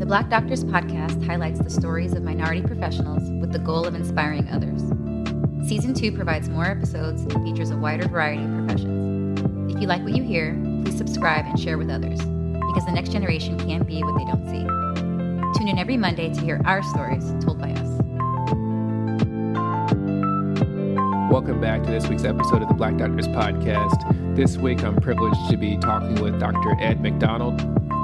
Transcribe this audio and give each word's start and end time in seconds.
The 0.00 0.06
Black 0.06 0.30
Doctors 0.30 0.64
podcast 0.64 1.26
highlights 1.26 1.60
the 1.60 1.68
stories 1.68 2.14
of 2.14 2.22
minority 2.22 2.62
professionals 2.62 3.22
with 3.38 3.52
the 3.52 3.58
goal 3.58 3.86
of 3.86 3.94
inspiring 3.94 4.48
others. 4.48 4.80
Season 5.68 5.92
2 5.92 6.12
provides 6.12 6.48
more 6.48 6.64
episodes 6.64 7.20
and 7.24 7.44
features 7.44 7.68
a 7.68 7.76
wider 7.76 8.08
variety 8.08 8.42
of 8.42 8.50
professions. 8.50 9.74
If 9.74 9.78
you 9.78 9.86
like 9.86 10.02
what 10.02 10.16
you 10.16 10.22
hear, 10.22 10.58
please 10.84 10.96
subscribe 10.96 11.44
and 11.44 11.60
share 11.60 11.76
with 11.76 11.90
others, 11.90 12.18
because 12.18 12.86
the 12.86 12.92
next 12.92 13.12
generation 13.12 13.58
can't 13.58 13.86
be 13.86 14.02
what 14.02 14.16
they 14.16 14.24
don't 14.24 14.46
see. 14.48 15.58
Tune 15.58 15.68
in 15.68 15.78
every 15.78 15.98
Monday 15.98 16.32
to 16.32 16.40
hear 16.40 16.62
our 16.64 16.82
stories 16.82 17.34
told 17.44 17.58
by 17.58 17.70
us. 17.72 18.00
Welcome 21.30 21.60
back 21.60 21.82
to 21.82 21.90
this 21.90 22.08
week's 22.08 22.24
episode 22.24 22.62
of 22.62 22.68
the 22.68 22.74
Black 22.74 22.96
Doctors 22.96 23.28
Podcast. 23.28 24.34
This 24.34 24.56
week, 24.56 24.82
I'm 24.82 24.96
privileged 24.96 25.50
to 25.50 25.58
be 25.58 25.76
talking 25.76 26.22
with 26.22 26.40
Dr. 26.40 26.74
Ed 26.80 27.02
McDonald. 27.02 27.60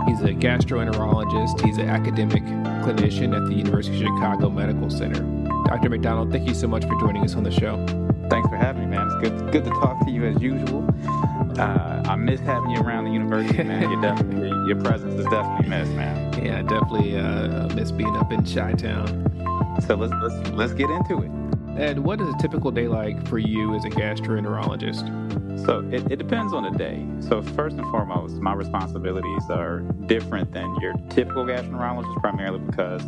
He's 0.07 0.21
a 0.21 0.33
gastroenterologist, 0.33 1.65
he's 1.65 1.79
an 1.79 1.89
academic 1.89 2.43
clinician 2.85 3.37
at 3.37 3.49
the 3.49 3.55
University 3.55 3.97
of 3.97 4.03
Chicago 4.03 4.51
Medical 4.51 4.89
Center. 4.89 5.21
Dr. 5.67 5.91
McDonald, 5.91 6.31
thank 6.31 6.49
you 6.49 6.55
so 6.55 6.69
much 6.69 6.85
for 6.85 6.99
joining 7.01 7.25
us 7.25 7.35
on 7.35 7.43
the 7.43 7.51
show. 7.51 7.85
Thanks 8.31 8.49
for 8.49 8.57
having 8.57 8.89
me, 8.89 8.97
man. 8.97 9.07
It's 9.07 9.29
good, 9.29 9.53
good 9.53 9.65
to 9.65 9.71
talk 9.71 10.05
to 10.05 10.11
you 10.11 10.25
as 10.27 10.41
usual. 10.41 10.89
Uh, 11.59 12.03
I 12.07 12.17
miss 12.17 12.41
having 12.41 12.71
you 12.71 12.81
around 12.81 13.05
the 13.05 13.11
university, 13.11 13.63
man. 13.63 13.91
you 13.91 14.01
definitely, 14.01 14.49
your 14.69 14.81
presence 14.83 15.15
is 15.15 15.27
definitely 15.27 15.69
missed, 15.69 15.93
man. 15.93 16.45
Yeah, 16.45 16.63
definitely 16.63 17.17
uh, 17.17 17.69
miss 17.75 17.91
being 17.91 18.15
up 18.17 18.33
in 18.33 18.45
Chi-Town. 18.45 19.27
So 19.87 19.95
let's 19.95 20.13
let's 20.23 20.51
let's 20.51 20.73
get 20.73 20.89
into 20.91 21.23
it. 21.23 21.81
Ed, 21.81 21.99
what 21.99 22.21
is 22.21 22.29
a 22.29 22.37
typical 22.39 22.71
day 22.71 22.89
like 22.89 23.27
for 23.29 23.39
you 23.39 23.75
as 23.75 23.85
a 23.85 23.91
gastroenterologist? 23.91 25.46
So 25.65 25.89
it, 25.91 26.11
it 26.13 26.17
depends 26.17 26.53
on 26.53 26.63
the 26.63 26.71
day. 26.71 27.07
So 27.21 27.43
first 27.43 27.77
and 27.77 27.91
foremost, 27.91 28.37
my 28.37 28.55
responsibilities 28.55 29.43
are 29.51 29.81
different 30.07 30.53
than 30.53 30.75
your 30.81 30.95
typical 31.11 31.45
gastroenterologist, 31.45 32.21
primarily 32.21 32.59
because 32.59 33.03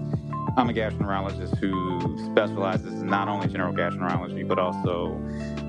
I'm 0.57 0.69
a 0.69 0.73
gastroenterologist 0.73 1.57
who 1.59 2.19
specializes 2.33 3.03
in 3.03 3.07
not 3.07 3.29
only 3.29 3.49
general 3.49 3.73
gastroenterology 3.73 4.47
but 4.49 4.59
also 4.59 5.21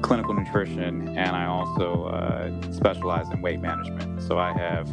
clinical 0.02 0.34
nutrition, 0.34 1.10
and 1.18 1.36
I 1.36 1.46
also 1.46 2.06
uh, 2.06 2.72
specialize 2.72 3.30
in 3.30 3.42
weight 3.42 3.60
management. 3.60 4.22
So 4.24 4.40
I 4.40 4.54
have 4.54 4.90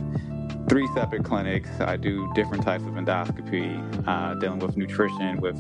three 0.68 0.86
separate 0.94 1.24
clinics. 1.24 1.70
I 1.80 1.96
do 1.96 2.30
different 2.34 2.64
types 2.64 2.84
of 2.84 2.94
endoscopy, 2.94 4.06
uh, 4.06 4.34
dealing 4.34 4.58
with 4.58 4.76
nutrition, 4.76 5.40
with 5.40 5.56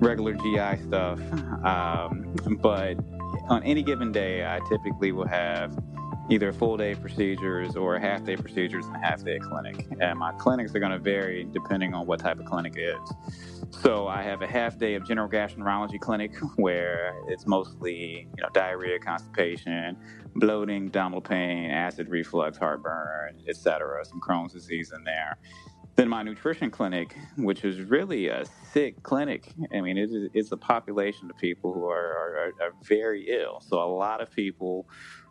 regular 0.00 0.34
GI 0.34 0.82
stuff. 0.84 1.18
Um, 1.64 2.34
but 2.60 2.96
on 3.50 3.62
any 3.64 3.82
given 3.82 4.12
day, 4.12 4.46
I 4.46 4.60
typically 4.68 5.12
will 5.12 5.26
have 5.26 5.76
either 6.30 6.52
full 6.52 6.76
day 6.76 6.94
procedures 6.94 7.74
or 7.74 7.98
half 7.98 8.24
day 8.24 8.36
procedures 8.36 8.86
and 8.86 8.94
a 8.94 9.00
half 9.00 9.24
day 9.24 9.40
clinic. 9.40 9.86
And 10.00 10.18
my 10.18 10.32
clinics 10.32 10.74
are 10.74 10.78
going 10.78 10.92
to 10.92 10.98
vary 10.98 11.46
depending 11.52 11.92
on 11.92 12.06
what 12.06 12.20
type 12.20 12.38
of 12.38 12.46
clinic 12.46 12.76
it 12.76 12.96
is. 12.96 13.76
So 13.82 14.06
I 14.06 14.22
have 14.22 14.40
a 14.42 14.46
half 14.46 14.78
day 14.78 14.94
of 14.94 15.06
general 15.06 15.28
gastroenterology 15.28 15.98
clinic 16.00 16.36
where 16.56 17.14
it's 17.28 17.46
mostly 17.46 18.28
you 18.36 18.42
know 18.42 18.48
diarrhea, 18.54 19.00
constipation, 19.00 19.96
bloating, 20.36 20.86
abdominal 20.86 21.20
pain, 21.20 21.70
acid 21.70 22.08
reflux, 22.08 22.56
heartburn, 22.56 23.42
etc. 23.48 24.04
Some 24.04 24.20
Crohn's 24.20 24.52
disease 24.52 24.92
in 24.96 25.02
there. 25.02 25.36
Then 25.96 26.08
my 26.08 26.22
nutrition 26.22 26.70
clinic, 26.70 27.16
which 27.36 27.64
is 27.64 27.80
really 27.82 28.28
a 28.28 28.44
sick 28.72 29.02
clinic. 29.02 29.52
I 29.74 29.80
mean, 29.80 29.98
it 29.98 30.10
is, 30.10 30.30
it's 30.32 30.52
a 30.52 30.56
population 30.56 31.30
of 31.30 31.36
people 31.36 31.74
who 31.74 31.86
are, 31.88 31.92
are, 31.98 32.52
are 32.62 32.72
very 32.82 33.28
ill. 33.28 33.60
So 33.60 33.78
a 33.78 33.84
lot 33.84 34.22
of 34.22 34.30
people 34.32 34.88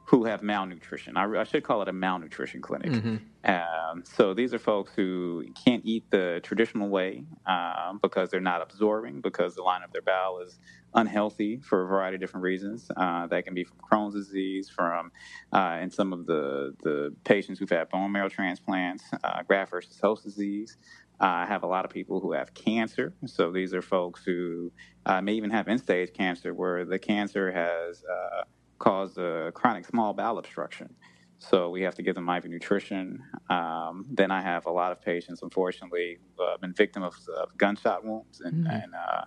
who 0.10 0.24
have 0.24 0.42
malnutrition. 0.42 1.16
I, 1.18 1.26
I, 1.40 1.44
should 1.44 1.64
call 1.64 1.84
it 1.84 1.88
a 1.88 1.94
malnutrition 1.94 2.62
clinic. 2.62 2.90
Mm-hmm. 2.90 3.18
Um, 3.46 4.04
so 4.04 4.34
these 4.34 4.56
are 4.56 4.60
folks 4.60 4.92
who 4.96 5.46
can't 5.64 5.86
eat 5.86 6.10
the 6.10 6.40
traditional 6.42 6.90
way 6.90 7.26
um, 7.46 8.00
because 8.02 8.32
they're 8.32 8.40
not 8.40 8.64
absorbing, 8.64 9.22
because 9.22 9.54
the 9.54 9.62
line 9.62 9.84
of 9.84 9.92
their 9.94 10.02
bowel 10.02 10.40
is 10.40 10.58
unhealthy 10.96 11.60
for 11.60 11.84
a 11.84 11.86
variety 11.86 12.16
of 12.16 12.22
different 12.22 12.44
reasons. 12.44 12.90
Uh, 12.98 13.28
that 13.28 13.46
can 13.46 13.54
be 13.54 13.64
from 13.64 13.78
Crohn's 13.78 14.16
disease, 14.16 14.68
from 14.68 15.12
uh, 15.54 15.78
and 15.80 15.94
some 15.94 16.12
of 16.12 16.26
the 16.26 16.76
the 16.82 17.16
patients 17.24 17.60
who've 17.60 17.70
had 17.70 17.88
bone 17.90 18.12
marrow 18.12 18.30
transplants, 18.30 19.04
uh, 19.24 19.44
graft 19.44 19.70
versus 19.70 20.00
host 20.02 20.24
disease. 20.24 20.76
I 21.20 21.46
have 21.46 21.62
a 21.62 21.68
lot 21.68 21.86
of 21.86 21.92
people 21.92 22.20
who 22.20 22.32
have 22.32 22.56
cancer. 22.56 23.14
So 23.28 23.52
these 23.52 23.76
are 23.76 23.82
folks 23.84 24.24
who 24.24 24.72
uh, 25.06 25.22
may 25.22 25.34
even 25.34 25.52
have 25.52 25.68
end 25.68 25.82
stage 25.82 26.14
cancer, 26.14 26.52
where 26.56 26.84
the 26.84 26.98
cancer 26.98 27.52
has 27.52 28.04
uh, 28.04 28.44
cause 28.80 29.18
a 29.18 29.52
chronic 29.54 29.86
small 29.86 30.14
bowel 30.14 30.38
obstruction. 30.38 30.96
So 31.38 31.70
we 31.70 31.82
have 31.84 31.96
to 31.96 32.04
give 32.04 32.16
them 32.16 32.28
IV 32.28 32.46
nutrition. 32.46 33.24
Um, 33.50 34.06
then 34.12 34.30
I 34.30 34.42
have 34.42 34.66
a 34.66 34.72
lot 34.72 34.92
of 34.92 35.02
patients, 35.02 35.42
unfortunately, 35.42 36.18
who 36.38 36.50
have 36.50 36.60
been 36.60 36.74
victim 36.74 37.02
of, 37.02 37.16
of 37.38 37.58
gunshot 37.58 38.04
wounds 38.04 38.42
and, 38.42 38.66
mm-hmm. 38.66 38.76
and 38.76 38.94
uh, 38.94 39.22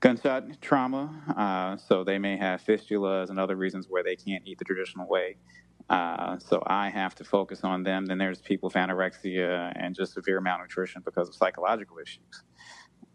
gunshot 0.00 0.60
trauma. 0.62 1.10
Uh, 1.36 1.76
so 1.76 2.02
they 2.02 2.18
may 2.18 2.36
have 2.38 2.62
fistulas 2.62 3.28
and 3.28 3.38
other 3.38 3.56
reasons 3.56 3.86
where 3.90 4.02
they 4.02 4.16
can't 4.16 4.42
eat 4.46 4.58
the 4.58 4.64
traditional 4.64 5.06
way. 5.06 5.36
Uh, 5.90 6.38
so 6.38 6.62
I 6.66 6.88
have 6.88 7.14
to 7.16 7.24
focus 7.24 7.60
on 7.62 7.82
them. 7.82 8.06
Then 8.06 8.16
there's 8.16 8.40
people 8.40 8.68
with 8.68 8.74
anorexia 8.74 9.72
and 9.76 9.94
just 9.94 10.14
severe 10.14 10.40
malnutrition 10.40 11.02
because 11.04 11.28
of 11.28 11.34
psychological 11.34 11.98
issues. 11.98 12.42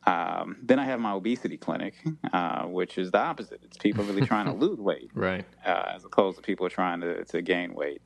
Um, 0.05 0.57
then 0.63 0.79
I 0.79 0.85
have 0.85 0.99
my 0.99 1.11
obesity 1.11 1.57
clinic, 1.57 1.95
uh, 2.33 2.63
which 2.63 2.97
is 2.97 3.11
the 3.11 3.19
opposite. 3.19 3.61
It's 3.63 3.77
people 3.77 4.03
really 4.03 4.25
trying 4.25 4.45
to 4.45 4.53
lose 4.65 4.79
weight, 4.79 5.11
right? 5.13 5.45
Uh, 5.65 5.91
as 5.95 6.05
opposed 6.05 6.37
to 6.37 6.41
people 6.43 6.69
trying 6.69 7.01
to, 7.01 7.25
to 7.25 7.41
gain 7.41 7.73
weight. 7.73 8.01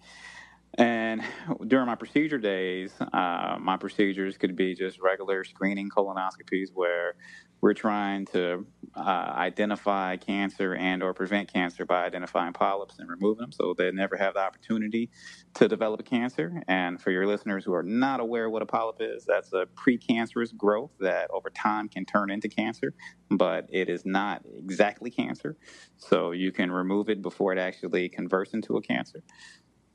And 0.75 1.21
during 1.67 1.85
my 1.85 1.95
procedure 1.95 2.39
days, 2.39 2.91
uh, 2.99 3.57
my 3.59 3.77
procedures 3.77 4.37
could 4.37 4.55
be 4.55 4.73
just 4.73 4.99
regular 4.99 5.43
screening 5.43 5.89
colonoscopies 5.89 6.69
where 6.73 7.13
we're 7.63 7.73
trying 7.73 8.25
to 8.25 8.67
uh, 8.93 8.99
identify 8.99 10.17
cancer 10.17 10.75
and 10.75 11.01
or 11.01 11.13
prevent 11.13 11.51
cancer 11.51 11.85
by 11.85 12.03
identifying 12.03 12.51
polyps 12.51 12.99
and 12.99 13.09
removing 13.09 13.39
them 13.39 13.53
so 13.53 13.73
they 13.77 13.89
never 13.89 14.17
have 14.17 14.33
the 14.33 14.41
opportunity 14.41 15.09
to 15.53 15.69
develop 15.69 16.01
a 16.01 16.03
cancer. 16.03 16.61
And 16.67 17.01
for 17.01 17.11
your 17.11 17.25
listeners 17.25 17.63
who 17.63 17.73
are 17.73 17.81
not 17.81 18.19
aware 18.19 18.49
what 18.49 18.61
a 18.61 18.65
polyp 18.65 18.97
is, 18.99 19.23
that's 19.23 19.53
a 19.53 19.65
precancerous 19.75 20.53
growth 20.53 20.91
that 20.99 21.31
over 21.31 21.49
time 21.49 21.87
can 21.87 22.03
turn 22.03 22.29
into 22.29 22.49
cancer, 22.49 22.93
but 23.31 23.65
it 23.69 23.87
is 23.87 24.05
not 24.05 24.41
exactly 24.57 25.09
cancer. 25.09 25.55
So 25.95 26.31
you 26.31 26.51
can 26.51 26.69
remove 26.69 27.07
it 27.07 27.21
before 27.21 27.53
it 27.53 27.59
actually 27.59 28.09
converts 28.09 28.53
into 28.53 28.75
a 28.75 28.81
cancer. 28.81 29.23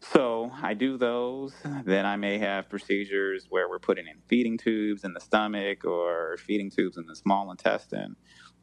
So 0.01 0.51
I 0.63 0.75
do 0.75 0.97
those. 0.97 1.55
Then 1.85 2.07
I 2.07 2.17
may 2.17 2.39
have 2.39 2.69
procedures 2.69 3.47
where 3.51 3.69
we're 3.69 3.81
putting 3.81 4.07
in 4.07 4.19
feeding 4.29 4.57
tubes 4.57 5.05
in 5.05 5.13
the 5.13 5.21
stomach 5.21 5.85
or 5.85 6.37
feeding 6.39 6.71
tubes 6.71 6.97
in 6.97 7.07
the 7.07 7.17
small 7.17 7.51
intestine. 7.51 8.17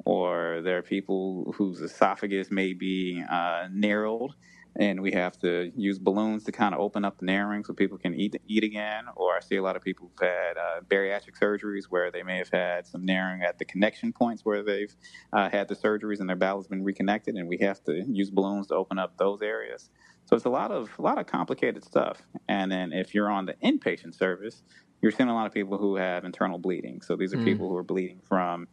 Or 0.05 0.61
there 0.63 0.77
are 0.77 0.81
people 0.83 1.53
whose 1.57 1.81
esophagus 1.81 2.51
may 2.51 2.73
be 2.73 3.23
uh, 3.29 3.67
narrowed 3.71 4.31
and 4.77 5.01
we 5.01 5.11
have 5.13 5.37
to 5.39 5.71
use 5.75 5.99
balloons 5.99 6.43
to 6.43 6.51
kind 6.51 6.73
of 6.73 6.81
open 6.81 7.05
up 7.05 7.17
the 7.19 7.25
narrowing 7.25 7.63
so 7.63 7.73
people 7.73 7.97
can 7.97 8.13
eat 8.13 8.35
eat 8.47 8.63
again. 8.63 9.05
Or 9.15 9.35
I 9.37 9.39
see 9.39 9.55
a 9.55 9.63
lot 9.63 9.75
of 9.75 9.81
people 9.81 10.09
who've 10.09 10.27
had 10.27 10.57
uh, 10.57 10.81
bariatric 10.81 11.39
surgeries 11.41 11.85
where 11.85 12.11
they 12.11 12.23
may 12.23 12.37
have 12.37 12.49
had 12.51 12.85
some 12.85 13.05
narrowing 13.05 13.41
at 13.43 13.57
the 13.57 13.65
connection 13.65 14.11
points 14.11 14.43
where 14.43 14.63
they've 14.63 14.93
uh, 15.31 15.49
had 15.49 15.67
the 15.67 15.75
surgeries 15.75 16.19
and 16.19 16.27
their 16.27 16.35
bowel 16.35 16.57
has 16.57 16.67
been 16.67 16.83
reconnected, 16.83 17.35
and 17.35 17.47
we 17.47 17.57
have 17.59 17.83
to 17.85 18.03
use 18.07 18.29
balloons 18.29 18.67
to 18.67 18.75
open 18.75 18.99
up 18.99 19.17
those 19.17 19.41
areas. 19.41 19.89
So 20.25 20.35
it's 20.35 20.45
a 20.45 20.49
lot 20.49 20.71
of 20.71 20.89
a 20.97 21.01
lot 21.01 21.17
of 21.17 21.27
complicated 21.27 21.83
stuff. 21.83 22.21
And 22.47 22.71
then 22.71 22.91
if 22.93 23.13
you're 23.13 23.29
on 23.29 23.45
the 23.45 23.53
inpatient 23.63 24.15
service, 24.15 24.63
you're 25.01 25.11
seeing 25.11 25.29
a 25.29 25.33
lot 25.33 25.45
of 25.45 25.53
people 25.53 25.77
who 25.77 25.95
have 25.95 26.25
internal 26.25 26.57
bleeding. 26.57 27.01
So 27.01 27.15
these 27.15 27.33
are 27.33 27.37
mm. 27.37 27.45
people 27.45 27.69
who 27.69 27.77
are 27.77 27.83
bleeding 27.83 28.21
from, 28.27 28.67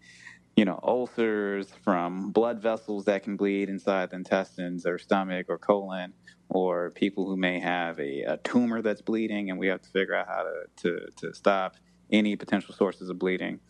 you 0.56 0.64
know, 0.64 0.80
ulcers, 0.82 1.68
from 1.82 2.30
blood 2.30 2.60
vessels 2.60 3.04
that 3.04 3.22
can 3.22 3.36
bleed 3.36 3.68
inside 3.68 4.10
the 4.10 4.16
intestines 4.16 4.86
or 4.86 4.98
stomach 4.98 5.46
or 5.48 5.58
colon, 5.58 6.14
or 6.48 6.90
people 6.90 7.26
who 7.26 7.36
may 7.36 7.58
have 7.58 7.98
a, 7.98 8.22
a 8.22 8.36
tumor 8.38 8.80
that's 8.80 9.02
bleeding, 9.02 9.50
and 9.50 9.58
we 9.58 9.66
have 9.66 9.82
to 9.82 9.90
figure 9.90 10.14
out 10.14 10.28
how 10.28 10.42
to, 10.42 10.64
to, 10.76 11.06
to 11.16 11.34
stop 11.34 11.76
any 12.10 12.36
potential 12.36 12.74
sources 12.74 13.08
of 13.10 13.18
bleeding. 13.18 13.60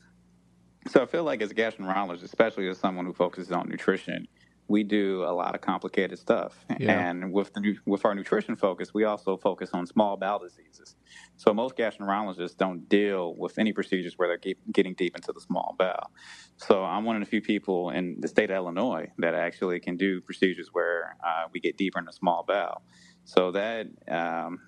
So 0.89 1.03
I 1.03 1.07
feel 1.07 1.23
like 1.23 1.43
as 1.43 1.53
a 1.53 1.55
gastroenterologist, 1.55 2.25
especially 2.25 2.69
as 2.69 2.79
someone 2.79 3.07
who 3.07 3.13
focuses 3.13 3.53
on 3.53 3.69
nutrition, 3.69 4.27
we 4.73 4.83
do 4.83 5.23
a 5.25 5.35
lot 5.43 5.55
of 5.55 5.61
complicated 5.61 6.19
stuff. 6.19 6.65
Yeah. 6.81 6.99
And 6.99 7.33
with 7.33 7.53
the 7.53 7.77
with 7.85 8.05
our 8.07 8.15
nutrition 8.15 8.57
focus, 8.57 8.95
we 8.95 9.05
also 9.05 9.37
focus 9.37 9.71
on 9.75 9.87
small 9.87 10.17
bowel 10.17 10.39
diseases. 10.39 10.97
So 11.37 11.53
most 11.53 11.77
gastroenterologists 11.77 12.57
don't 12.57 12.89
deal 12.89 13.35
with 13.37 13.59
any 13.59 13.73
procedures 13.75 14.15
where 14.17 14.29
they're 14.29 14.55
getting 14.73 14.95
deep 14.95 15.15
into 15.15 15.33
the 15.33 15.41
small 15.41 15.77
bowel. 15.79 16.11
So 16.57 16.83
I'm 16.83 17.05
one 17.05 17.17
of 17.17 17.23
the 17.23 17.31
few 17.35 17.43
people 17.43 17.91
in 17.91 18.17
the 18.21 18.29
state 18.29 18.51
of 18.51 18.57
Illinois 18.57 19.09
that 19.19 19.35
actually 19.35 19.79
can 19.79 19.97
do 19.97 20.23
procedures 20.23 20.71
where 20.73 21.17
uh, 21.23 21.45
we 21.53 21.61
get 21.61 21.77
deeper 21.77 21.99
in 21.99 22.07
the 22.07 22.13
small 22.13 22.43
bowel. 22.43 22.83
So 23.25 23.53
that 23.53 23.87
um, 24.09 24.59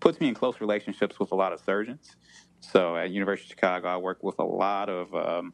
puts 0.00 0.20
me 0.20 0.28
in 0.28 0.34
close 0.34 0.60
relationships 0.60 1.20
with 1.20 1.30
a 1.32 1.36
lot 1.36 1.52
of 1.52 1.60
surgeons. 1.60 2.16
So 2.60 2.96
at 2.96 3.10
University 3.10 3.46
of 3.46 3.50
Chicago, 3.50 3.88
I 3.88 3.98
work 3.98 4.22
with 4.22 4.38
a 4.38 4.44
lot 4.44 4.88
of 4.88 5.14
um, 5.14 5.52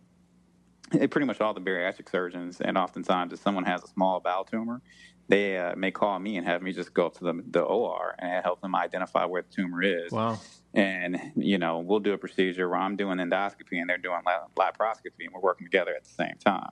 pretty 0.90 1.24
much 1.24 1.40
all 1.40 1.54
the 1.54 1.60
bariatric 1.60 2.10
surgeons, 2.10 2.60
and 2.60 2.76
oftentimes 2.78 3.32
if 3.32 3.40
someone 3.40 3.64
has 3.64 3.82
a 3.82 3.88
small 3.88 4.20
bowel 4.20 4.44
tumor, 4.44 4.80
they 5.28 5.58
uh, 5.58 5.74
may 5.76 5.90
call 5.90 6.18
me 6.18 6.36
and 6.36 6.46
have 6.46 6.62
me 6.62 6.72
just 6.72 6.94
go 6.94 7.06
up 7.06 7.14
to 7.14 7.24
the, 7.24 7.42
the 7.50 7.60
OR 7.60 8.14
and 8.18 8.44
help 8.44 8.60
them 8.60 8.76
identify 8.76 9.24
where 9.24 9.42
the 9.42 9.48
tumor 9.48 9.82
is. 9.82 10.12
Wow. 10.12 10.38
And 10.74 11.32
you 11.36 11.58
know, 11.58 11.80
we'll 11.80 12.00
do 12.00 12.12
a 12.12 12.18
procedure 12.18 12.68
where 12.68 12.78
I'm 12.78 12.96
doing 12.96 13.18
endoscopy 13.18 13.80
and 13.80 13.88
they're 13.88 13.98
doing 13.98 14.20
laparoscopy, 14.56 15.20
and 15.20 15.32
we're 15.32 15.40
working 15.40 15.66
together 15.66 15.94
at 15.94 16.04
the 16.04 16.10
same 16.10 16.36
time. 16.44 16.70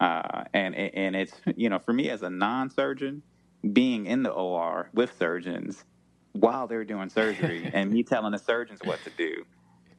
Uh, 0.00 0.44
and 0.52 0.74
and 0.74 1.16
it's 1.16 1.34
you 1.56 1.68
know, 1.68 1.78
for 1.78 1.92
me 1.92 2.10
as 2.10 2.22
a 2.22 2.30
non-surgeon, 2.30 3.22
being 3.72 4.06
in 4.06 4.22
the 4.22 4.30
OR 4.30 4.90
with 4.94 5.16
surgeons 5.18 5.84
while 6.32 6.66
they're 6.66 6.84
doing 6.84 7.08
surgery 7.08 7.68
and 7.74 7.90
me 7.90 8.02
telling 8.02 8.32
the 8.32 8.38
surgeons 8.38 8.80
what 8.84 9.02
to 9.04 9.10
do, 9.10 9.44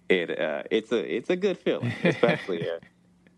it 0.07 0.39
uh, 0.39 0.63
it's 0.71 0.91
a 0.91 1.15
it's 1.15 1.29
a 1.29 1.35
good 1.35 1.57
feeling, 1.57 1.91
especially. 2.03 2.65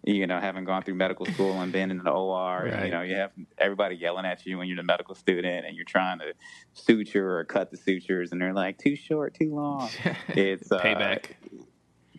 Uh, 0.08 0.12
you 0.12 0.28
know, 0.28 0.40
having 0.40 0.64
gone 0.64 0.84
through 0.84 0.96
medical 0.96 1.26
school 1.26 1.60
and 1.62 1.72
been 1.72 1.92
in 1.92 1.98
the 1.98 2.10
OR, 2.10 2.64
right. 2.66 2.86
you 2.86 2.92
know, 2.92 3.02
you 3.02 3.16
have 3.16 3.32
everybody 3.58 3.96
yelling 3.96 4.26
at 4.26 4.46
you 4.46 4.58
when 4.58 4.68
you're 4.68 4.80
a 4.80 4.84
medical 4.84 5.16
student 5.16 5.66
and 5.66 5.76
you're 5.76 5.86
trying 5.86 6.20
to 6.20 6.34
suture 6.74 7.38
or 7.38 7.46
cut 7.46 7.72
the 7.72 7.78
sutures 7.78 8.32
and 8.32 8.42
they're 8.42 8.54
like, 8.54 8.78
too 8.78 8.96
short, 8.96 9.34
too 9.34 9.54
long. 9.54 9.90
It's 10.30 10.72
uh, 10.72 10.82
payback. 10.82 11.32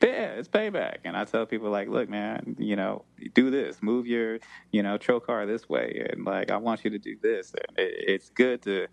Yeah, 0.03 0.33
it's 0.33 0.49
payback. 0.49 0.99
And 1.05 1.17
I 1.17 1.25
tell 1.25 1.47
people 1.47 1.71
like, 1.71 1.89
look, 1.89 2.09
man, 2.09 2.57
you 2.59 2.77
know, 2.77 3.05
do 3.35 3.51
this, 3.51 3.83
move 3.83 4.07
your, 4.07 4.39
you 4.73 4.83
know, 4.83 4.99
trocar 4.99 5.47
this 5.47 5.69
way. 5.69 6.07
And 6.11 6.25
like, 6.25 6.51
I 6.51 6.57
want 6.57 6.85
you 6.85 6.91
to 6.91 6.99
do 6.99 7.17
this. 7.23 7.53
And 7.55 7.79
it, 7.79 7.95
it's 8.09 8.31
good 8.31 8.63
to, 8.63 8.89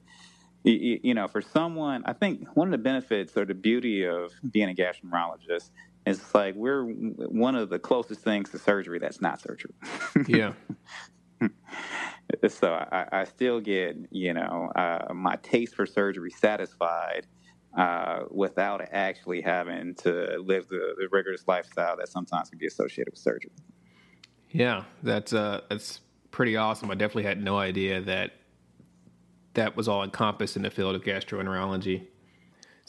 you, 0.64 1.00
you 1.04 1.14
know, 1.14 1.28
for 1.28 1.42
someone, 1.42 2.04
I 2.06 2.14
think 2.14 2.48
one 2.56 2.68
of 2.68 2.72
the 2.72 2.78
benefits 2.78 3.36
or 3.36 3.46
the 3.46 3.56
beauty 3.56 4.06
of 4.06 4.32
being 4.52 4.70
a 4.70 4.74
gastroenterologist 4.74 5.72
it's 6.06 6.34
like 6.34 6.56
we're 6.56 6.84
one 6.84 7.56
of 7.56 7.70
the 7.70 7.80
closest 7.80 8.22
things 8.22 8.50
to 8.52 8.60
surgery 8.60 9.00
that's 9.00 9.22
not 9.22 9.42
surgery. 9.42 9.74
yeah. 10.28 10.54
so 12.48 12.74
I, 12.74 13.08
I, 13.12 13.24
still 13.26 13.60
get, 13.60 13.98
you 14.12 14.34
know, 14.34 14.72
uh, 14.76 15.14
my 15.14 15.36
taste 15.38 15.76
for 15.76 15.86
surgery 15.86 16.32
satisfied 16.32 17.28
uh, 17.78 18.22
without 18.32 18.82
actually 18.92 19.42
having 19.42 19.96
to 19.96 20.42
live 20.44 20.68
the, 20.70 20.96
the, 20.98 21.08
rigorous 21.12 21.44
lifestyle 21.48 21.96
that 21.98 22.10
sometimes 22.10 22.50
can 22.50 22.58
be 22.58 22.66
associated 22.66 23.14
with 23.14 23.20
surgery. 23.20 23.52
Yeah, 24.50 24.86
that's 25.04 25.34
uh, 25.34 25.62
that's 25.70 26.02
pretty 26.32 26.58
awesome. 26.58 26.90
I 26.90 26.96
definitely 26.96 27.24
had 27.24 27.44
no 27.44 27.58
idea 27.58 28.02
that 28.02 28.32
that 29.54 29.76
was 29.76 29.88
all 29.88 30.04
encompassed 30.04 30.56
in 30.56 30.64
the 30.64 30.72
field 30.72 30.96
of 30.96 31.04
gastroenterology. 31.04 32.08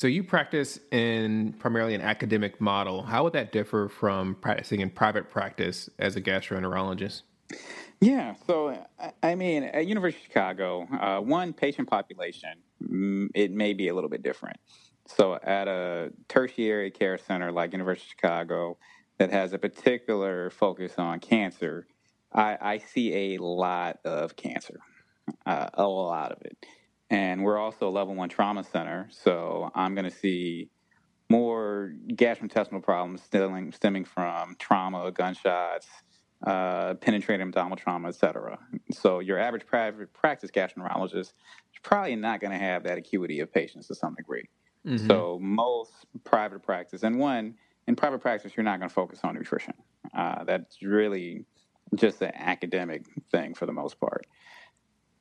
So 0.01 0.07
you 0.07 0.25
practice 0.25 0.81
in 0.93 1.53
primarily 1.59 1.95
an 1.95 2.01
academic 2.01 2.59
model. 2.59 3.03
How 3.03 3.23
would 3.23 3.35
that 3.35 3.53
differ 3.53 3.91
from 3.91 4.35
practicing 4.37 4.81
in 4.81 4.89
private 4.89 5.29
practice 5.29 5.91
as 5.99 6.17
a 6.17 6.23
gastroenterologist? 6.23 7.21
Yeah, 8.01 8.35
so 8.47 8.83
I 9.23 9.35
mean, 9.35 9.65
at 9.65 9.87
University 9.87 10.23
of 10.23 10.27
Chicago, 10.29 10.89
uh, 10.99 11.21
one 11.21 11.53
patient 11.53 11.91
population, 11.91 12.55
mm, 12.83 13.29
it 13.35 13.51
may 13.51 13.75
be 13.75 13.89
a 13.89 13.95
little 13.95 14.09
bit 14.09 14.23
different. 14.23 14.57
So 15.07 15.39
at 15.43 15.69
a 15.69 16.13
tertiary 16.29 16.91
care 16.91 17.19
center 17.19 17.53
like 17.53 17.73
University 17.73 18.07
of 18.07 18.11
Chicago 18.11 18.79
that 19.19 19.31
has 19.31 19.53
a 19.53 19.59
particular 19.59 20.49
focus 20.49 20.95
on 20.97 21.21
cancer, 21.21 21.87
I, 22.33 22.57
I 22.59 22.79
see 22.79 23.35
a 23.35 23.43
lot 23.43 23.99
of 24.07 24.35
cancer, 24.35 24.81
uh, 25.45 25.69
a 25.75 25.87
lot 25.87 26.33
of 26.33 26.41
it. 26.41 26.57
And 27.11 27.43
we're 27.43 27.59
also 27.59 27.89
a 27.89 27.91
level 27.91 28.15
one 28.15 28.29
trauma 28.29 28.63
center. 28.63 29.09
So 29.11 29.71
I'm 29.75 29.95
going 29.95 30.05
to 30.05 30.17
see 30.17 30.71
more 31.29 31.93
gastrointestinal 32.13 32.83
problems 32.83 33.23
stemming, 33.23 33.73
stemming 33.73 34.05
from 34.05 34.57
trauma, 34.59 35.11
gunshots, 35.11 35.89
uh, 36.47 36.95
penetrating 36.95 37.49
abdominal 37.49 37.77
trauma, 37.77 38.09
et 38.09 38.15
cetera. 38.15 38.59
So 38.93 39.19
your 39.19 39.39
average 39.39 39.67
private 39.67 40.13
practice 40.13 40.51
gastroenterologist 40.51 41.15
is 41.15 41.35
probably 41.83 42.17
not 42.17 42.41
going 42.41 42.53
to 42.53 42.59
have 42.59 42.85
that 42.85 42.97
acuity 42.97 43.41
of 43.41 43.53
patients 43.53 43.89
to 43.89 43.95
some 43.95 44.15
degree. 44.15 44.45
Mm-hmm. 44.87 45.07
So 45.07 45.39
most 45.43 45.93
private 46.25 46.63
practice, 46.63 47.03
and 47.03 47.19
one, 47.19 47.57
in 47.87 47.97
private 47.97 48.21
practice, 48.21 48.53
you're 48.57 48.65
not 48.65 48.79
going 48.79 48.89
to 48.89 48.95
focus 48.95 49.21
on 49.25 49.35
nutrition. 49.35 49.75
Uh, 50.17 50.45
that's 50.45 50.81
really 50.81 51.45
just 51.95 52.23
an 52.23 52.33
academic 52.35 53.05
thing 53.31 53.53
for 53.55 53.67
the 53.67 53.73
most 53.73 54.01
part. 54.01 54.27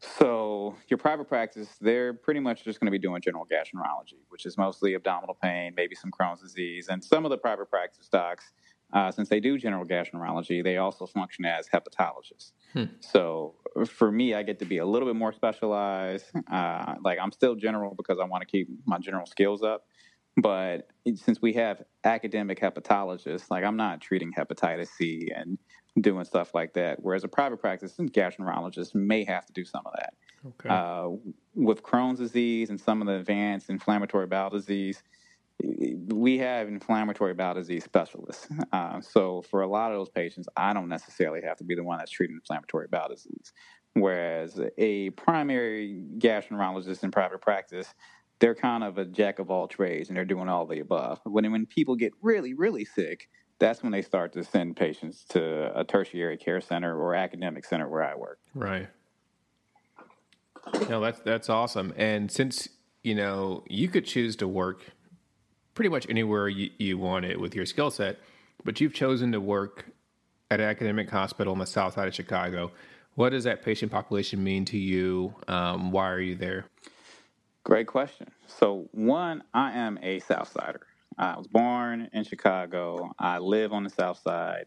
So 0.01 0.75
your 0.87 0.97
private 0.97 1.27
practice, 1.27 1.67
they're 1.81 2.13
pretty 2.13 2.39
much 2.39 2.63
just 2.63 2.79
going 2.79 2.87
to 2.87 2.91
be 2.91 2.99
doing 2.99 3.21
general 3.21 3.45
gastroenterology, 3.45 4.19
which 4.29 4.45
is 4.45 4.57
mostly 4.57 4.95
abdominal 4.95 5.37
pain, 5.41 5.73
maybe 5.75 5.95
some 5.95 6.11
Crohn's 6.11 6.41
disease, 6.41 6.87
and 6.89 7.03
some 7.03 7.25
of 7.25 7.31
the 7.31 7.37
private 7.37 7.69
practice 7.69 8.07
docs, 8.07 8.51
uh, 8.93 9.11
since 9.11 9.29
they 9.29 9.39
do 9.39 9.57
general 9.57 9.85
gastroenterology, 9.85 10.63
they 10.63 10.77
also 10.77 11.05
function 11.05 11.45
as 11.45 11.67
hepatologists. 11.67 12.53
Hmm. 12.73 12.85
So 13.01 13.55
for 13.85 14.11
me, 14.11 14.33
I 14.33 14.41
get 14.43 14.59
to 14.59 14.65
be 14.65 14.77
a 14.77 14.85
little 14.85 15.07
bit 15.07 15.15
more 15.15 15.33
specialized. 15.33 16.25
Uh, 16.51 16.95
like 17.03 17.19
I'm 17.21 17.31
still 17.31 17.55
general 17.55 17.93
because 17.95 18.19
I 18.19 18.25
want 18.25 18.41
to 18.41 18.47
keep 18.47 18.67
my 18.85 18.97
general 18.97 19.25
skills 19.25 19.61
up. 19.63 19.85
But 20.37 20.87
since 21.15 21.41
we 21.41 21.53
have 21.53 21.83
academic 22.03 22.59
hepatologists, 22.59 23.51
like 23.51 23.63
I'm 23.63 23.75
not 23.75 24.01
treating 24.01 24.31
hepatitis 24.31 24.87
C 24.97 25.29
and 25.35 25.57
doing 25.99 26.25
stuff 26.25 26.53
like 26.53 26.73
that. 26.73 26.99
Whereas 27.01 27.23
a 27.23 27.27
private 27.27 27.57
practice 27.57 27.95
gastroenterologist 27.97 28.95
may 28.95 29.23
have 29.25 29.45
to 29.45 29.53
do 29.53 29.65
some 29.65 29.81
of 29.85 29.93
that. 29.93 30.13
Okay. 30.47 30.69
Uh, 30.69 31.17
with 31.55 31.83
Crohn's 31.83 32.19
disease 32.19 32.69
and 32.69 32.79
some 32.79 33.01
of 33.01 33.07
the 33.07 33.15
advanced 33.15 33.69
inflammatory 33.69 34.27
bowel 34.27 34.49
disease, 34.49 35.03
we 35.61 36.37
have 36.37 36.67
inflammatory 36.67 37.33
bowel 37.33 37.55
disease 37.55 37.83
specialists. 37.83 38.47
Uh, 38.71 39.01
so 39.01 39.41
for 39.41 39.61
a 39.61 39.67
lot 39.67 39.91
of 39.91 39.97
those 39.97 40.09
patients, 40.09 40.47
I 40.55 40.73
don't 40.73 40.87
necessarily 40.87 41.41
have 41.41 41.57
to 41.57 41.63
be 41.63 41.75
the 41.75 41.83
one 41.83 41.97
that's 41.97 42.11
treating 42.11 42.35
inflammatory 42.35 42.87
bowel 42.87 43.09
disease. 43.09 43.51
Whereas 43.93 44.59
a 44.77 45.09
primary 45.11 46.05
gastroenterologist 46.19 47.03
in 47.03 47.11
private 47.11 47.41
practice, 47.41 47.93
they're 48.39 48.55
kind 48.55 48.83
of 48.83 48.97
a 48.97 49.05
jack 49.05 49.39
of 49.39 49.49
all 49.51 49.67
trades 49.67 50.09
and 50.09 50.15
they're 50.15 50.25
doing 50.25 50.47
all 50.47 50.65
the 50.65 50.79
above. 50.79 51.19
When 51.25 51.51
when 51.51 51.65
people 51.65 51.95
get 51.95 52.13
really 52.21 52.53
really 52.53 52.85
sick, 52.85 53.27
that's 53.59 53.83
when 53.83 53.91
they 53.91 54.01
start 54.01 54.33
to 54.33 54.43
send 54.43 54.75
patients 54.75 55.23
to 55.29 55.77
a 55.77 55.83
tertiary 55.83 56.37
care 56.37 56.61
center 56.61 56.97
or 56.97 57.13
academic 57.13 57.65
center 57.65 57.87
where 57.87 58.03
I 58.03 58.15
work. 58.15 58.39
Right. 58.55 58.87
No, 60.89 60.99
that's 61.01 61.19
that's 61.19 61.49
awesome. 61.49 61.93
And 61.97 62.31
since 62.31 62.69
you 63.03 63.15
know 63.15 63.63
you 63.67 63.87
could 63.87 64.05
choose 64.05 64.35
to 64.37 64.47
work 64.47 64.83
pretty 65.73 65.89
much 65.89 66.05
anywhere 66.09 66.47
you, 66.49 66.69
you 66.77 66.97
want 66.97 67.25
it 67.25 67.39
with 67.39 67.55
your 67.55 67.65
skill 67.65 67.91
set, 67.91 68.17
but 68.63 68.81
you've 68.81 68.93
chosen 68.93 69.31
to 69.31 69.39
work 69.39 69.85
at 70.51 70.59
an 70.59 70.67
academic 70.67 71.09
hospital 71.09 71.53
on 71.53 71.59
the 71.59 71.65
south 71.65 71.93
side 71.93 72.07
of 72.07 72.15
Chicago. 72.15 72.71
What 73.15 73.29
does 73.29 73.43
that 73.43 73.63
patient 73.63 73.91
population 73.91 74.43
mean 74.43 74.65
to 74.65 74.77
you? 74.77 75.35
Um, 75.47 75.91
why 75.91 76.09
are 76.09 76.19
you 76.19 76.35
there? 76.35 76.65
Great 77.63 77.87
question. 77.87 78.31
So, 78.47 78.87
one, 78.91 79.43
I 79.53 79.71
am 79.73 79.99
a 80.01 80.19
Southsider. 80.21 80.79
I 81.19 81.37
was 81.37 81.47
born 81.47 82.09
in 82.13 82.23
Chicago. 82.23 83.11
I 83.19 83.39
live 83.39 83.73
on 83.73 83.83
the 83.83 83.89
South 83.89 84.19
Side. 84.19 84.65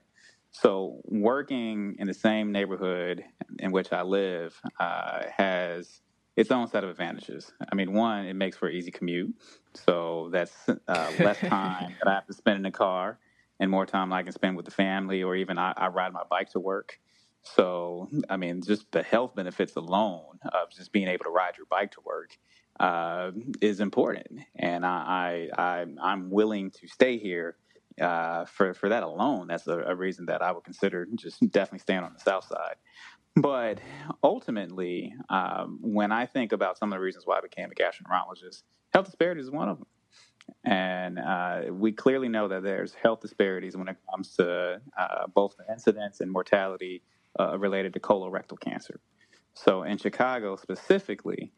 So 0.50 1.00
working 1.04 1.96
in 1.98 2.06
the 2.06 2.14
same 2.14 2.52
neighborhood 2.52 3.24
in 3.58 3.72
which 3.72 3.90
I 3.90 4.02
live 4.02 4.60
uh, 4.78 5.22
has 5.34 6.02
its 6.36 6.50
own 6.50 6.68
set 6.68 6.84
of 6.84 6.90
advantages. 6.90 7.50
I 7.70 7.74
mean, 7.74 7.94
one, 7.94 8.26
it 8.26 8.34
makes 8.34 8.58
for 8.58 8.68
an 8.68 8.76
easy 8.76 8.90
commute. 8.90 9.34
So 9.72 10.28
that's 10.30 10.68
uh, 10.68 11.12
less 11.20 11.38
time 11.48 11.96
that 11.98 12.10
I 12.10 12.14
have 12.14 12.26
to 12.26 12.34
spend 12.34 12.56
in 12.56 12.62
the 12.62 12.70
car 12.70 13.18
and 13.58 13.70
more 13.70 13.86
time 13.86 14.12
I 14.12 14.22
can 14.22 14.32
spend 14.32 14.54
with 14.54 14.66
the 14.66 14.72
family 14.72 15.22
or 15.22 15.34
even 15.34 15.56
I, 15.56 15.72
I 15.74 15.88
ride 15.88 16.12
my 16.12 16.24
bike 16.30 16.50
to 16.50 16.60
work. 16.60 16.98
So, 17.44 18.08
I 18.28 18.36
mean, 18.36 18.60
just 18.62 18.92
the 18.92 19.02
health 19.02 19.34
benefits 19.34 19.74
alone 19.76 20.38
of 20.44 20.70
just 20.70 20.92
being 20.92 21.08
able 21.08 21.24
to 21.24 21.30
ride 21.30 21.56
your 21.56 21.66
bike 21.66 21.92
to 21.92 22.00
work 22.04 22.36
uh, 22.80 23.30
is 23.60 23.80
important, 23.80 24.40
and 24.56 24.84
I, 24.84 25.48
I, 25.56 25.86
I 26.02 26.12
am 26.12 26.30
willing 26.30 26.70
to 26.72 26.88
stay 26.88 27.18
here 27.18 27.56
uh, 28.00 28.44
for 28.46 28.74
for 28.74 28.88
that 28.88 29.02
alone. 29.02 29.48
That's 29.48 29.66
a, 29.66 29.78
a, 29.80 29.94
reason 29.94 30.26
that 30.26 30.42
I 30.42 30.52
would 30.52 30.64
consider 30.64 31.06
just 31.14 31.40
definitely 31.50 31.80
staying 31.80 32.00
on 32.00 32.12
the 32.14 32.20
south 32.20 32.46
side. 32.46 32.76
But 33.36 33.78
ultimately, 34.22 35.14
um, 35.28 35.78
when 35.80 36.12
I 36.12 36.26
think 36.26 36.52
about 36.52 36.78
some 36.78 36.92
of 36.92 36.96
the 36.96 37.02
reasons 37.02 37.26
why 37.26 37.38
I 37.38 37.40
became 37.40 37.70
a 37.70 37.74
gastroenterologist, 37.74 38.62
health 38.92 39.06
disparities 39.06 39.44
is 39.44 39.50
one 39.50 39.68
of 39.68 39.78
them. 39.78 39.86
And 40.64 41.18
uh, 41.18 41.62
we 41.70 41.92
clearly 41.92 42.28
know 42.28 42.48
that 42.48 42.62
there's 42.62 42.94
health 42.94 43.20
disparities 43.20 43.76
when 43.76 43.88
it 43.88 43.96
comes 44.10 44.34
to 44.36 44.80
uh, 44.98 45.26
both 45.34 45.56
the 45.56 45.72
incidence 45.72 46.20
and 46.20 46.30
mortality 46.30 47.02
uh, 47.38 47.58
related 47.58 47.94
to 47.94 48.00
colorectal 48.00 48.60
cancer. 48.60 49.00
So 49.54 49.82
in 49.82 49.98
Chicago 49.98 50.56
specifically, 50.56 51.52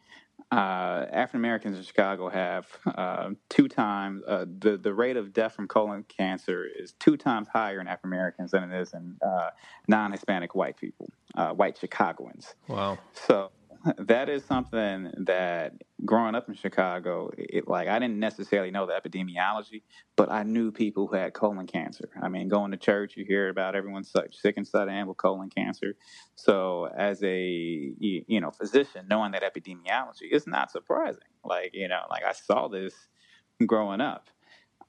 uh, 0.53 1.07
African 1.13 1.41
Americans 1.41 1.77
in 1.77 1.83
Chicago 1.83 2.29
have 2.29 2.67
uh, 2.87 3.31
two 3.49 3.69
times 3.69 4.23
uh, 4.27 4.45
the 4.59 4.77
the 4.77 4.93
rate 4.93 5.17
of 5.17 5.33
death 5.33 5.55
from 5.55 5.67
colon 5.67 6.05
cancer 6.05 6.65
is 6.65 6.95
two 6.99 7.17
times 7.17 7.49
higher 7.53 7.81
in 7.81 7.89
African 7.89 8.11
Americans 8.11 8.53
than 8.53 8.71
it 8.71 8.81
is 8.81 8.93
in 8.93 9.17
uh, 9.25 9.51
non-Hispanic 9.89 10.55
white 10.55 10.77
people, 10.77 11.11
uh, 11.37 11.51
white 11.51 11.79
Chicagoans. 11.79 12.55
Wow! 12.69 12.99
So 13.13 13.51
that 13.99 14.29
is 14.29 14.45
something 14.45 15.13
that 15.27 15.73
growing 16.05 16.35
up 16.35 16.49
in 16.49 16.55
Chicago, 16.55 17.31
it, 17.37 17.69
like 17.69 17.89
I 17.89 17.99
didn't 17.99 18.19
necessarily 18.19 18.71
know 18.71 18.87
the 18.87 18.93
epidemiology, 18.93 19.83
but 20.17 20.31
I 20.31 20.43
knew 20.43 20.71
people 20.71 21.07
who 21.07 21.17
had 21.17 21.35
colon 21.35 21.67
cancer. 21.67 22.09
I 22.21 22.29
mean, 22.29 22.49
going 22.49 22.71
to 22.71 22.77
church, 22.77 23.17
you 23.17 23.25
hear 23.25 23.49
about 23.49 23.75
everyone 23.75 24.05
sick 24.05 24.57
and 24.57 24.67
sudden 24.67 25.07
with 25.07 25.19
colon 25.19 25.51
cancer. 25.51 25.97
So, 26.35 26.89
as 26.97 27.23
a 27.23 27.41
you 27.99 28.41
know 28.41 28.51
physician, 28.51 29.07
knowing 29.09 29.33
that 29.33 29.43
epidemiology 29.43 30.31
is 30.31 30.47
not 30.47 30.71
surprising. 30.71 31.23
Like 31.45 31.71
you 31.75 31.89
know, 31.89 32.03
like 32.11 32.25
I 32.25 32.33
saw 32.33 32.69
this 32.69 32.95
growing 33.67 34.01
up. 34.01 34.31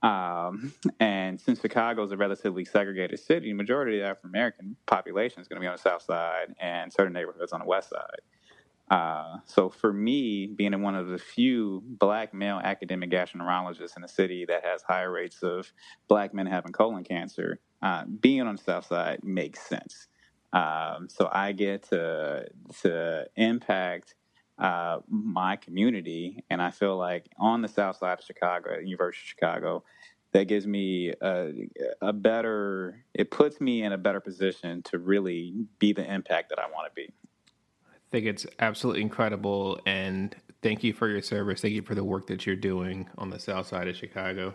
Um, 0.03 0.73
and 0.99 1.39
since 1.39 1.61
Chicago 1.61 2.03
is 2.03 2.11
a 2.11 2.17
relatively 2.17 2.63
segregated 2.63 3.19
city, 3.19 3.47
the 3.47 3.53
majority 3.53 3.97
of 3.97 4.03
the 4.03 4.09
African 4.09 4.29
American 4.29 4.75
population 4.85 5.41
is 5.41 5.47
going 5.47 5.59
to 5.59 5.61
be 5.61 5.67
on 5.67 5.75
the 5.75 5.81
south 5.81 6.03
side 6.03 6.53
and 6.59 6.93
certain 6.93 7.13
neighborhoods 7.13 7.51
on 7.53 7.59
the 7.59 7.65
west 7.65 7.89
side. 7.89 8.21
Uh, 8.89 9.37
so 9.45 9.69
for 9.69 9.91
me, 9.91 10.45
being 10.45 10.79
one 10.81 10.95
of 10.95 11.07
the 11.07 11.17
few 11.17 11.81
black 11.85 12.33
male 12.33 12.61
academic 12.63 13.09
gastroenterologists 13.09 13.97
in 13.97 14.03
a 14.03 14.07
city 14.07 14.45
that 14.45 14.63
has 14.63 14.83
higher 14.83 15.11
rates 15.11 15.41
of 15.41 15.71
black 16.07 16.33
men 16.33 16.45
having 16.45 16.71
colon 16.71 17.03
cancer, 17.03 17.59
uh, 17.81 18.03
being 18.05 18.41
on 18.41 18.55
the 18.55 18.61
south 18.61 18.85
side 18.85 19.23
makes 19.23 19.61
sense. 19.61 20.07
Um, 20.53 21.07
so 21.09 21.29
I 21.31 21.51
get 21.51 21.83
to 21.89 22.47
to 22.81 23.25
impact 23.35 24.15
uh, 24.57 24.99
my 25.09 25.55
community, 25.57 26.43
and 26.49 26.61
I 26.61 26.71
feel 26.71 26.95
like 26.95 27.27
on 27.37 27.61
the 27.61 27.67
south 27.67 27.97
side 27.97 28.19
of 28.19 28.25
Chicago, 28.25 28.77
University 28.79 29.25
of 29.25 29.27
Chicago, 29.27 29.83
that 30.31 30.47
gives 30.47 30.65
me 30.67 31.11
a, 31.21 31.51
a 32.01 32.13
better. 32.13 33.03
It 33.13 33.31
puts 33.31 33.59
me 33.59 33.83
in 33.83 33.91
a 33.91 33.97
better 33.97 34.21
position 34.21 34.83
to 34.83 34.99
really 34.99 35.53
be 35.79 35.91
the 35.91 36.09
impact 36.09 36.49
that 36.49 36.59
I 36.59 36.67
want 36.67 36.87
to 36.87 36.93
be 36.95 37.11
think 38.15 38.27
it's 38.27 38.45
absolutely 38.59 39.01
incredible. 39.01 39.77
And 39.85 40.33
thank 40.61 40.85
you 40.85 40.93
for 40.93 41.09
your 41.09 41.21
service. 41.21 41.59
Thank 41.59 41.73
you 41.73 41.81
for 41.81 41.95
the 41.95 42.03
work 42.03 42.27
that 42.27 42.45
you're 42.45 42.55
doing 42.55 43.09
on 43.17 43.29
the 43.29 43.39
south 43.39 43.67
side 43.67 43.89
of 43.89 43.97
Chicago. 43.97 44.53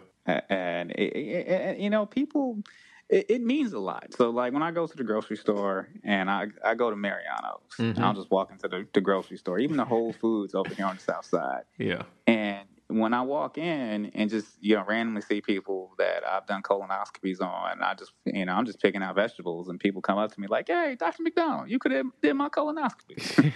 And, 0.48 0.94
you 0.98 1.90
know, 1.90 2.06
people, 2.06 2.62
it, 3.10 3.26
it, 3.28 3.42
means 3.42 3.74
a 3.74 3.78
lot. 3.78 4.14
So, 4.16 4.30
like 4.30 4.54
when 4.54 4.62
I 4.62 4.70
go 4.70 4.86
to 4.86 4.96
the 4.96 5.04
grocery 5.04 5.36
store 5.36 5.88
and 6.04 6.30
I, 6.30 6.46
I 6.64 6.74
go 6.74 6.88
to 6.88 6.96
Mariano's, 6.96 7.60
mm-hmm. 7.78 8.02
I'll 8.02 8.14
just 8.14 8.30
walk 8.30 8.50
into 8.50 8.66
the, 8.66 8.86
the 8.94 9.00
grocery 9.02 9.36
store, 9.36 9.58
even 9.58 9.76
the 9.76 9.84
Whole 9.84 10.14
Foods 10.14 10.54
over 10.54 10.72
here 10.74 10.86
on 10.86 10.96
the 10.96 11.02
south 11.02 11.26
side. 11.26 11.64
Yeah. 11.76 12.04
And 12.26 12.66
when 12.90 13.14
I 13.14 13.22
walk 13.22 13.56
in 13.58 14.10
and 14.14 14.28
just 14.28 14.48
you 14.60 14.76
know 14.76 14.84
randomly 14.84 15.22
see 15.22 15.40
people 15.40 15.94
that 15.98 16.26
I've 16.26 16.46
done 16.46 16.62
colonoscopies 16.62 17.40
on, 17.40 17.72
and 17.72 17.82
I 17.82 17.94
just 17.94 18.12
you 18.26 18.44
know 18.44 18.52
I'm 18.52 18.66
just 18.66 18.80
picking 18.80 19.02
out 19.02 19.14
vegetables, 19.14 19.68
and 19.68 19.78
people 19.78 20.02
come 20.02 20.18
up 20.18 20.32
to 20.32 20.40
me 20.40 20.46
like, 20.48 20.68
"Hey, 20.68 20.96
Doctor 20.98 21.22
McDonald, 21.22 21.70
you 21.70 21.78
could 21.78 21.92
have 21.92 22.06
did 22.22 22.34
my 22.34 22.48
colonoscopy." 22.48 23.54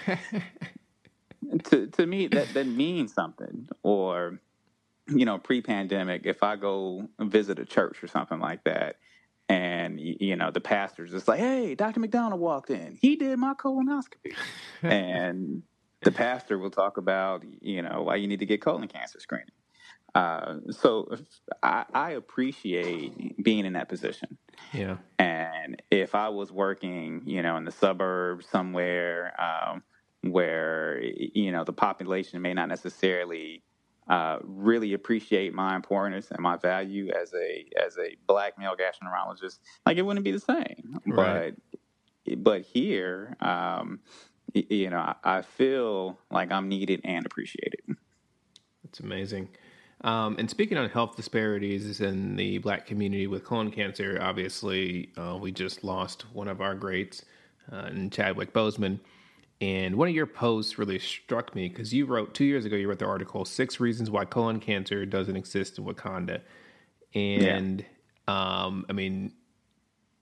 to 1.64 1.86
to 1.88 2.06
me, 2.06 2.28
that 2.28 2.54
that 2.54 2.66
means 2.66 3.12
something. 3.12 3.68
Or 3.82 4.40
you 5.08 5.26
know, 5.26 5.38
pre-pandemic, 5.38 6.22
if 6.24 6.42
I 6.42 6.56
go 6.56 7.08
visit 7.18 7.58
a 7.58 7.64
church 7.66 8.02
or 8.02 8.06
something 8.06 8.40
like 8.40 8.64
that, 8.64 8.96
and 9.48 10.00
you 10.00 10.36
know 10.36 10.50
the 10.50 10.60
pastor's 10.60 11.10
just 11.10 11.28
like, 11.28 11.40
"Hey, 11.40 11.74
Doctor 11.74 12.00
McDonald 12.00 12.40
walked 12.40 12.70
in. 12.70 12.96
He 13.00 13.16
did 13.16 13.38
my 13.38 13.54
colonoscopy," 13.54 14.34
and 14.82 15.62
the 16.04 16.12
pastor 16.12 16.58
will 16.58 16.70
talk 16.70 16.96
about, 16.96 17.44
you 17.60 17.82
know, 17.82 18.02
why 18.02 18.16
you 18.16 18.26
need 18.26 18.40
to 18.40 18.46
get 18.46 18.60
colon 18.60 18.88
cancer 18.88 19.20
screening. 19.20 19.48
Uh, 20.14 20.58
so 20.70 21.16
I, 21.62 21.84
I, 21.92 22.10
appreciate 22.12 23.42
being 23.42 23.66
in 23.66 23.72
that 23.72 23.88
position. 23.88 24.38
Yeah. 24.72 24.98
And 25.18 25.82
if 25.90 26.14
I 26.14 26.28
was 26.28 26.52
working, 26.52 27.22
you 27.26 27.42
know, 27.42 27.56
in 27.56 27.64
the 27.64 27.72
suburbs 27.72 28.46
somewhere 28.46 29.34
um, 29.42 29.82
where 30.22 31.02
you 31.02 31.50
know 31.50 31.64
the 31.64 31.72
population 31.72 32.40
may 32.40 32.54
not 32.54 32.68
necessarily 32.68 33.64
uh, 34.08 34.38
really 34.44 34.92
appreciate 34.92 35.52
my 35.52 35.74
importance 35.74 36.30
and 36.30 36.40
my 36.40 36.56
value 36.58 37.10
as 37.10 37.34
a 37.34 37.66
as 37.84 37.98
a 37.98 38.16
black 38.28 38.56
male 38.56 38.76
gastroenterologist, 38.76 39.58
like 39.84 39.96
it 39.96 40.02
wouldn't 40.02 40.24
be 40.24 40.30
the 40.30 40.38
same. 40.38 41.00
Right. 41.06 41.54
But 42.24 42.44
but 42.44 42.62
here. 42.62 43.36
Um, 43.40 43.98
you 44.52 44.90
know, 44.90 45.14
I 45.24 45.42
feel 45.42 46.18
like 46.30 46.52
I'm 46.52 46.68
needed 46.68 47.00
and 47.04 47.24
appreciated. 47.26 47.80
That's 48.84 49.00
amazing. 49.00 49.48
Um, 50.02 50.36
and 50.38 50.50
speaking 50.50 50.76
on 50.76 50.88
health 50.90 51.16
disparities 51.16 52.00
in 52.00 52.36
the 52.36 52.58
black 52.58 52.86
community 52.86 53.26
with 53.26 53.44
colon 53.44 53.70
cancer, 53.70 54.18
obviously, 54.20 55.10
uh, 55.16 55.38
we 55.40 55.50
just 55.50 55.82
lost 55.82 56.26
one 56.34 56.46
of 56.46 56.60
our 56.60 56.74
greats 56.74 57.24
uh, 57.72 57.86
in 57.86 58.10
Chadwick 58.10 58.52
Boseman. 58.52 59.00
And 59.60 59.96
one 59.96 60.08
of 60.08 60.14
your 60.14 60.26
posts 60.26 60.78
really 60.78 60.98
struck 60.98 61.54
me 61.54 61.68
because 61.68 61.94
you 61.94 62.04
wrote 62.04 62.34
two 62.34 62.44
years 62.44 62.66
ago, 62.66 62.76
you 62.76 62.88
wrote 62.88 62.98
the 62.98 63.06
article, 63.06 63.44
Six 63.46 63.80
Reasons 63.80 64.10
Why 64.10 64.26
Colon 64.26 64.60
Cancer 64.60 65.06
Doesn't 65.06 65.36
Exist 65.36 65.78
in 65.78 65.84
Wakanda. 65.84 66.40
And 67.14 67.82
yeah. 68.28 68.64
um, 68.64 68.84
I 68.90 68.92
mean, 68.92 69.32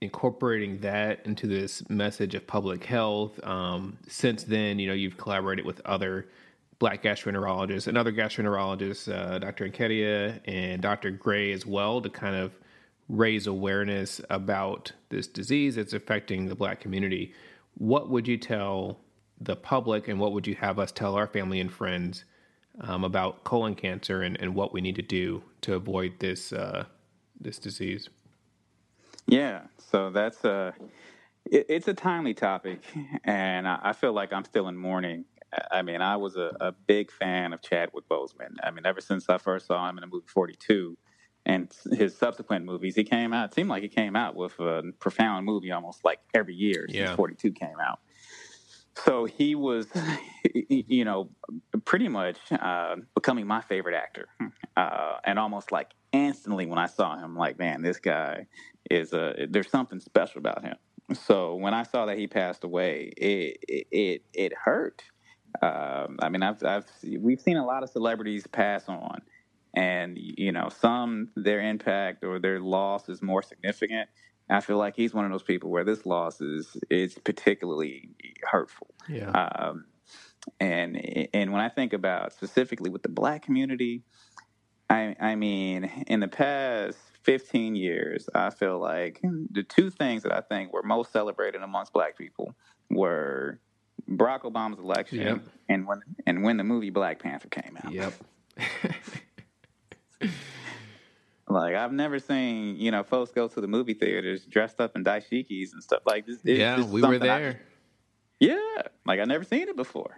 incorporating 0.03 0.79
that 0.79 1.25
into 1.25 1.47
this 1.47 1.87
message 1.89 2.35
of 2.35 2.45
public 2.45 2.83
health. 2.83 3.43
Um, 3.43 3.97
since 4.07 4.43
then, 4.43 4.77
you 4.77 4.87
know, 4.87 4.93
you've 4.93 5.17
collaborated 5.17 5.65
with 5.65 5.81
other 5.85 6.27
black 6.79 7.01
gastroenterologists 7.01 7.87
and 7.87 7.97
other 7.97 8.11
gastroenterologists, 8.11 9.11
uh, 9.11 9.39
Dr. 9.39 9.69
Nkedia 9.69 10.39
and 10.45 10.81
Dr. 10.81 11.11
Gray 11.11 11.53
as 11.53 11.65
well, 11.65 12.01
to 12.01 12.09
kind 12.09 12.35
of 12.35 12.51
raise 13.09 13.47
awareness 13.47 14.19
about 14.29 14.91
this 15.09 15.27
disease 15.27 15.75
that's 15.75 15.93
affecting 15.93 16.47
the 16.47 16.55
black 16.55 16.79
community. 16.79 17.33
What 17.77 18.09
would 18.09 18.27
you 18.27 18.37
tell 18.37 18.99
the 19.39 19.55
public 19.55 20.07
and 20.07 20.19
what 20.19 20.33
would 20.33 20.45
you 20.47 20.55
have 20.55 20.79
us 20.79 20.91
tell 20.91 21.15
our 21.15 21.27
family 21.27 21.59
and 21.59 21.71
friends 21.71 22.25
um, 22.81 23.03
about 23.03 23.43
colon 23.43 23.75
cancer 23.75 24.21
and, 24.21 24.39
and 24.39 24.55
what 24.55 24.73
we 24.73 24.81
need 24.81 24.95
to 24.95 25.01
do 25.01 25.43
to 25.61 25.75
avoid 25.75 26.19
this 26.19 26.51
uh, 26.51 26.85
this 27.39 27.59
disease? 27.59 28.09
Yeah, 29.27 29.61
so 29.77 30.09
that's 30.09 30.43
a 30.43 30.73
it, 31.45 31.65
it's 31.69 31.87
a 31.87 31.93
timely 31.93 32.33
topic, 32.33 32.81
and 33.23 33.67
I, 33.67 33.79
I, 33.83 33.93
feel 33.93 34.13
like 34.13 34.33
I'm 34.33 34.45
still 34.45 34.67
in 34.67 34.77
mourning. 34.77 35.25
I 35.71 35.81
mean, 35.83 36.01
I 36.01 36.17
was 36.17 36.35
a, 36.35 36.51
a, 36.59 36.71
big 36.71 37.11
fan 37.11 37.53
of 37.53 37.61
Chadwick 37.61 38.09
Boseman. 38.09 38.55
I 38.63 38.71
mean, 38.71 38.85
ever 38.85 39.01
since 39.01 39.29
I 39.29 39.37
first 39.37 39.67
saw 39.67 39.87
him 39.87 39.97
in 39.97 40.01
the 40.01 40.07
movie 40.07 40.25
42 40.27 40.97
and 41.45 41.71
his 41.91 42.17
subsequent 42.17 42.65
movies, 42.65 42.95
he 42.95 43.03
came 43.03 43.33
out. 43.33 43.51
It 43.51 43.53
seemed 43.53 43.69
like 43.69 43.83
he 43.83 43.89
came 43.89 44.15
out 44.15 44.35
with 44.35 44.59
a 44.59 44.81
profound 44.99 45.45
movie 45.45 45.71
almost 45.71 46.03
like 46.03 46.19
every 46.33 46.55
year 46.55 46.85
since 46.87 46.97
yeah. 46.97 47.15
42 47.15 47.51
came 47.51 47.79
out. 47.79 47.99
So 49.05 49.25
he 49.25 49.55
was, 49.55 49.87
you 50.53 51.05
know, 51.05 51.29
pretty 51.85 52.07
much 52.07 52.37
uh, 52.51 52.95
becoming 53.15 53.47
my 53.47 53.61
favorite 53.61 53.95
actor, 53.95 54.27
uh, 54.77 55.17
and 55.23 55.39
almost 55.39 55.71
like 55.71 55.91
instantly 56.13 56.65
when 56.65 56.79
I 56.79 56.85
saw 56.85 57.17
him, 57.17 57.35
like, 57.35 57.59
man, 57.59 57.81
this 57.81 57.97
guy 57.97 58.47
is 58.89 59.11
a 59.11 59.47
there's 59.49 59.69
something 59.69 59.99
special 59.99 60.39
about 60.39 60.63
him. 60.63 60.77
So 61.13 61.55
when 61.55 61.73
I 61.73 61.83
saw 61.83 62.05
that 62.05 62.17
he 62.17 62.27
passed 62.27 62.63
away, 62.63 63.11
it 63.17 63.57
it 63.67 64.21
it, 64.33 64.53
hurt. 64.53 65.03
Um, 65.61 66.17
I 66.21 66.29
mean, 66.29 66.41
I've, 66.43 66.63
I've 66.63 66.85
we've 67.19 67.41
seen 67.41 67.57
a 67.57 67.65
lot 67.65 67.83
of 67.83 67.89
celebrities 67.89 68.47
pass 68.47 68.87
on, 68.87 69.21
and 69.75 70.17
you 70.17 70.51
know, 70.51 70.69
some 70.69 71.29
their 71.35 71.61
impact 71.61 72.23
or 72.23 72.39
their 72.39 72.59
loss 72.59 73.09
is 73.09 73.21
more 73.21 73.41
significant. 73.41 74.09
I 74.49 74.61
feel 74.61 74.77
like 74.77 74.95
he's 74.95 75.13
one 75.13 75.25
of 75.25 75.31
those 75.31 75.43
people 75.43 75.69
where 75.69 75.83
this 75.83 76.05
loss 76.05 76.39
is 76.41 76.77
is 76.89 77.15
particularly 77.15 78.09
hurtful. 78.43 78.93
Yeah. 79.09 79.31
Um, 79.31 79.85
and 80.59 81.27
and 81.33 81.51
when 81.51 81.61
I 81.61 81.69
think 81.69 81.93
about 81.93 82.33
specifically 82.33 82.89
with 82.89 83.03
the 83.03 83.09
black 83.09 83.43
community, 83.43 84.03
I 84.89 85.15
I 85.19 85.35
mean, 85.35 85.85
in 86.07 86.19
the 86.19 86.27
past 86.27 86.97
15 87.23 87.75
years, 87.75 88.29
I 88.35 88.49
feel 88.49 88.79
like 88.79 89.21
the 89.21 89.63
two 89.63 89.89
things 89.89 90.23
that 90.23 90.33
I 90.33 90.41
think 90.41 90.73
were 90.73 90.83
most 90.83 91.11
celebrated 91.11 91.61
amongst 91.61 91.93
black 91.93 92.17
people 92.17 92.53
were 92.89 93.59
Barack 94.09 94.41
Obama's 94.41 94.79
election 94.79 95.19
yep. 95.19 95.41
and 95.69 95.87
when 95.87 96.01
and 96.25 96.43
when 96.43 96.57
the 96.57 96.63
movie 96.63 96.89
Black 96.89 97.21
Panther 97.21 97.47
came 97.47 97.77
out. 97.83 97.93
Yep. 97.93 98.13
like 101.47 101.75
I've 101.75 101.93
never 101.93 102.19
seen, 102.19 102.75
you 102.77 102.91
know, 102.91 103.03
folks 103.03 103.31
go 103.31 103.47
to 103.47 103.61
the 103.61 103.67
movie 103.67 103.93
theaters 103.93 104.45
dressed 104.45 104.81
up 104.81 104.95
in 104.95 105.03
dashikis 105.03 105.73
and 105.73 105.81
stuff 105.81 106.03
like 106.05 106.25
this. 106.25 106.39
yeah, 106.43 106.83
we 106.83 107.01
were 107.01 107.19
there. 107.19 107.61
I, 107.61 107.65
yeah, 108.39 108.81
like 109.05 109.19
I 109.19 109.23
never 109.23 109.43
seen 109.43 109.69
it 109.69 109.75
before. 109.75 110.17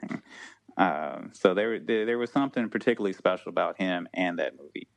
Um, 0.78 1.32
so 1.34 1.54
there, 1.54 1.80
there, 1.80 2.06
there 2.06 2.18
was 2.18 2.32
something 2.32 2.70
particularly 2.70 3.14
special 3.14 3.50
about 3.50 3.78
him 3.78 4.08
and 4.14 4.40
that 4.40 4.54
movie. 4.60 4.90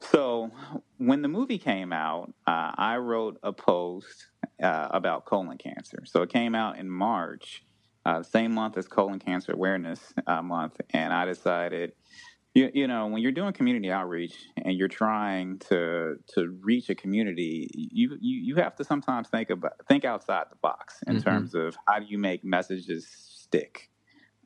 So 0.00 0.50
when 0.98 1.22
the 1.22 1.28
movie 1.28 1.58
came 1.58 1.92
out, 1.92 2.32
uh, 2.46 2.72
I 2.76 2.96
wrote 2.96 3.38
a 3.42 3.52
post 3.52 4.26
uh, 4.62 4.88
about 4.90 5.24
colon 5.24 5.58
cancer. 5.58 6.02
So 6.04 6.22
it 6.22 6.30
came 6.30 6.54
out 6.54 6.78
in 6.78 6.90
March, 6.90 7.64
uh, 8.04 8.22
same 8.22 8.52
month 8.52 8.76
as 8.78 8.86
Colon 8.86 9.18
Cancer 9.18 9.52
Awareness 9.52 10.12
uh, 10.26 10.42
Month, 10.42 10.80
and 10.90 11.12
I 11.12 11.24
decided, 11.24 11.92
you, 12.54 12.70
you 12.72 12.86
know, 12.86 13.08
when 13.08 13.20
you're 13.20 13.32
doing 13.32 13.52
community 13.52 13.90
outreach 13.90 14.34
and 14.64 14.76
you're 14.76 14.86
trying 14.86 15.58
to 15.70 16.16
to 16.34 16.56
reach 16.60 16.88
a 16.88 16.94
community, 16.94 17.68
you 17.74 18.16
you, 18.20 18.40
you 18.44 18.54
have 18.56 18.76
to 18.76 18.84
sometimes 18.84 19.28
think 19.28 19.50
about 19.50 19.72
think 19.88 20.04
outside 20.04 20.44
the 20.50 20.56
box 20.62 21.02
in 21.06 21.16
mm-hmm. 21.16 21.28
terms 21.28 21.54
of 21.54 21.76
how 21.88 21.98
do 21.98 22.06
you 22.06 22.16
make 22.16 22.44
messages 22.44 23.08
stick, 23.08 23.90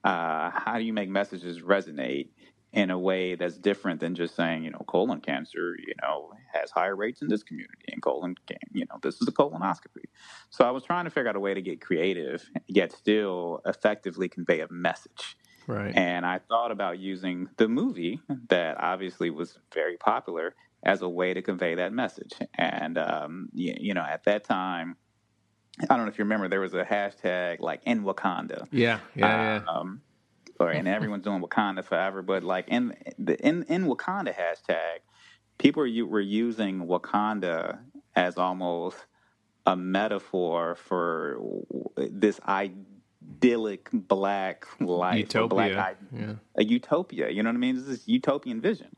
uh, 0.05 0.51
how 0.51 0.79
do 0.79 0.85
you 0.85 0.93
make 0.93 1.09
messages 1.09 1.61
resonate 1.61 2.29
in 2.73 2.91
a 2.91 2.99
way 2.99 3.35
that's 3.35 3.59
different 3.59 3.99
than 4.01 4.15
just 4.15 4.37
saying, 4.37 4.63
you 4.63 4.71
know, 4.71 4.85
colon 4.87 5.21
cancer, 5.21 5.75
you 5.79 5.93
know, 6.03 6.31
has 6.53 6.71
higher 6.71 6.95
rates 6.95 7.21
in 7.21 7.29
this 7.29 7.43
community, 7.43 7.85
and 7.93 8.01
colon, 8.01 8.37
you 8.73 8.87
know, 8.89 8.99
this 9.03 9.21
is 9.21 9.27
a 9.27 9.33
colonoscopy. 9.33 10.05
So 10.51 10.65
I 10.65 10.71
was 10.71 10.85
trying 10.85 11.05
to 11.05 11.11
figure 11.11 11.29
out 11.29 11.37
a 11.37 11.41
way 11.41 11.53
to 11.53 11.63
get 11.63 11.81
creative, 11.81 12.49
yet 12.69 12.93
still 12.93 13.61
effectively 13.67 14.29
convey 14.29 14.61
a 14.61 14.69
message. 14.71 15.37
Right. 15.67 15.95
And 15.97 16.25
I 16.25 16.39
thought 16.39 16.71
about 16.71 16.99
using 16.99 17.49
the 17.57 17.69
movie 17.69 18.21
that 18.49 18.77
obviously 18.79 19.31
was 19.31 19.59
very 19.75 19.97
popular 19.97 20.55
as 20.83 21.03
a 21.03 21.09
way 21.09 21.35
to 21.35 21.43
convey 21.43 21.75
that 21.75 21.93
message. 21.93 22.33
And 22.55 22.99
um, 22.99 23.49
you, 23.53 23.75
you 23.79 23.95
know, 23.95 24.03
at 24.03 24.25
that 24.25 24.45
time, 24.45 24.97
I 25.89 25.97
don't 25.97 26.05
know 26.05 26.11
if 26.11 26.19
you 26.19 26.25
remember, 26.25 26.49
there 26.49 26.61
was 26.61 26.75
a 26.75 26.85
hashtag 26.85 27.61
like 27.61 27.81
in 27.85 28.03
Wakanda. 28.03 28.67
Yeah, 28.71 29.01
yeah, 29.15 29.61
yeah. 29.61 29.65
Um, 29.67 30.03
or 30.59 30.71
and 30.71 30.87
everyone's 30.87 31.25
doing 31.25 31.43
Wakanda 31.43 31.85
forever, 31.85 32.23
but 32.23 32.45
like 32.45 32.69
in 32.69 32.95
the 33.19 33.39
in 33.47 33.63
in 33.65 33.87
Wakanda 33.87 34.35
hashtag, 34.35 34.99
people 35.59 35.83
were, 35.83 36.07
were 36.07 36.21
using 36.21 36.87
Wakanda 36.87 37.79
as 38.15 38.37
almost 38.37 38.99
a 39.67 39.77
metaphor 39.77 40.75
for 40.75 41.41
this 41.97 42.41
idyllic 42.47 43.89
black 43.93 44.67
life, 44.81 45.19
utopia, 45.19 45.49
black, 45.49 45.97
yeah. 46.15 46.35
a 46.57 46.65
utopia. 46.65 47.31
You 47.31 47.43
know 47.43 47.49
what 47.49 47.57
I 47.57 47.59
mean? 47.59 47.77
It's 47.77 47.87
this 47.87 48.07
utopian 48.07 48.61
vision, 48.61 48.95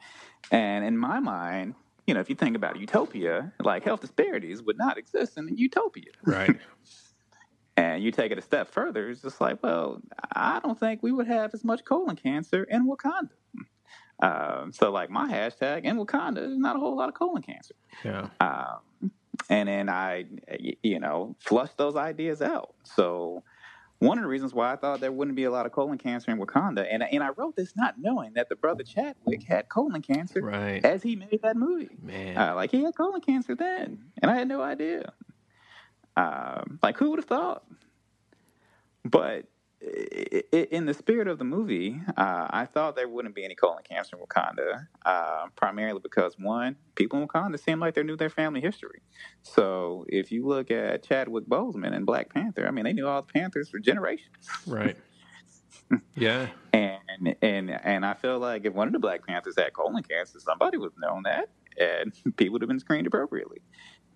and 0.51 0.85
in 0.85 0.99
my 0.99 1.21
mind, 1.21 1.75
you 2.07 2.15
know, 2.15 2.21
if 2.21 2.29
you 2.29 2.35
think 2.35 2.57
about 2.57 2.79
utopia, 2.79 3.53
like 3.63 3.85
health 3.85 4.01
disparities 4.01 4.63
would 4.63 4.79
not 4.79 4.99
exist 4.99 5.39
in 5.39 5.49
a 5.49 5.53
utopia, 5.53 6.11
right? 6.25 6.57
and 7.77 8.03
you 8.03 8.11
take 8.11 8.33
it 8.33 8.39
a 8.39 8.43
step 8.43 8.69
further, 8.69 9.09
it's 9.09 9.23
just 9.23 9.41
like, 9.41 9.63
well, 9.63 10.01
I 10.35 10.61
don't 10.61 10.79
think 10.79 11.03
we 11.03 11.13
would 11.13 11.27
have 11.27 11.55
as 11.55 11.65
much 11.65 11.85
colon 11.85 12.17
cancer 12.17 12.65
in 12.65 12.89
Wakanda. 12.89 13.31
Um, 14.21 14.73
so, 14.73 14.91
like, 14.91 15.11
my 15.11 15.29
hashtag 15.29 15.85
in 15.85 15.97
Wakanda 15.97 16.39
is 16.39 16.59
not 16.59 16.77
a 16.77 16.79
whole 16.79 16.97
lot 16.97 17.09
of 17.09 17.15
colon 17.15 17.43
cancer. 17.43 17.75
Yeah. 18.05 18.29
Um, 18.41 19.11
and 19.49 19.69
then 19.69 19.89
I, 19.89 20.27
you 20.83 21.01
know, 21.01 21.35
flush 21.41 21.71
those 21.77 21.97
ideas 21.97 22.43
out. 22.43 22.75
So, 22.85 23.43
one 24.03 24.19
of 24.19 24.23
the 24.23 24.29
reasons 24.29 24.53
why 24.53 24.73
I 24.73 24.77
thought 24.77 25.01
there 25.01 25.13
wouldn't 25.13 25.37
be 25.37 25.45
a 25.45 25.51
lot 25.51 25.67
of 25.67 25.73
colon 25.73 25.99
cancer 25.99 26.31
in 26.31 26.39
Wakanda, 26.39 26.87
and 26.91 27.03
and 27.03 27.23
I 27.23 27.31
wrote 27.31 27.57
this 27.57 27.75
not 27.77 27.95
knowing 27.99 28.35
that 28.35 28.49
the 28.49 28.57
brother 28.57 28.83
Chadwick 28.85 29.45
had 29.45 29.69
colon 29.69 30.03
cancer 30.03 30.43
right. 30.43 30.85
as 30.85 31.03
he 31.03 31.17
made 31.17 31.41
that 31.43 31.57
movie. 31.57 31.91
Man, 32.03 32.37
uh, 32.37 32.55
like 32.55 32.71
he 32.71 32.83
had 32.83 32.95
colon 32.95 33.21
cancer 33.21 33.55
then, 33.55 34.05
and 34.21 34.31
I 34.31 34.35
had 34.35 34.49
no 34.49 34.61
idea. 34.61 35.13
Um, 36.17 36.79
like 36.83 36.99
who 36.99 37.11
would 37.11 37.19
have 37.19 37.27
thought? 37.27 37.65
But 39.05 39.47
in 40.53 40.87
the 40.87 40.95
spirit 40.95 41.27
of 41.27 41.39
the 41.39 41.45
movie, 41.45 42.01
uh, 42.17 42.47
I 42.51 42.67
thought 42.67 42.95
there 42.95 43.09
wouldn't 43.09 43.35
be 43.35 43.45
any 43.45 43.55
colon 43.55 43.83
cancer 43.83 44.17
in 44.17 44.23
Wakanda, 44.23 44.87
uh, 45.05 45.47
primarily 45.57 46.01
because 46.01 46.37
one, 46.39 46.77
people 46.95 47.21
in 47.21 47.27
Wakanda 47.27 47.59
seem 47.59 47.81
like 47.81 47.95
they 47.95 48.03
knew 48.03 48.17
their 48.17 48.31
family 48.31 48.61
history. 48.61 49.01
So 49.43 50.05
if 50.09 50.31
you 50.31 50.47
look 50.47 50.71
at 50.71 51.03
Chadwick 51.03 51.47
Boseman 51.47 51.95
and 51.95 52.07
Black 52.07 52.33
Panther, 52.33 52.67
I 52.67 52.71
mean, 52.71 52.85
they 52.85 52.93
knew 52.93 53.09
all 53.09 53.23
the 53.23 53.33
Panthers 53.33 53.69
for 53.71 53.79
generations. 53.79 54.49
Right. 54.67 54.97
Yeah. 56.17 56.47
and 56.73 57.37
and 57.43 57.71
and 57.71 58.07
I 58.07 58.15
feel 58.15 58.39
like 58.39 58.65
if 58.65 58.73
one 58.73 58.87
of 58.87 58.95
the 58.95 58.99
Black 58.99 59.27
Panthers 59.27 59.57
had 59.59 59.75
colon 59.75 60.03
cancer, 60.03 60.41
somebody 60.41 60.79
would 60.79 60.93
have 60.93 60.99
known 60.99 61.25
that, 61.25 61.51
and 61.79 62.13
people 62.37 62.55
would 62.55 62.63
have 62.63 62.69
been 62.69 62.79
screened 62.79 63.07
appropriately. 63.07 63.59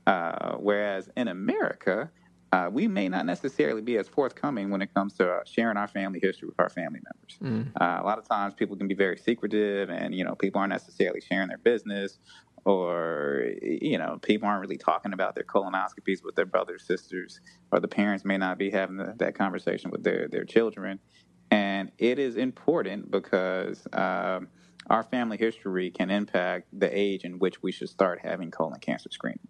Uh, 0.06 0.54
whereas 0.56 1.10
in 1.18 1.28
America, 1.28 2.10
uh, 2.56 2.70
we 2.70 2.88
may 2.88 3.06
not 3.08 3.26
necessarily 3.26 3.82
be 3.82 3.98
as 3.98 4.08
forthcoming 4.08 4.70
when 4.70 4.80
it 4.80 4.92
comes 4.94 5.12
to 5.14 5.30
uh, 5.30 5.40
sharing 5.44 5.76
our 5.76 5.88
family 5.88 6.18
history 6.22 6.48
with 6.48 6.58
our 6.58 6.70
family 6.70 7.00
members. 7.04 7.38
Mm. 7.42 7.72
Uh, 7.78 8.02
a 8.02 8.04
lot 8.04 8.18
of 8.18 8.26
times, 8.26 8.54
people 8.54 8.76
can 8.76 8.88
be 8.88 8.94
very 8.94 9.18
secretive, 9.18 9.90
and 9.90 10.14
you 10.14 10.24
know, 10.24 10.34
people 10.34 10.60
aren't 10.60 10.72
necessarily 10.72 11.20
sharing 11.20 11.48
their 11.48 11.58
business, 11.58 12.18
or 12.64 13.46
you 13.62 13.98
know, 13.98 14.18
people 14.22 14.48
aren't 14.48 14.62
really 14.62 14.78
talking 14.78 15.12
about 15.12 15.34
their 15.34 15.44
colonoscopies 15.44 16.24
with 16.24 16.34
their 16.34 16.46
brothers, 16.46 16.86
sisters, 16.86 17.40
or 17.72 17.78
the 17.78 17.88
parents 17.88 18.24
may 18.24 18.38
not 18.38 18.56
be 18.56 18.70
having 18.70 18.96
the, 18.96 19.14
that 19.18 19.34
conversation 19.34 19.90
with 19.90 20.02
their 20.02 20.26
their 20.28 20.44
children. 20.44 20.98
And 21.50 21.92
it 21.98 22.18
is 22.18 22.36
important 22.36 23.10
because 23.10 23.86
um, 23.92 24.48
our 24.88 25.02
family 25.02 25.36
history 25.36 25.90
can 25.90 26.10
impact 26.10 26.68
the 26.72 26.88
age 26.90 27.22
in 27.24 27.38
which 27.38 27.62
we 27.62 27.70
should 27.70 27.90
start 27.90 28.20
having 28.22 28.50
colon 28.50 28.80
cancer 28.80 29.10
screening. 29.12 29.46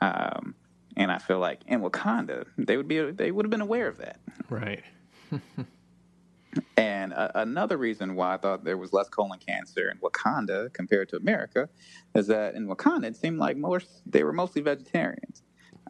Um, 0.00 0.54
and 1.00 1.10
I 1.10 1.16
feel 1.16 1.38
like 1.38 1.62
in 1.66 1.80
Wakanda, 1.80 2.44
they 2.58 2.76
would 2.76 2.86
be 2.86 3.10
they 3.10 3.32
would 3.32 3.46
have 3.46 3.50
been 3.50 3.62
aware 3.62 3.88
of 3.88 3.96
that. 3.96 4.20
Right. 4.50 4.84
and 6.76 7.14
uh, 7.14 7.30
another 7.36 7.78
reason 7.78 8.14
why 8.14 8.34
I 8.34 8.36
thought 8.36 8.64
there 8.64 8.76
was 8.76 8.92
less 8.92 9.08
colon 9.08 9.38
cancer 9.38 9.90
in 9.90 9.98
Wakanda 9.98 10.70
compared 10.74 11.08
to 11.08 11.16
America 11.16 11.70
is 12.14 12.26
that 12.26 12.54
in 12.54 12.68
Wakanda 12.68 13.06
it 13.06 13.16
seemed 13.16 13.38
like 13.38 13.56
most 13.56 14.02
they 14.04 14.22
were 14.22 14.34
mostly 14.34 14.60
vegetarians. 14.60 15.42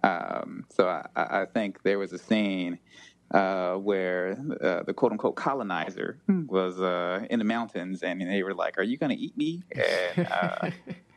Um, 0.05 0.65
so 0.71 0.87
I, 0.87 1.03
I, 1.17 1.45
think 1.45 1.83
there 1.83 1.99
was 1.99 2.13
a 2.13 2.19
scene 2.19 2.79
uh, 3.33 3.75
where 3.75 4.39
uh, 4.63 4.85
the 4.85 4.95
quote 4.95 5.13
unquote 5.13 5.35
colonizer 5.35 6.19
was 6.47 6.81
uh, 6.81 7.27
in 7.29 7.41
the 7.41 7.45
mountains 7.45 8.03
and 8.05 8.21
they 8.23 8.43
were 8.45 8.55
like, 8.55 8.79
"Are 8.79 8.83
you 8.83 8.97
going 8.97 9.15
to 9.15 9.23
eat 9.23 9.37
me?" 9.37 9.63
And, 10.17 10.27
uh, 10.27 10.71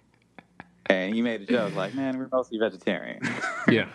and 0.87 1.13
he 1.13 1.21
made 1.21 1.41
a 1.41 1.45
joke 1.45 1.75
like, 1.75 1.93
"Man, 1.93 2.17
we're 2.17 2.29
mostly 2.31 2.57
vegetarian." 2.57 3.21
Yeah. 3.69 3.87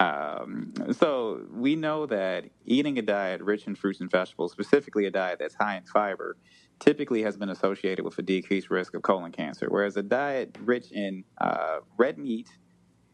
um, 0.00 0.74
so 0.92 1.46
we 1.50 1.76
know 1.76 2.04
that 2.06 2.44
eating 2.66 2.98
a 2.98 3.02
diet 3.02 3.40
rich 3.40 3.66
in 3.66 3.74
fruits 3.74 4.00
and 4.00 4.10
vegetables, 4.10 4.52
specifically 4.52 5.06
a 5.06 5.10
diet 5.10 5.38
that's 5.38 5.54
high 5.54 5.76
in 5.76 5.84
fiber, 5.84 6.36
typically 6.78 7.22
has 7.22 7.36
been 7.36 7.48
associated 7.48 8.04
with 8.04 8.18
a 8.18 8.22
decreased 8.22 8.70
risk 8.70 8.94
of 8.94 9.02
colon 9.02 9.32
cancer. 9.32 9.66
Whereas 9.70 9.96
a 9.96 10.02
diet 10.02 10.56
rich 10.60 10.92
in 10.92 11.24
uh, 11.40 11.78
red 11.96 12.18
meat 12.18 12.50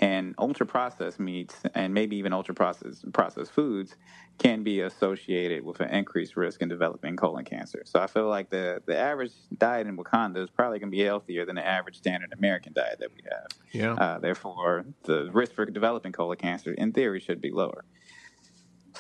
and 0.01 0.35
ultra 0.39 0.65
processed 0.65 1.21
meats 1.21 1.55
and 1.75 1.93
maybe 1.93 2.17
even 2.17 2.33
ultra 2.33 2.55
processed 2.55 3.11
processed 3.13 3.53
foods 3.53 3.95
can 4.39 4.65
be 4.65 4.81
associated 4.81 5.63
with 5.63 5.79
an 5.81 5.91
increased 5.91 6.37
risk 6.37 6.63
in 6.63 6.69
developing 6.69 7.15
colon 7.15 7.45
cancer. 7.45 7.83
So 7.85 8.01
I 8.01 8.07
feel 8.07 8.27
like 8.27 8.49
the 8.49 8.83
the 8.87 8.97
average 8.97 9.33
diet 9.57 9.87
in 9.87 9.97
Wakanda 9.97 10.39
is 10.39 10.51
probably 10.51 10.79
going 10.79 10.91
to 10.91 10.97
be 10.97 11.05
healthier 11.05 11.45
than 11.45 11.57
the 11.57 11.67
average 11.67 11.99
standard 11.99 12.33
American 12.33 12.73
diet 12.73 12.99
that 13.01 13.11
we 13.15 13.23
have. 13.31 13.47
Yeah. 13.73 13.93
Uh, 13.95 14.19
therefore, 14.19 14.87
the 15.05 15.31
risk 15.33 15.53
for 15.53 15.67
developing 15.67 16.13
colon 16.13 16.39
cancer, 16.39 16.73
in 16.73 16.93
theory, 16.93 17.21
should 17.21 17.41
be 17.41 17.51
lower. 17.51 17.85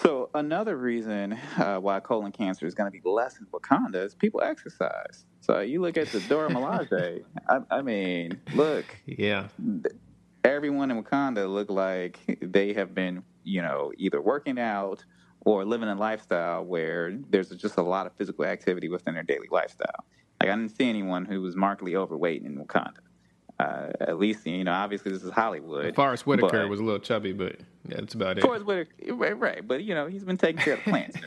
So 0.02 0.30
another 0.34 0.76
reason 0.76 1.32
uh, 1.58 1.78
why 1.78 2.00
colon 2.00 2.32
cancer 2.32 2.64
is 2.66 2.74
going 2.74 2.92
to 2.92 2.96
be 2.96 3.00
less 3.08 3.38
in 3.40 3.46
Wakanda 3.46 4.04
is 4.04 4.14
people 4.14 4.40
exercise. 4.40 5.24
So 5.40 5.60
you 5.60 5.80
look 5.80 5.96
at 5.96 6.08
the 6.08 6.20
Dora 6.28 6.50
Milaje. 6.50 7.24
I, 7.48 7.58
I 7.70 7.82
mean, 7.82 8.40
look. 8.54 8.84
Yeah. 9.06 9.48
Th- 9.58 9.94
everyone 10.44 10.90
in 10.90 11.02
Wakanda 11.02 11.52
look 11.52 11.70
like 11.70 12.18
they 12.40 12.72
have 12.72 12.94
been, 12.94 13.22
you 13.44 13.62
know, 13.62 13.92
either 13.98 14.20
working 14.20 14.58
out 14.58 15.04
or 15.42 15.64
living 15.64 15.88
a 15.88 15.94
lifestyle 15.94 16.64
where 16.64 17.16
there's 17.30 17.50
just 17.50 17.78
a 17.78 17.82
lot 17.82 18.06
of 18.06 18.12
physical 18.14 18.44
activity 18.44 18.88
within 18.88 19.14
their 19.14 19.22
daily 19.22 19.48
lifestyle. 19.50 20.04
Like 20.40 20.50
I 20.50 20.56
didn't 20.56 20.76
see 20.76 20.88
anyone 20.88 21.24
who 21.24 21.42
was 21.42 21.56
markedly 21.56 21.96
overweight 21.96 22.42
in 22.42 22.56
Wakanda. 22.56 22.98
Uh, 23.58 23.90
at 24.00 24.18
least, 24.18 24.46
you 24.46 24.64
know, 24.64 24.72
obviously 24.72 25.12
this 25.12 25.22
is 25.22 25.30
Hollywood. 25.30 25.94
Forest 25.94 26.26
Whitaker 26.26 26.66
was 26.66 26.80
a 26.80 26.82
little 26.82 26.98
chubby, 26.98 27.34
but 27.34 27.56
yeah, 27.86 27.96
that's 27.96 28.14
about 28.14 28.38
it. 28.38 28.42
Forest 28.42 28.64
Whitaker, 28.64 29.14
right, 29.14 29.38
right, 29.38 29.66
but 29.66 29.82
you 29.82 29.94
know, 29.94 30.06
he's 30.06 30.24
been 30.24 30.38
taking 30.38 30.62
care 30.62 30.74
of 30.74 30.84
the 30.84 30.90
plants. 30.90 31.18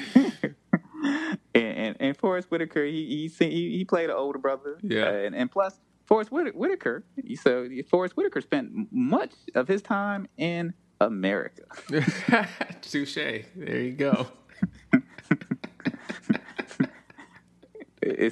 and 2.10 2.18
Forest 2.18 2.50
Whitaker, 2.50 2.84
he 2.84 3.30
he 3.38 3.76
he 3.78 3.84
played 3.84 4.10
an 4.10 4.16
older 4.16 4.38
brother. 4.38 4.78
Yeah, 4.82 5.06
uh, 5.06 5.12
and, 5.12 5.34
and 5.34 5.50
plus 5.50 5.80
Forest 6.04 6.30
Whitaker. 6.32 7.04
So 7.40 7.68
Forest 7.88 8.16
Whitaker 8.16 8.40
spent 8.40 8.88
much 8.90 9.32
of 9.54 9.68
his 9.68 9.80
time 9.80 10.28
in 10.36 10.74
America. 11.00 11.62
Touche. 12.82 13.14
There 13.14 13.80
you 13.80 13.92
go. 13.92 14.26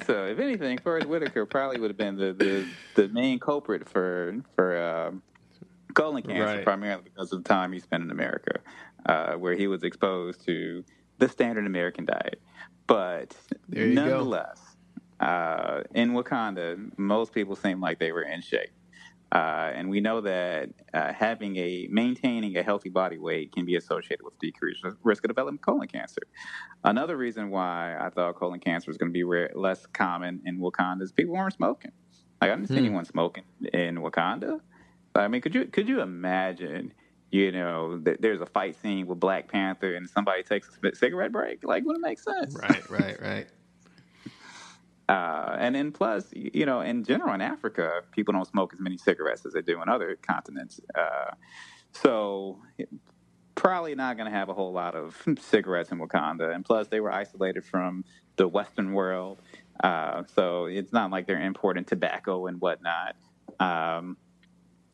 so, 0.05 0.25
if 0.25 0.39
anything, 0.39 0.77
Forest 0.79 1.07
Whitaker 1.07 1.45
probably 1.45 1.79
would 1.79 1.89
have 1.89 1.97
been 1.97 2.17
the, 2.17 2.33
the, 2.33 2.67
the 2.95 3.07
main 3.09 3.39
culprit 3.39 3.87
for 3.87 4.35
for 4.55 4.81
um, 4.81 5.23
colon 5.93 6.23
cancer, 6.23 6.43
right. 6.43 6.63
primarily 6.63 7.03
because 7.03 7.31
of 7.31 7.43
the 7.43 7.49
time 7.49 7.71
he 7.71 7.79
spent 7.79 8.03
in 8.03 8.11
America, 8.11 8.59
uh, 9.05 9.33
where 9.33 9.55
he 9.55 9.67
was 9.67 9.83
exposed 9.83 10.45
to 10.45 10.83
the 11.17 11.29
standard 11.29 11.65
American 11.65 12.05
diet. 12.05 12.41
But 12.89 13.35
nonetheless, 13.69 14.59
uh, 15.19 15.83
in 15.93 16.13
Wakanda, 16.13 16.91
most 16.97 17.33
people 17.33 17.55
seem 17.55 17.79
like 17.79 17.99
they 17.99 18.11
were 18.11 18.23
in 18.23 18.41
shape. 18.41 18.71
Uh, 19.31 19.71
and 19.75 19.91
we 19.91 19.99
know 19.99 20.21
that 20.21 20.69
uh, 20.91 21.13
having 21.13 21.55
a 21.57 21.87
maintaining 21.91 22.57
a 22.57 22.63
healthy 22.63 22.89
body 22.89 23.19
weight 23.19 23.51
can 23.51 23.63
be 23.63 23.75
associated 23.75 24.23
with 24.23 24.37
decreased 24.39 24.83
risk 25.03 25.23
of 25.23 25.29
developing 25.29 25.59
colon 25.59 25.87
cancer. 25.87 26.21
Another 26.83 27.15
reason 27.15 27.51
why 27.51 27.95
I 27.99 28.09
thought 28.09 28.35
colon 28.35 28.59
cancer 28.59 28.89
was 28.89 28.97
going 28.97 29.11
to 29.11 29.13
be 29.13 29.23
rare, 29.23 29.51
less 29.53 29.85
common 29.85 30.41
in 30.45 30.57
Wakanda 30.59 31.03
is 31.03 31.11
people 31.11 31.35
weren't 31.35 31.53
smoking. 31.53 31.91
Like 32.41 32.49
I 32.49 32.55
didn't 32.55 32.69
see 32.69 32.75
hmm. 32.75 32.85
anyone 32.85 33.05
smoking 33.05 33.43
in 33.71 33.97
Wakanda. 33.97 34.61
I 35.13 35.27
mean, 35.27 35.41
could 35.41 35.53
you 35.53 35.65
could 35.65 35.87
you 35.87 36.01
imagine 36.01 36.93
you 37.31 37.51
know, 37.51 37.99
that 37.99 38.21
there's 38.21 38.41
a 38.41 38.45
fight 38.45 38.75
scene 38.81 39.07
with 39.07 39.19
Black 39.19 39.47
Panther 39.47 39.95
and 39.95 40.09
somebody 40.09 40.43
takes 40.43 40.69
a 40.83 40.95
cigarette 40.95 41.31
break. 41.31 41.63
Like, 41.63 41.85
wouldn't 41.85 42.03
make 42.03 42.19
sense. 42.19 42.55
Right, 42.55 42.89
right, 42.89 43.21
right. 43.21 43.47
Uh, 45.09 45.57
and 45.57 45.73
then 45.73 45.91
plus, 45.91 46.27
you 46.33 46.67
know, 46.67 46.81
in 46.81 47.03
general 47.03 47.33
in 47.33 47.41
Africa, 47.41 48.03
people 48.11 48.31
don't 48.31 48.45
smoke 48.45 48.71
as 48.75 48.79
many 48.79 48.95
cigarettes 48.95 49.43
as 49.43 49.53
they 49.53 49.61
do 49.63 49.81
in 49.81 49.89
other 49.89 50.15
continents. 50.21 50.79
Uh, 50.93 51.31
so 51.93 52.59
probably 53.55 53.95
not 53.95 54.17
going 54.17 54.31
to 54.31 54.37
have 54.37 54.49
a 54.49 54.53
whole 54.53 54.71
lot 54.71 54.93
of 54.93 55.21
cigarettes 55.41 55.91
in 55.91 55.99
Wakanda. 55.99 56.53
And 56.53 56.63
plus, 56.63 56.87
they 56.87 56.99
were 56.99 57.11
isolated 57.11 57.65
from 57.65 58.05
the 58.35 58.47
Western 58.47 58.93
world. 58.93 59.41
Uh, 59.83 60.23
so 60.35 60.65
it's 60.65 60.93
not 60.93 61.09
like 61.09 61.25
they're 61.25 61.41
importing 61.41 61.85
tobacco 61.85 62.45
and 62.47 62.61
whatnot. 62.61 63.15
Um, 63.59 64.15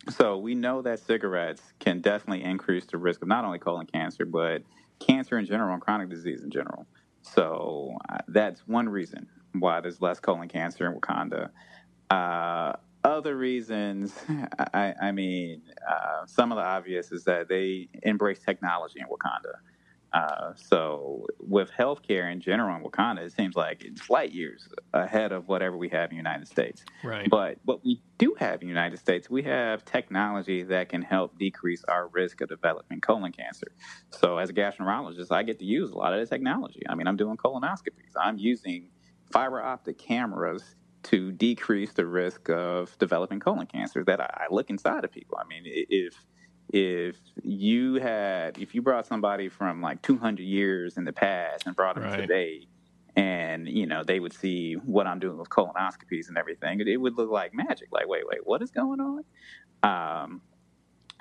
so 0.10 0.38
we 0.38 0.56
know 0.56 0.82
that 0.82 1.00
cigarettes 1.00 1.62
can 1.80 2.02
definitely 2.02 2.44
increase 2.44 2.86
the 2.86 2.98
risk 2.98 3.22
of 3.22 3.28
not 3.28 3.46
only 3.46 3.60
colon 3.60 3.86
cancer, 3.86 4.26
but 4.26 4.64
cancer 5.00 5.38
in 5.38 5.46
general 5.46 5.74
and 5.74 5.82
chronic 5.82 6.10
disease 6.10 6.42
in 6.42 6.52
general. 6.52 6.86
So 7.22 7.98
uh, 8.10 8.18
that's 8.28 8.62
one 8.68 8.88
reason 8.88 9.28
why 9.54 9.82
there's 9.82 10.02
less 10.02 10.20
colon 10.20 10.48
cancer 10.48 10.86
in 10.86 11.00
Wakanda. 11.00 11.50
Uh, 12.10 12.74
other 13.04 13.36
reasons, 13.36 14.14
I, 14.74 14.94
I 15.02 15.12
mean, 15.12 15.62
uh, 15.88 16.26
some 16.26 16.52
of 16.52 16.58
the 16.58 16.64
obvious 16.64 17.12
is 17.12 17.24
that 17.26 17.48
they 17.48 17.88
embrace 18.04 18.40
technology 18.40 19.00
in 19.00 19.08
Wakanda. 19.08 19.56
Uh, 20.16 20.54
so 20.56 21.28
with 21.40 21.70
healthcare 21.78 22.32
in 22.32 22.40
general 22.40 22.74
in 22.78 22.82
Wakanda, 22.82 23.20
it 23.20 23.34
seems 23.34 23.58
like 23.58 23.84
it's 23.84 24.10
light 24.10 24.32
years 24.32 24.70
ahead 24.94 25.34
of 25.34 25.50
whatever 25.50 25.76
we 25.76 25.90
have 25.90 26.10
in 26.10 26.12
the 26.12 26.16
United 26.16 26.48
States. 26.48 26.86
Right. 27.04 27.30
But 27.30 27.58
what 27.66 27.84
we 27.84 28.02
do 28.18 28.34
have 28.40 28.62
in 28.62 28.68
the 28.70 28.74
United 28.74 28.98
States, 28.98 29.30
we 29.30 29.44
have 29.44 29.84
technology 29.84 30.64
that 30.64 30.88
can 30.88 31.02
help 31.02 31.38
decrease 31.38 31.84
our 31.90 32.08
risk 32.08 32.40
of 32.40 32.48
developing 32.48 33.02
colon 33.02 33.34
cancer. 33.34 33.68
So 34.10 34.38
as 34.38 34.50
a 34.50 34.54
gastroenterologist, 34.54 35.32
I 35.32 35.44
get 35.44 35.60
to 35.60 35.66
use 35.66 35.92
a 35.92 35.98
lot 35.98 36.14
of 36.14 36.22
the 36.22 36.26
technology. 36.34 36.84
I 36.88 36.96
mean, 36.96 37.08
I'm 37.08 37.18
doing 37.18 37.36
colonoscopies. 37.36 38.14
I'm 38.18 38.38
using 38.38 38.92
fiber 39.34 39.62
optic 39.62 39.98
cameras 39.98 40.76
to 41.04 41.34
decrease 41.34 41.92
the 41.92 42.06
risk 42.06 42.50
of 42.50 42.98
developing 43.00 43.42
colon 43.42 43.68
cancer 43.68 44.06
that 44.06 44.22
I, 44.22 44.46
I 44.46 44.46
look 44.50 44.70
inside 44.70 45.04
of 45.04 45.12
people. 45.12 45.38
I 45.38 45.46
mean, 45.46 45.64
if 45.66 46.26
if 46.74 47.18
you 47.44 47.96
had 47.96 48.58
if 48.60 48.76
you 48.76 48.82
brought 48.82 49.06
somebody 49.08 49.50
from 49.50 49.82
like 49.82 50.02
200 50.02 50.44
years 50.44 50.98
in 50.98 51.06
the 51.06 51.14
past 51.14 51.68
and 51.68 51.76
brought 51.76 51.96
them 51.96 52.06
Right. 52.06 52.20
today 52.20 52.68
and 53.16 53.68
you 53.70 53.86
know 53.86 54.04
they 54.04 54.20
would 54.20 54.34
see 54.34 54.74
what 54.74 55.08
i'm 55.08 55.20
doing 55.20 55.38
with 55.38 55.50
colonoscopies 55.50 56.28
and 56.28 56.38
everything 56.38 56.82
it, 56.82 56.98
would 56.98 57.16
look 57.18 57.30
like 57.32 57.54
magic 57.54 57.88
like 57.92 58.08
wait 58.08 58.24
wait 58.30 58.40
what 58.46 58.62
is 58.62 58.72
going 58.72 59.00
on 59.00 59.24
um, 59.84 60.42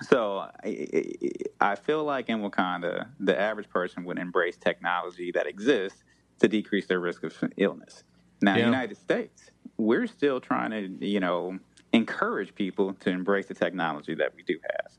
so 0.03 0.47
I, 0.65 1.05
I 1.61 1.75
feel 1.77 2.05
like 2.05 2.29
in 2.29 2.41
wakanda 2.41 3.09
the 3.21 3.39
average 3.39 3.69
person 3.71 4.05
would 4.05 4.19
embrace 4.19 4.57
technology 4.57 5.33
that 5.35 5.47
exists 5.47 6.03
to 6.41 6.49
decrease 6.49 6.87
their 6.87 7.01
risk 7.01 7.23
of 7.25 7.35
illness 7.59 8.05
now 8.43 8.53
in 8.53 8.59
Yeah. 8.59 8.65
the 8.65 8.67
united 8.67 8.97
states 8.99 9.51
we're 9.79 10.07
still 10.07 10.41
trying 10.41 10.71
to 10.73 11.07
you 11.07 11.21
know 11.21 11.59
encourage 11.93 12.55
people 12.55 12.95
to 12.95 13.11
embrace 13.11 13.47
the 13.47 13.55
technology 13.55 14.15
that 14.17 14.33
we 14.37 14.43
do 14.45 14.59
have 14.63 14.93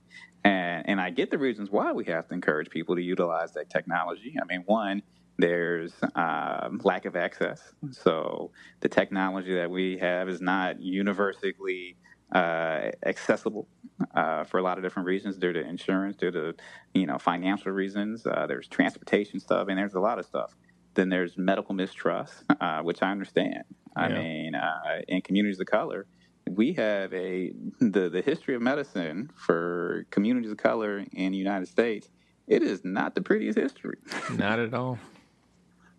and 0.46 0.86
and 0.90 1.02
I 1.02 1.12
get 1.12 1.32
the 1.32 1.40
reasons 1.40 1.72
why 1.72 1.94
we 1.94 2.06
have 2.06 2.28
to 2.30 2.36
encourage 2.36 2.72
people 2.72 2.96
to 2.98 3.04
utilize 3.04 3.54
that 3.54 3.72
technology. 3.72 4.36
I 4.42 4.46
mean, 4.48 4.64
one, 4.68 5.04
there's 5.40 5.94
um, 6.16 6.82
lack 6.86 7.06
of 7.06 7.18
access, 7.18 7.62
so 7.92 8.52
the 8.82 8.90
technology 8.90 9.56
that 9.56 9.72
we 9.72 10.00
have 10.00 10.30
is 10.30 10.42
not 10.42 10.82
universally 10.82 11.98
uh, 12.36 12.92
accessible 13.06 13.70
uh, 14.16 14.46
for 14.46 14.60
a 14.60 14.64
lot 14.64 14.78
of 14.80 14.86
different 14.86 15.08
reasons, 15.08 15.38
due 15.38 15.54
to 15.54 15.62
insurance, 15.62 16.18
due 16.18 16.32
to 16.32 16.56
you 16.96 17.08
know 17.08 17.20
financial 17.20 17.74
reasons. 17.74 18.26
Uh, 18.28 18.48
there's 18.48 18.70
transportation 18.70 19.42
stuff, 19.42 19.70
and 19.70 19.80
there's 19.80 19.96
a 19.96 20.02
lot 20.02 20.20
of 20.20 20.26
stuff. 20.28 20.56
Then 20.96 21.10
there's 21.10 21.38
medical 21.38 21.76
mistrust, 21.76 22.46
uh, 22.62 22.82
which 22.82 23.04
I 23.04 23.12
understand. 23.12 23.66
I 23.98 24.10
Yeah. 24.10 24.16
mean, 24.16 24.56
uh, 24.56 25.02
in 25.10 25.22
communities 25.24 25.60
of 25.62 25.68
color, 25.68 26.08
we 26.50 26.74
have 26.74 27.14
a 27.14 27.52
the 27.80 28.10
the 28.10 28.22
history 28.22 28.56
of 28.56 28.62
medicine 28.62 29.32
for 29.36 30.06
communities 30.12 30.52
of 30.52 30.58
color 30.58 31.04
in 31.14 31.32
the 31.32 31.38
United 31.38 31.68
States. 31.68 32.10
It 32.48 32.62
is 32.62 32.86
not 32.86 33.16
the 33.16 33.22
prettiest 33.22 33.58
history. 33.58 33.98
Not 34.32 34.60
at 34.60 34.74
all. 34.76 35.00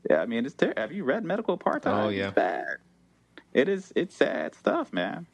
yeah, 0.09 0.18
I 0.18 0.26
mean, 0.26 0.46
it's 0.46 0.54
ter- 0.54 0.74
have 0.76 0.92
you 0.92 1.02
read 1.02 1.24
medical 1.24 1.59
apartheid? 1.59 2.04
Oh, 2.04 2.09
yeah. 2.09 2.26
it's 2.28 2.35
bad. 2.35 2.76
It 3.52 3.68
is. 3.68 3.92
It's 3.96 4.14
sad 4.14 4.54
stuff, 4.54 4.92
man. 4.92 5.26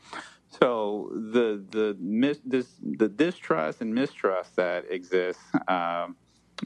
So 0.61 1.11
the 1.13 1.63
the 1.71 1.97
mis- 2.01 2.41
this 2.47 2.69
the 2.83 3.09
distrust 3.09 3.83
and 3.83 3.95
mistrust 3.95 4.57
that 4.57 4.91
exists. 4.91 5.43
Um, 5.69 6.17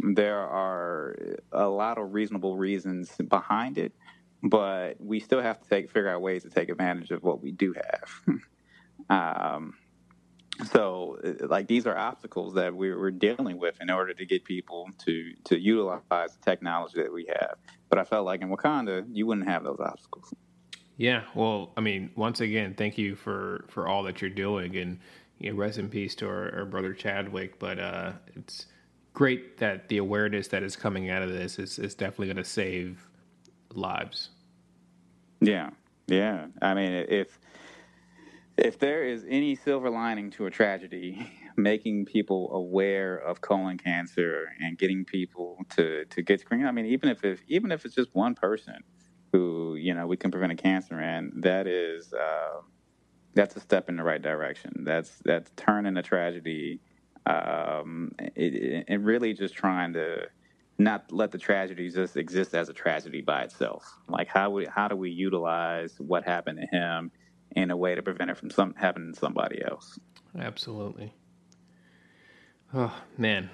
there 0.03 0.39
are 0.39 1.17
a 1.53 1.67
lot 1.69 1.99
of 1.99 2.13
reasonable 2.13 2.57
reasons 2.57 3.17
behind 3.29 3.79
it, 3.79 3.93
but 4.43 5.01
we 5.01 5.21
still 5.21 5.41
have 5.41 5.61
to 5.61 5.69
take 5.69 5.91
figure 5.91 6.09
out 6.09 6.21
ways 6.21 6.43
to 6.43 6.51
take 6.51 6.69
advantage 6.69 7.11
of 7.11 7.23
what 7.23 7.43
we 7.43 7.53
do 7.53 7.75
have. 7.75 8.41
um, 9.11 9.75
so, 10.73 11.19
uh, 11.23 11.47
like 11.49 11.67
these 11.67 11.87
are 11.87 11.97
obstacles 11.97 12.55
that 12.55 12.75
we're, 12.75 12.99
we're 12.99 13.11
dealing 13.11 13.59
with 13.59 13.79
in 13.81 13.91
order 13.91 14.15
to 14.15 14.25
get 14.25 14.45
people 14.45 14.89
to 15.05 15.33
to 15.45 15.59
utilize 15.59 16.03
the 16.11 16.43
technology 16.45 17.03
that 17.03 17.13
we 17.13 17.27
have. 17.27 17.57
But 17.89 17.99
I 17.99 18.05
felt 18.05 18.25
like 18.25 18.41
in 18.41 18.49
Wakanda, 18.49 19.07
you 19.13 19.27
wouldn't 19.27 19.49
have 19.49 19.65
those 19.65 19.81
obstacles. 19.81 20.33
Yeah, 20.97 21.25
well, 21.35 21.73
I 21.77 21.83
mean, 21.83 22.11
once 22.17 22.41
again, 22.41 22.75
thank 22.75 22.97
you 22.97 23.17
for 23.17 23.67
for 23.69 23.87
all 23.87 24.03
that 24.05 24.23
you're 24.23 24.31
doing, 24.31 24.77
and 24.77 24.99
you 25.39 25.53
know, 25.53 25.59
rest 25.59 25.79
in 25.79 25.91
peace 25.91 26.15
to 26.17 26.27
our, 26.27 26.55
our 26.55 26.65
brother 26.65 26.95
Chadwick. 26.95 27.59
But 27.59 27.79
uh, 27.79 28.13
it's 28.35 28.67
great 29.13 29.59
that 29.59 29.89
the 29.89 29.99
awareness 29.99 30.49
that 30.49 30.63
is 30.63 30.75
coming 30.75 31.11
out 31.11 31.23
of 31.23 31.31
this 31.31 31.59
is 31.59 31.79
is 31.79 31.95
definitely 31.95 32.29
going 32.29 32.37
to 32.39 32.45
save 32.45 33.07
lives. 33.77 34.31
Yeah, 35.41 35.71
yeah. 36.07 36.47
I 36.63 36.75
mean, 36.75 36.93
if 36.93 37.39
if 38.57 38.79
there 38.79 39.05
is 39.05 39.25
any 39.29 39.55
silver 39.55 39.91
lining 39.91 40.31
to 40.33 40.47
a 40.47 40.51
tragedy, 40.51 41.31
making 41.57 42.07
people 42.07 42.51
aware 42.53 43.17
of 43.17 43.41
colon 43.41 43.79
cancer 43.79 44.53
and 44.61 44.79
getting 44.79 45.05
people 45.05 45.59
to 45.77 46.05
to 46.07 46.23
get 46.23 46.41
screened. 46.41 46.67
I 46.67 46.73
mean, 46.73 46.87
even 46.87 47.09
if, 47.09 47.25
if 47.25 47.43
even 47.49 47.73
if 47.73 47.85
it's 47.85 47.95
just 47.95 48.15
one 48.15 48.35
person 48.35 48.83
who 49.33 49.77
you 49.77 49.95
know 49.95 50.07
we 50.07 50.17
can 50.17 50.31
prevent 50.31 50.53
a 50.53 50.57
cancer 50.57 51.01
in, 51.01 51.33
that 51.37 51.67
is 51.67 52.13
uh, 52.13 52.61
that's 53.35 53.57
a 53.57 53.61
step 53.61 53.89
in 53.89 53.97
the 53.97 54.03
right 54.03 54.23
direction. 54.23 54.85
That's 54.85 55.21
that's 55.25 55.51
turning 55.57 55.97
a 55.97 56.03
tragedy 56.03 56.81
um, 57.27 58.13
it, 58.19 58.85
and 58.89 59.05
really 59.05 59.35
just 59.35 59.55
trying 59.55 59.93
to 59.95 60.29
not 60.79 61.11
let 61.11 61.33
the 61.33 61.39
tragedy 61.39 61.91
just 61.91 62.17
exist 62.17 62.55
as 62.55 62.69
a 62.69 62.73
tragedy 62.73 63.23
by 63.23 63.43
itself. 63.43 63.99
Like 64.09 64.29
how 64.29 64.51
we 64.51 64.67
how 64.67 64.89
do 64.89 64.97
we 64.97 65.11
utilize 65.11 65.95
what 65.99 66.25
happened 66.25 66.61
to 66.61 66.77
him 66.77 67.11
in 67.55 67.71
a 67.71 67.77
way 67.77 67.95
to 67.95 68.03
prevent 68.03 68.31
it 68.31 68.37
from 68.37 68.51
some 68.51 68.75
happening 68.75 69.13
to 69.13 69.19
somebody 69.19 69.63
else? 69.65 69.99
Absolutely. 70.39 71.15
Oh 72.75 72.95
man. 73.17 73.51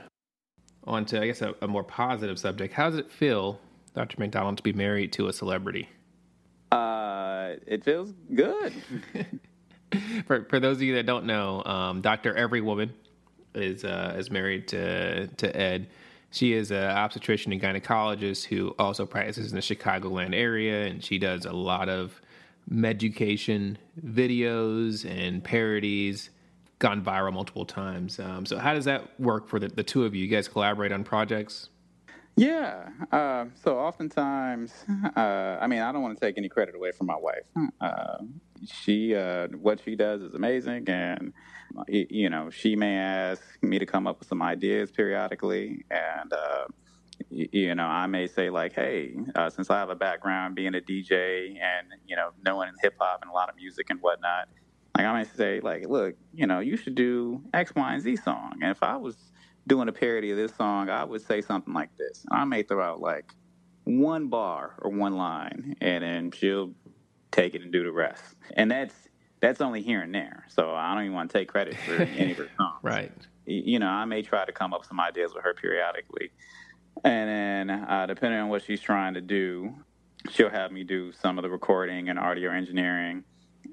On 0.84 1.04
to 1.06 1.22
I 1.22 1.26
guess 1.26 1.42
a, 1.42 1.54
a 1.62 1.68
more 1.68 1.84
positive 1.84 2.38
subject. 2.38 2.74
How 2.74 2.90
does 2.90 2.98
it 2.98 3.10
feel, 3.10 3.60
Dr. 3.94 4.16
McDonald, 4.18 4.56
to 4.56 4.62
be 4.62 4.72
married 4.72 5.12
to 5.12 5.28
a 5.28 5.32
celebrity? 5.32 5.88
Uh, 6.72 7.52
it 7.66 7.84
feels 7.84 8.12
good. 8.34 8.72
for 10.26 10.44
for 10.46 10.58
those 10.58 10.78
of 10.78 10.82
you 10.82 10.96
that 10.96 11.06
don't 11.06 11.26
know, 11.26 11.62
um, 11.64 12.00
Doctor 12.00 12.34
Every 12.34 12.60
Woman 12.60 12.92
is 13.54 13.84
uh, 13.84 14.16
is 14.18 14.30
married 14.30 14.68
to 14.68 15.28
to 15.28 15.56
Ed. 15.56 15.88
She 16.32 16.54
is 16.54 16.70
an 16.70 16.84
obstetrician 16.84 17.52
and 17.52 17.60
gynecologist 17.60 18.46
who 18.46 18.74
also 18.78 19.04
practices 19.04 19.52
in 19.52 19.56
the 19.56 19.62
Chicagoland 19.62 20.34
area, 20.34 20.86
and 20.86 21.04
she 21.04 21.18
does 21.18 21.44
a 21.44 21.52
lot 21.52 21.90
of 21.90 22.20
education 22.84 23.76
videos 24.04 25.08
and 25.08 25.44
parodies. 25.44 26.30
Gone 26.78 27.04
viral 27.04 27.32
multiple 27.32 27.66
times. 27.66 28.18
Um, 28.18 28.44
so, 28.44 28.58
how 28.58 28.74
does 28.74 28.86
that 28.86 29.20
work 29.20 29.46
for 29.46 29.60
the, 29.60 29.68
the 29.68 29.84
two 29.84 30.04
of 30.04 30.14
you? 30.14 30.24
You 30.24 30.28
guys 30.28 30.48
collaborate 30.48 30.90
on 30.90 31.04
projects? 31.04 31.68
Yeah. 32.34 32.88
Uh, 33.10 33.46
so 33.62 33.78
oftentimes, 33.78 34.72
uh, 35.16 35.58
I 35.60 35.66
mean, 35.66 35.80
I 35.80 35.92
don't 35.92 36.02
want 36.02 36.18
to 36.18 36.26
take 36.26 36.38
any 36.38 36.48
credit 36.48 36.74
away 36.74 36.92
from 36.92 37.06
my 37.06 37.16
wife. 37.16 37.44
Uh, 37.80 38.18
she, 38.66 39.14
uh, 39.14 39.48
what 39.48 39.80
she 39.84 39.96
does 39.96 40.22
is 40.22 40.34
amazing, 40.34 40.88
and 40.88 41.32
you 41.88 42.28
know, 42.28 42.50
she 42.50 42.76
may 42.76 42.96
ask 42.96 43.42
me 43.62 43.78
to 43.78 43.86
come 43.86 44.06
up 44.06 44.18
with 44.18 44.28
some 44.28 44.42
ideas 44.42 44.90
periodically, 44.90 45.84
and 45.90 46.32
uh, 46.32 46.64
you 47.30 47.74
know, 47.74 47.84
I 47.84 48.06
may 48.06 48.26
say 48.26 48.50
like, 48.50 48.74
hey, 48.74 49.16
uh, 49.34 49.50
since 49.50 49.70
I 49.70 49.78
have 49.78 49.90
a 49.90 49.94
background 49.94 50.54
being 50.54 50.74
a 50.74 50.80
DJ 50.80 51.50
and 51.50 51.88
you 52.06 52.16
know, 52.16 52.30
knowing 52.44 52.70
hip 52.82 52.94
hop 52.98 53.20
and 53.22 53.30
a 53.30 53.34
lot 53.34 53.48
of 53.48 53.56
music 53.56 53.90
and 53.90 54.00
whatnot, 54.00 54.48
like 54.96 55.06
I 55.06 55.12
may 55.12 55.24
say 55.36 55.60
like, 55.60 55.88
look, 55.88 56.14
you 56.34 56.46
know, 56.46 56.60
you 56.60 56.76
should 56.76 56.94
do 56.94 57.42
X, 57.54 57.72
Y, 57.74 57.94
and 57.94 58.02
Z 58.02 58.16
song, 58.16 58.58
and 58.60 58.70
if 58.70 58.82
I 58.82 58.96
was 58.96 59.16
doing 59.66 59.88
a 59.88 59.92
parody 59.92 60.30
of 60.30 60.36
this 60.36 60.54
song, 60.54 60.88
I 60.88 61.04
would 61.04 61.22
say 61.22 61.40
something 61.40 61.72
like 61.72 61.96
this. 61.96 62.24
I 62.30 62.44
may 62.44 62.62
throw 62.62 62.82
out 62.82 63.00
like 63.00 63.32
one 63.84 64.28
bar 64.28 64.74
or 64.78 64.90
one 64.90 65.16
line, 65.16 65.76
and 65.80 66.04
then 66.04 66.30
she'll 66.30 66.72
take 67.32 67.54
it 67.54 67.62
and 67.62 67.72
do 67.72 67.82
the 67.82 67.92
rest. 67.92 68.22
And 68.54 68.70
that's 68.70 68.94
that's 69.40 69.60
only 69.60 69.82
here 69.82 70.00
and 70.00 70.14
there. 70.14 70.44
So 70.48 70.72
I 70.72 70.94
don't 70.94 71.04
even 71.04 71.14
want 71.14 71.30
to 71.32 71.38
take 71.38 71.48
credit 71.48 71.76
for 71.76 71.94
any 72.16 72.30
of 72.30 72.38
her 72.38 72.48
songs. 72.56 72.78
Right. 72.82 73.12
You 73.44 73.80
know, 73.80 73.88
I 73.88 74.04
may 74.04 74.22
try 74.22 74.44
to 74.44 74.52
come 74.52 74.72
up 74.72 74.80
with 74.80 74.88
some 74.88 75.00
ideas 75.00 75.34
with 75.34 75.42
her 75.42 75.52
periodically, 75.52 76.30
and 77.02 77.68
then 77.68 77.70
uh, 77.70 78.06
depending 78.06 78.38
on 78.38 78.48
what 78.48 78.62
she's 78.62 78.80
trying 78.80 79.14
to 79.14 79.20
do, 79.20 79.74
she'll 80.30 80.50
have 80.50 80.70
me 80.70 80.84
do 80.84 81.12
some 81.12 81.38
of 81.38 81.42
the 81.42 81.50
recording 81.50 82.08
and 82.08 82.20
audio 82.20 82.52
engineering. 82.52 83.24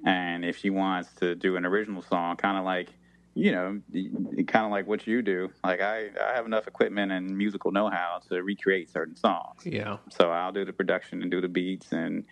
And 0.05 0.43
if 0.43 0.57
she 0.57 0.71
wants 0.71 1.13
to 1.15 1.35
do 1.35 1.55
an 1.55 1.65
original 1.65 2.01
song, 2.01 2.37
kind 2.37 2.57
of 2.57 2.65
like 2.65 2.89
you 3.35 3.51
know, 3.51 3.79
kind 4.47 4.65
of 4.65 4.71
like 4.71 4.87
what 4.87 5.07
you 5.07 5.21
do. 5.21 5.49
Like 5.63 5.81
I, 5.81 6.09
I 6.19 6.33
have 6.33 6.45
enough 6.45 6.67
equipment 6.67 7.11
and 7.11 7.37
musical 7.37 7.71
know-how 7.71 8.19
to 8.29 8.43
recreate 8.43 8.89
certain 8.89 9.15
songs. 9.15 9.61
Yeah. 9.65 9.97
So 10.09 10.31
I'll 10.31 10.51
do 10.51 10.65
the 10.65 10.73
production 10.73 11.21
and 11.21 11.31
do 11.31 11.39
the 11.39 11.47
beats 11.47 11.91
and, 11.91 12.25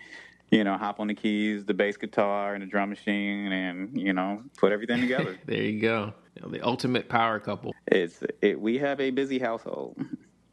you 0.50 0.64
know, 0.64 0.78
hop 0.78 1.00
on 1.00 1.08
the 1.08 1.14
keys, 1.14 1.66
the 1.66 1.74
bass 1.74 1.98
guitar, 1.98 2.54
and 2.54 2.64
the 2.64 2.68
drum 2.68 2.90
machine, 2.90 3.52
and 3.52 4.00
you 4.00 4.14
know, 4.14 4.44
put 4.58 4.72
everything 4.72 5.02
together. 5.02 5.38
there 5.46 5.62
you 5.62 5.82
go. 5.82 6.14
You 6.36 6.42
know, 6.44 6.50
the 6.50 6.62
ultimate 6.62 7.10
power 7.10 7.40
couple. 7.40 7.74
It's 7.88 8.24
it. 8.42 8.60
We 8.60 8.78
have 8.78 9.00
a 9.00 9.12
busy 9.12 9.40
household. 9.40 9.98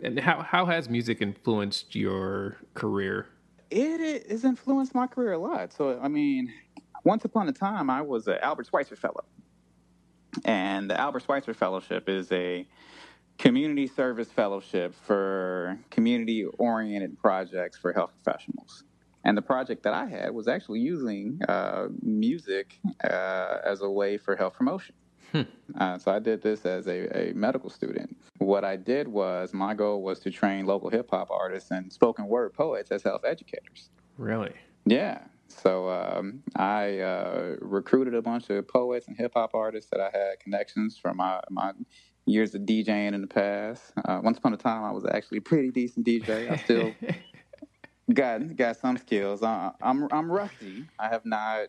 And 0.01 0.19
how 0.19 0.43
how 0.43 0.67
has 0.67 0.89
music 0.89 1.23
influenced 1.23 1.95
your 1.95 2.57
career? 2.75 3.27
It 3.71 4.31
has 4.31 4.45
influenced 4.45 4.95
my 4.95 5.07
career 5.07 5.33
a 5.33 5.39
lot. 5.39 5.73
So 5.73 5.99
I 6.03 6.09
mean, 6.09 6.53
once 7.05 7.25
upon 7.25 7.49
a 7.49 7.53
time, 7.53 7.91
I 7.91 8.03
was 8.03 8.27
an 8.27 8.39
Albert 8.43 8.67
Schweitzer 8.67 8.97
Fellow. 8.97 9.25
And 10.45 10.91
the 10.91 11.01
Albert 11.01 11.23
Schweitzer 11.23 11.55
Fellowship 11.55 12.09
is 12.09 12.31
a 12.33 12.67
community 13.39 13.87
service 13.87 14.31
fellowship 14.31 14.95
for 15.07 15.79
community 15.91 16.45
oriented 16.59 17.19
projects 17.19 17.77
for 17.79 17.93
health 17.93 18.13
professionals. 18.23 18.85
And 19.25 19.37
the 19.37 19.43
project 19.43 19.83
that 19.85 19.95
I 19.95 20.07
had 20.07 20.35
was 20.35 20.49
actually 20.49 20.81
using 20.81 21.41
uh, 21.49 21.89
music 22.03 22.79
uh, 23.03 23.59
as 23.65 23.81
a 23.81 23.89
way 23.89 24.19
for 24.19 24.37
health 24.37 24.55
promotion. 24.55 24.95
Hmm. 25.33 25.43
Uh, 25.77 25.99
so 25.99 26.13
I 26.13 26.19
did 26.21 26.43
this 26.43 26.65
as 26.65 26.87
a, 26.87 27.31
a, 27.31 27.35
medical 27.35 27.69
student. 27.69 28.17
What 28.39 28.65
I 28.65 28.77
did 28.77 29.09
was 29.09 29.53
my 29.53 29.75
goal 29.75 30.03
was 30.03 30.21
to 30.21 30.31
train 30.31 30.67
local 30.67 30.91
hip 30.91 31.11
hop 31.11 31.31
artists 31.31 31.71
and 31.71 31.93
spoken 31.93 32.29
word 32.29 32.53
poets 32.53 32.91
as 32.91 33.03
health 33.03 33.23
educators. 33.25 33.89
Really? 34.17 34.53
Yeah. 34.87 35.23
So 35.49 35.89
um, 35.91 36.43
I 36.55 36.99
uh, 36.99 37.57
recruited 37.61 38.15
a 38.15 38.23
bunch 38.23 38.51
of 38.51 38.69
poets 38.69 39.09
and 39.09 39.17
hip 39.17 39.33
hop 39.35 39.55
artists 39.55 39.91
that 39.91 40.01
I 40.01 40.17
had 40.17 40.39
connections 40.41 40.99
from 40.99 41.17
my, 41.17 41.41
my 41.51 41.73
years 42.27 42.55
of 42.55 42.63
DJing 42.63 43.15
in 43.15 43.21
the 43.21 43.27
past. 43.27 43.93
Uh, 44.05 44.21
once 44.23 44.39
upon 44.39 44.55
a 44.55 44.57
time, 44.57 44.85
I 44.85 44.93
was 44.93 45.05
actually 45.05 45.39
a 45.39 45.43
pretty 45.43 45.71
decent 45.71 46.07
DJ. 46.07 46.51
I 46.51 46.57
still 46.57 46.93
got 48.12 48.57
got 48.57 48.77
some 48.77 48.97
skills. 48.99 49.43
I'm 49.43 50.09
I'm 50.11 50.31
rusty. 50.31 50.87
I 50.99 51.09
have 51.09 51.25
not 51.25 51.69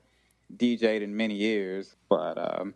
DJed 0.56 1.02
in 1.02 1.15
many 1.15 1.36
years, 1.36 1.95
but 2.10 2.38
um, 2.38 2.74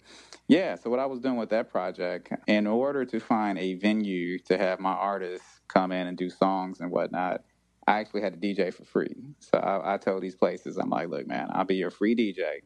yeah. 0.48 0.76
So 0.76 0.89
what 0.89 1.00
I 1.00 1.06
was 1.06 1.19
doing 1.19 1.38
with 1.38 1.50
that 1.50 1.69
project, 1.69 2.32
in 2.48 2.67
order 2.67 3.06
to 3.06 3.19
find 3.19 3.58
a 3.58 3.76
venue 3.76 4.39
to 4.39 4.58
have 4.58 4.80
my 4.80 4.93
artists 4.93 5.62
come 5.67 5.91
in 5.91 6.08
and 6.08 6.17
do 6.17 6.30
songs 6.30 6.80
and 6.80 6.91
whatnot, 6.91 7.43
I 7.88 8.00
actually 8.00 8.22
had 8.22 8.39
to 8.39 8.39
DJ 8.39 8.74
for 8.74 8.86
free. 8.86 9.15
So 9.39 9.58
I, 9.58 9.95
I 9.95 9.98
told 9.98 10.22
these 10.24 10.36
places, 10.36 10.78
I'm 10.78 10.89
like, 10.89 11.10
look, 11.10 11.28
man, 11.28 11.50
I'll 11.52 11.65
be 11.65 11.76
your 11.76 11.91
free 11.91 12.15
DJ 12.15 12.62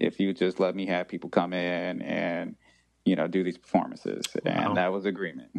if 0.00 0.18
you 0.18 0.32
just 0.32 0.58
let 0.58 0.74
me 0.74 0.86
have 0.86 1.08
people 1.08 1.30
come 1.30 1.52
in 1.52 2.02
and 2.02 2.56
you 3.04 3.16
know 3.16 3.26
do 3.28 3.44
these 3.44 3.58
performances. 3.58 4.24
Wow. 4.44 4.52
And 4.68 4.76
that 4.76 4.92
was 4.92 5.04
agreement. 5.04 5.50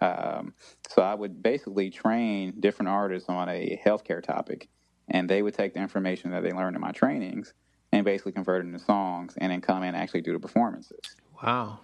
Um, 0.00 0.54
so 0.88 1.02
I 1.02 1.14
would 1.14 1.42
basically 1.42 1.90
train 1.90 2.54
different 2.60 2.88
artists 2.88 3.28
on 3.28 3.48
a 3.48 3.80
healthcare 3.84 4.22
topic, 4.22 4.68
and 5.08 5.28
they 5.28 5.42
would 5.42 5.54
take 5.54 5.74
the 5.74 5.80
information 5.80 6.30
that 6.32 6.42
they 6.42 6.52
learned 6.52 6.76
in 6.76 6.82
my 6.82 6.92
trainings 6.92 7.54
and 7.92 8.04
basically 8.04 8.32
convert 8.32 8.64
it 8.64 8.68
into 8.68 8.78
songs, 8.78 9.34
and 9.38 9.50
then 9.50 9.60
come 9.60 9.82
in 9.82 9.94
and 9.94 9.96
actually 9.96 10.20
do 10.20 10.32
the 10.32 10.38
performances. 10.38 11.00
Wow. 11.42 11.80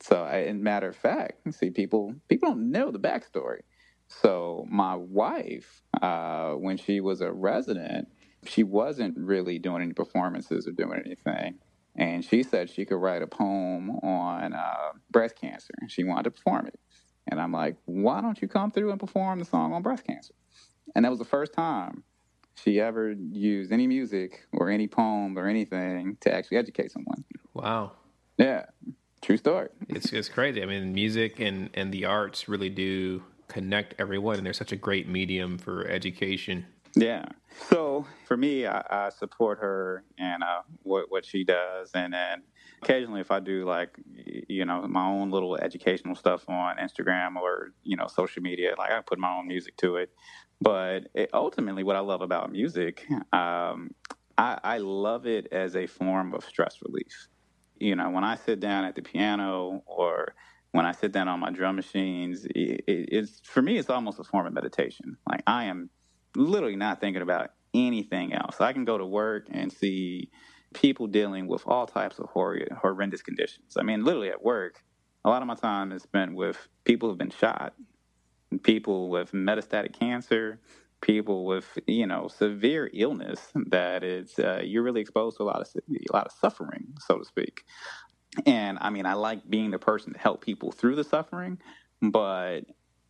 So, 0.00 0.26
in 0.26 0.62
matter 0.62 0.88
of 0.88 0.96
fact, 0.96 1.54
see, 1.54 1.70
people 1.70 2.14
people 2.28 2.50
don't 2.50 2.70
know 2.70 2.90
the 2.90 2.98
backstory. 2.98 3.60
So 4.10 4.66
my 4.68 4.96
wife, 4.96 5.82
uh, 6.02 6.52
when 6.54 6.76
she 6.76 7.00
was 7.00 7.20
a 7.20 7.30
resident, 7.30 8.08
she 8.44 8.64
wasn't 8.64 9.16
really 9.16 9.58
doing 9.58 9.82
any 9.82 9.92
performances 9.92 10.66
or 10.66 10.72
doing 10.72 11.00
anything. 11.04 11.58
And 11.94 12.24
she 12.24 12.42
said 12.42 12.70
she 12.70 12.84
could 12.84 12.96
write 12.96 13.22
a 13.22 13.26
poem 13.26 13.90
on 13.90 14.52
uh, 14.52 14.92
breast 15.10 15.36
cancer. 15.36 15.74
And 15.80 15.90
she 15.90 16.02
wanted 16.02 16.24
to 16.24 16.30
perform 16.32 16.66
it. 16.66 16.80
And 17.30 17.40
I'm 17.40 17.52
like, 17.52 17.76
why 17.86 18.20
don't 18.20 18.40
you 18.42 18.48
come 18.48 18.70
through 18.70 18.90
and 18.90 19.00
perform 19.00 19.38
the 19.38 19.44
song 19.44 19.72
on 19.72 19.82
breast 19.82 20.04
cancer? 20.04 20.34
And 20.94 21.04
that 21.04 21.10
was 21.10 21.18
the 21.18 21.24
first 21.24 21.52
time 21.52 22.02
she 22.56 22.80
ever 22.80 23.12
used 23.12 23.72
any 23.72 23.86
music 23.86 24.46
or 24.52 24.68
any 24.68 24.88
poem 24.88 25.38
or 25.38 25.46
anything 25.46 26.18
to 26.20 26.34
actually 26.34 26.58
educate 26.58 26.90
someone. 26.90 27.24
Wow. 27.54 27.92
Yeah. 28.36 28.66
True 29.22 29.36
story. 29.36 29.68
It's 29.88 30.12
it's 30.12 30.28
crazy. 30.28 30.62
I 30.62 30.66
mean, 30.66 30.92
music 30.92 31.40
and, 31.40 31.70
and 31.74 31.92
the 31.92 32.06
arts 32.06 32.48
really 32.48 32.70
do 32.70 33.22
connect 33.48 33.94
everyone, 33.98 34.36
and 34.36 34.46
they're 34.46 34.52
such 34.52 34.72
a 34.72 34.76
great 34.76 35.08
medium 35.08 35.58
for 35.58 35.86
education. 35.86 36.66
Yeah. 36.96 37.26
So 37.68 38.06
for 38.26 38.36
me, 38.36 38.66
I, 38.66 38.82
I 38.90 39.08
support 39.10 39.58
her 39.58 40.04
and 40.18 40.42
uh, 40.42 40.62
what 40.82 41.10
what 41.10 41.24
she 41.24 41.44
does, 41.44 41.90
and 41.94 42.14
then 42.14 42.42
occasionally 42.82 43.20
if 43.20 43.30
I 43.30 43.40
do 43.40 43.64
like 43.64 43.98
you 44.48 44.64
know 44.64 44.86
my 44.88 45.06
own 45.06 45.30
little 45.30 45.56
educational 45.56 46.14
stuff 46.14 46.48
on 46.48 46.76
Instagram 46.76 47.36
or 47.36 47.72
you 47.82 47.96
know 47.96 48.06
social 48.06 48.42
media, 48.42 48.74
like 48.78 48.90
I 48.90 49.00
put 49.00 49.18
my 49.18 49.36
own 49.36 49.46
music 49.48 49.76
to 49.78 49.96
it. 49.96 50.10
But 50.60 51.08
it, 51.14 51.30
ultimately, 51.32 51.82
what 51.82 51.96
I 51.96 52.00
love 52.00 52.20
about 52.20 52.52
music, 52.52 53.06
um, 53.32 53.90
I, 54.36 54.58
I 54.62 54.78
love 54.78 55.26
it 55.26 55.48
as 55.52 55.74
a 55.76 55.86
form 55.86 56.34
of 56.34 56.44
stress 56.44 56.78
relief. 56.82 57.28
You 57.78 57.96
know, 57.96 58.10
when 58.10 58.24
I 58.24 58.36
sit 58.36 58.60
down 58.60 58.84
at 58.84 58.94
the 58.94 59.02
piano 59.02 59.82
or 59.86 60.34
when 60.72 60.84
I 60.84 60.92
sit 60.92 61.12
down 61.12 61.28
on 61.28 61.40
my 61.40 61.50
drum 61.50 61.76
machines, 61.76 62.44
it, 62.44 62.84
it, 62.86 63.08
it's 63.10 63.40
for 63.42 63.62
me, 63.62 63.78
it's 63.78 63.90
almost 63.90 64.20
a 64.20 64.24
form 64.24 64.46
of 64.46 64.52
meditation. 64.52 65.16
Like 65.28 65.42
I 65.46 65.64
am 65.64 65.88
literally 66.36 66.76
not 66.76 67.00
thinking 67.00 67.22
about 67.22 67.50
anything 67.74 68.32
else. 68.34 68.60
I 68.60 68.72
can 68.72 68.84
go 68.84 68.98
to 68.98 69.06
work 69.06 69.46
and 69.50 69.72
see 69.72 70.30
people 70.74 71.06
dealing 71.06 71.46
with 71.46 71.66
all 71.66 71.86
types 71.86 72.18
of 72.18 72.26
hor- 72.30 72.66
horrendous 72.80 73.22
conditions. 73.22 73.76
I 73.78 73.82
mean, 73.82 74.04
literally 74.04 74.30
at 74.30 74.42
work, 74.42 74.82
a 75.24 75.28
lot 75.28 75.42
of 75.42 75.48
my 75.48 75.54
time 75.54 75.92
is 75.92 76.02
spent 76.02 76.34
with 76.34 76.68
people 76.84 77.08
who've 77.08 77.18
been 77.18 77.30
shot, 77.30 77.74
people 78.62 79.10
with 79.10 79.32
metastatic 79.32 79.98
cancer, 79.98 80.60
people 81.00 81.46
with 81.46 81.78
you 81.86 82.06
know 82.06 82.28
severe 82.28 82.90
illness 82.92 83.40
that 83.54 84.04
is 84.04 84.38
uh, 84.38 84.60
you're 84.62 84.82
really 84.82 85.00
exposed 85.00 85.36
to 85.38 85.42
a 85.42 85.44
lot 85.44 85.60
of 85.60 85.68
a 85.76 86.12
lot 86.12 86.26
of 86.26 86.32
suffering, 86.32 86.86
so 86.98 87.18
to 87.18 87.24
speak. 87.24 87.64
And 88.46 88.78
I 88.80 88.90
mean, 88.90 89.06
I 89.06 89.14
like 89.14 89.48
being 89.48 89.70
the 89.70 89.78
person 89.78 90.12
to 90.12 90.18
help 90.18 90.44
people 90.44 90.70
through 90.70 90.94
the 90.96 91.04
suffering, 91.04 91.58
but 92.00 92.60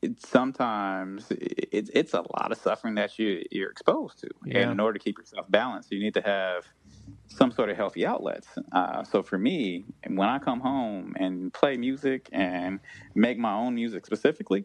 it, 0.03 0.25
sometimes 0.25 1.27
it's 1.31 1.91
it's 1.93 2.15
a 2.15 2.25
lot 2.39 2.53
of 2.53 2.59
suffering 2.59 2.95
that 2.95 3.19
you 3.19 3.45
you're 3.51 3.71
exposed 3.71 4.21
to. 4.21 4.29
Yeah. 4.47 4.61
And 4.61 4.73
in 4.73 4.81
order 4.81 4.99
to 4.99 5.05
keep 5.05 5.19
yourself 5.19 5.47
balanced, 5.51 5.93
you 5.93 6.01
need 6.01 6.15
to 6.15 6.23
have 6.23 6.65
some 7.29 7.53
sort 7.53 7.71
of 7.71 7.77
healthy 7.77 8.07
outlets. 8.07 8.49
Uh, 8.73 9.05
so 9.05 9.23
for 9.23 9.39
me, 9.39 9.85
when 10.07 10.29
I 10.29 10.39
come 10.39 10.61
home 10.61 11.15
and 11.19 11.53
play 11.53 11.77
music 11.77 12.29
and 12.33 12.81
make 13.15 13.39
my 13.39 13.53
own 13.53 13.75
music 13.75 14.07
specifically, 14.07 14.65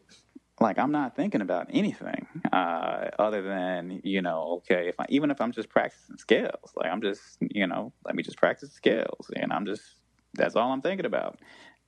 like 0.59 0.79
I'm 0.79 0.91
not 0.91 1.15
thinking 1.15 1.41
about 1.41 1.67
anything 1.71 2.27
uh, 2.51 3.09
other 3.19 3.41
than 3.41 4.01
you 4.03 4.21
know, 4.21 4.61
okay, 4.63 4.87
if 4.87 4.99
I, 4.99 5.05
even 5.09 5.31
if 5.31 5.41
I'm 5.41 5.51
just 5.51 5.69
practicing 5.69 6.17
scales, 6.17 6.71
like 6.75 6.91
I'm 6.91 7.01
just 7.01 7.37
you 7.41 7.67
know, 7.67 7.93
let 8.05 8.15
me 8.15 8.23
just 8.23 8.37
practice 8.37 8.71
scales, 8.71 9.29
and 9.35 9.51
I'm 9.51 9.65
just 9.65 9.83
that's 10.33 10.55
all 10.55 10.71
I'm 10.71 10.81
thinking 10.81 11.05
about. 11.05 11.39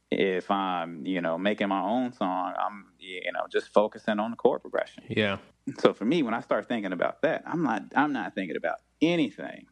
If 0.09 0.49
I'm, 0.49 1.05
you 1.05 1.19
know, 1.19 1.37
making 1.37 1.67
my 1.67 1.81
own 1.81 2.13
song, 2.13 2.53
I'm, 2.57 2.85
you 2.97 3.29
know, 3.33 3.45
just 3.51 3.73
focusing 3.73 4.19
on 4.19 4.31
the 4.31 4.37
chord 4.37 4.61
progression. 4.61 5.03
Yeah. 5.09 5.37
So 5.79 5.93
for 5.93 6.05
me, 6.05 6.23
when 6.23 6.33
I 6.33 6.39
start 6.39 6.69
thinking 6.69 6.93
about 6.93 7.21
that, 7.23 7.43
I'm 7.45 7.61
not, 7.61 7.83
I'm 7.93 8.13
not 8.13 8.33
thinking 8.33 8.55
about 8.55 8.77
anything. 9.01 9.65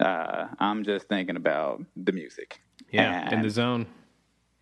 Uh, 0.00 0.46
I'm 0.58 0.84
just 0.84 1.08
thinking 1.08 1.36
about 1.36 1.84
the 1.96 2.12
music. 2.12 2.60
Yeah, 2.90 3.22
and 3.24 3.32
in 3.32 3.42
the 3.42 3.50
zone. 3.50 3.86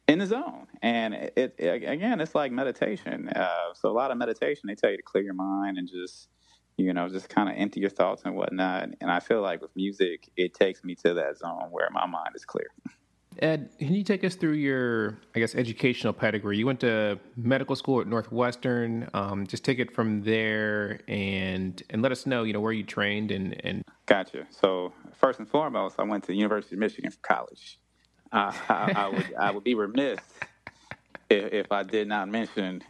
In 0.08 0.18
the 0.20 0.26
zone, 0.26 0.68
and 0.82 1.14
it, 1.14 1.56
it 1.58 1.68
again, 1.68 2.20
it's 2.20 2.34
like 2.34 2.52
meditation. 2.52 3.28
Uh, 3.28 3.74
so 3.74 3.90
a 3.90 3.92
lot 3.92 4.10
of 4.10 4.18
meditation, 4.18 4.68
they 4.68 4.76
tell 4.76 4.90
you 4.90 4.96
to 4.96 5.02
clear 5.02 5.24
your 5.24 5.34
mind 5.34 5.78
and 5.78 5.88
just 5.88 6.28
you 6.76 6.92
know, 6.92 7.08
just 7.08 7.28
kind 7.28 7.48
of 7.48 7.54
empty 7.56 7.80
your 7.80 7.90
thoughts 7.90 8.22
and 8.24 8.36
whatnot. 8.36 8.90
And 9.00 9.10
I 9.10 9.20
feel 9.20 9.40
like 9.40 9.62
with 9.62 9.74
music, 9.74 10.30
it 10.36 10.54
takes 10.54 10.84
me 10.84 10.94
to 10.96 11.14
that 11.14 11.38
zone 11.38 11.68
where 11.70 11.88
my 11.90 12.06
mind 12.06 12.30
is 12.34 12.44
clear. 12.44 12.66
Ed, 13.38 13.70
can 13.78 13.94
you 13.94 14.02
take 14.02 14.24
us 14.24 14.34
through 14.34 14.54
your, 14.54 15.18
I 15.34 15.40
guess, 15.40 15.54
educational 15.54 16.12
pedigree? 16.12 16.56
You 16.56 16.66
went 16.66 16.80
to 16.80 17.18
medical 17.36 17.76
school 17.76 18.00
at 18.00 18.06
Northwestern. 18.06 19.08
Um, 19.14 19.46
just 19.46 19.64
take 19.64 19.78
it 19.78 19.94
from 19.94 20.22
there 20.22 21.00
and 21.08 21.82
and 21.90 22.02
let 22.02 22.12
us 22.12 22.26
know, 22.26 22.44
you 22.44 22.52
know, 22.52 22.60
where 22.60 22.72
you 22.72 22.84
trained 22.84 23.30
and 23.30 23.60
and. 23.64 23.82
Gotcha. 24.06 24.46
So 24.50 24.92
first 25.14 25.38
and 25.38 25.48
foremost, 25.48 25.96
I 25.98 26.04
went 26.04 26.24
to 26.24 26.28
the 26.28 26.36
University 26.36 26.76
of 26.76 26.80
Michigan 26.80 27.10
for 27.10 27.18
college. 27.20 27.78
Uh, 28.32 28.52
I, 28.68 28.92
I, 28.96 29.08
would 29.08 29.34
I 29.38 29.50
would 29.50 29.64
be 29.64 29.74
remiss 29.74 30.20
if, 31.30 31.52
if, 31.52 31.72
I 31.72 31.82
did 31.82 32.08
not 32.08 32.28
mention 32.28 32.82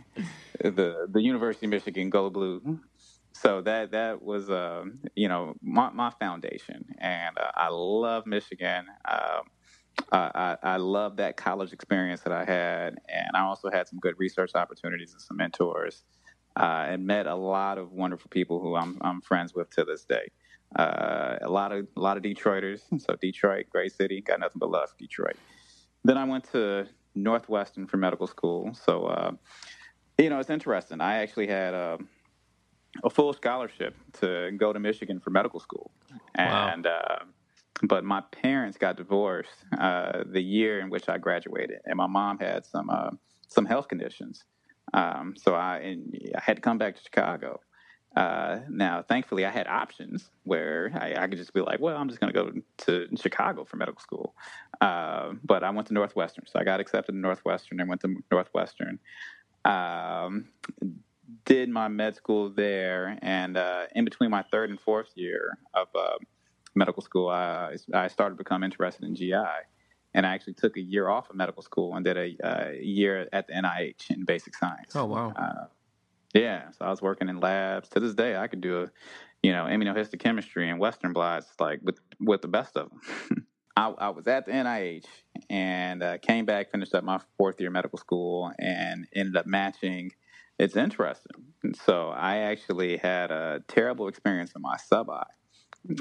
the 0.61 1.07
the 1.11 1.23
University 1.23 1.67
of 1.67 1.71
Michigan 1.71 2.11
Go 2.11 2.31
Blue. 2.31 2.81
So 3.33 3.61
that 3.63 3.91
that 3.91 4.23
was, 4.23 4.49
uh, 4.49 4.85
you 5.15 5.29
know, 5.29 5.55
my, 5.61 5.91
my 5.91 6.11
foundation, 6.19 6.87
and 6.99 7.37
uh, 7.37 7.51
I 7.55 7.69
love 7.69 8.27
Michigan. 8.27 8.87
Um, 9.07 9.43
I, 10.13 10.57
I, 10.63 10.77
love 10.77 11.17
that 11.17 11.37
college 11.37 11.73
experience 11.73 12.21
that 12.23 12.33
I 12.33 12.45
had, 12.45 12.99
and 13.09 13.31
I 13.35 13.41
also 13.41 13.71
had 13.71 13.89
some 13.89 13.99
good 13.99 14.15
research 14.19 14.53
opportunities 14.55 15.13
and 15.13 15.21
some 15.21 15.37
mentors, 15.37 16.05
uh, 16.57 16.87
and 16.89 17.07
met 17.07 17.27
a 17.27 17.35
lot 17.35 17.79
of 17.79 17.93
wonderful 17.93 18.29
people 18.31 18.61
who 18.61 18.77
I'm, 18.77 18.99
I'm 19.01 19.21
friends 19.21 19.55
with 19.55 19.71
to 19.71 19.85
this 19.85 20.05
day. 20.05 20.29
Uh, 20.77 21.37
a 21.43 21.49
lot 21.49 21.73
of 21.73 21.87
a 21.97 22.01
lot 22.01 22.17
of 22.17 22.23
Detroiters, 22.23 22.83
so 23.01 23.17
Detroit, 23.21 23.67
great 23.71 23.93
city, 23.93 24.21
got 24.21 24.41
nothing 24.41 24.59
but 24.59 24.71
love 24.71 24.91
for 24.91 24.97
Detroit. 24.99 25.37
then 26.05 26.19
I 26.19 26.25
went 26.25 26.51
to 26.53 26.87
Northwestern 27.15 27.87
for 27.87 27.97
medical 27.97 28.27
school. 28.27 28.75
So, 28.75 29.07
uh, 29.07 29.33
you 30.19 30.31
know, 30.31 30.39
it's 30.39 30.51
interesting. 30.51 31.01
I 31.01 31.17
actually 31.19 31.47
had 31.47 31.75
a, 31.75 31.99
a, 33.05 33.11
full 33.11 33.33
scholarship 33.33 33.95
to 34.21 34.51
go 34.57 34.73
to 34.73 34.79
Michigan 34.79 35.21
for 35.21 35.31
medical 35.31 35.61
school, 35.61 35.91
and 36.35 36.85
wow. 36.85 36.91
uh, 36.91 37.25
but 37.83 38.05
my 38.05 38.23
parents 38.33 38.79
got 38.79 38.97
divorced 38.97 39.65
uh, 39.79 40.25
the 40.27 40.43
year 40.43 40.81
in 40.81 40.91
which 40.91 41.09
I 41.09 41.19
graduated, 41.19 41.81
and 41.85 41.97
my 41.97 42.07
mom 42.07 42.39
had 42.39 42.65
some 42.65 42.91
uh, 42.91 43.11
some 43.49 43.67
health 43.67 43.89
conditions. 43.89 44.45
Um, 44.95 45.35
so 45.37 45.55
I, 45.55 45.97
I 46.35 46.41
had 46.41 46.57
to 46.57 46.63
come 46.63 46.79
back 46.79 46.97
to 46.97 47.03
Chicago. 47.03 47.61
Uh, 48.15 48.61
now, 48.71 49.03
thankfully, 49.03 49.45
I 49.45 49.51
had 49.51 49.67
options 49.67 50.31
where 50.45 50.91
I, 50.95 51.15
I, 51.23 51.27
could 51.27 51.37
just 51.37 51.53
be 51.53 51.61
like, 51.61 51.81
well, 51.81 51.99
I'm 51.99 52.09
just 52.09 52.19
going 52.19 52.33
to 52.33 52.45
go 52.45 52.51
to 52.87 53.17
Chicago 53.17 53.65
for 53.65 53.77
medical 53.77 54.01
school. 54.01 54.35
Uh, 54.81 55.33
but 55.45 55.63
I 55.63 55.69
went 55.69 55.89
to 55.89 55.95
Northwestern. 55.95 56.47
So 56.47 56.59
I 56.59 56.65
got 56.65 56.81
accepted 56.81 57.13
to 57.13 57.19
Northwestern 57.19 57.79
and 57.79 57.91
went 57.91 58.01
to 58.03 58.15
Northwestern. 58.31 59.01
Um, 59.67 60.47
did 61.45 61.69
my 61.69 61.89
med 61.89 62.17
school 62.17 62.51
there. 62.51 63.19
And 63.21 63.57
uh, 63.57 63.85
in 63.95 64.05
between 64.05 64.31
my 64.31 64.43
third 64.43 64.71
and 64.71 64.81
fourth 64.81 65.11
year 65.15 65.59
of 65.75 65.89
uh, 65.95 66.17
medical 66.77 67.03
school, 67.03 67.29
I, 67.29 67.77
I 67.93 68.09
started 68.09 68.37
to 68.37 68.39
become 68.39 68.63
interested 68.63 69.05
in 69.05 69.15
GI. 69.17 69.35
And 70.15 70.25
I 70.25 70.35
actually 70.35 70.55
took 70.55 70.77
a 70.77 70.81
year 70.81 71.09
off 71.09 71.29
of 71.29 71.37
medical 71.37 71.63
school 71.63 71.95
and 71.95 72.05
did 72.05 72.17
a, 72.17 72.79
year 72.81 73.29
at 73.33 73.49
the 73.49 73.53
NIH 73.53 74.11
in 74.11 74.25
basic 74.25 74.57
science. 74.57 74.95
Oh, 74.95 75.05
wow. 75.05 75.33
Uh, 75.33 75.67
yeah, 76.35 76.71
so 76.71 76.85
I 76.85 76.91
was 76.91 77.03
working 77.03 77.29
in 77.29 77.41
labs. 77.41 77.89
To 77.91 78.01
this 78.01 78.15
day, 78.15 78.37
I 78.37 78.47
could 78.47 78.61
do 78.61 78.83
a, 78.83 78.87
you 79.43 79.53
know, 79.53 79.65
immunohistochemistry 79.65 80.71
and 80.71 80.79
Western 80.79 81.13
blots 81.13 81.49
like 81.59 81.81
with 81.83 81.99
with 82.21 82.43
the 82.43 82.49
best 82.49 82.77
of 82.77 82.91
them. 82.91 83.47
I, 83.77 83.89
I, 83.89 84.09
was 84.09 84.27
at 84.27 84.47
the 84.47 84.53
NIH 84.53 85.05
and 85.51 86.03
uh, 86.03 86.19
came 86.19 86.47
back, 86.47 86.71
finished 86.71 86.95
up 86.95 87.05
my 87.05 87.21
fourth 87.37 87.61
year 87.61 87.71
medical 87.71 87.99
school, 87.99 88.51
and 88.59 89.07
ended 89.15 89.37
up 89.37 89.47
matching. 89.47 90.13
It's 90.59 90.77
interesting. 90.77 91.45
And 91.63 91.77
so 91.77 92.09
I 92.09 92.39
actually 92.39 92.97
had 92.97 93.31
a 93.31 93.63
terrible 93.69 94.09
experience 94.09 94.53
in 94.57 94.63
my 94.63 94.79
sub 94.79 95.11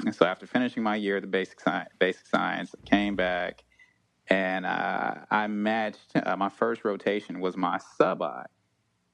I. 0.06 0.10
So 0.10 0.26
after 0.26 0.46
finishing 0.46 0.82
my 0.82 0.96
year 0.96 1.16
of 1.16 1.22
the 1.22 1.28
basic 1.28 1.60
science, 1.60 1.90
basic 1.98 2.26
science, 2.26 2.74
came 2.84 3.16
back 3.16 3.64
and 4.28 4.66
uh, 4.66 5.14
I 5.30 5.46
matched. 5.46 6.12
Uh, 6.14 6.36
my 6.36 6.48
first 6.48 6.84
rotation 6.84 7.40
was 7.40 7.56
my 7.56 7.78
sub 7.98 8.22
I 8.22 8.46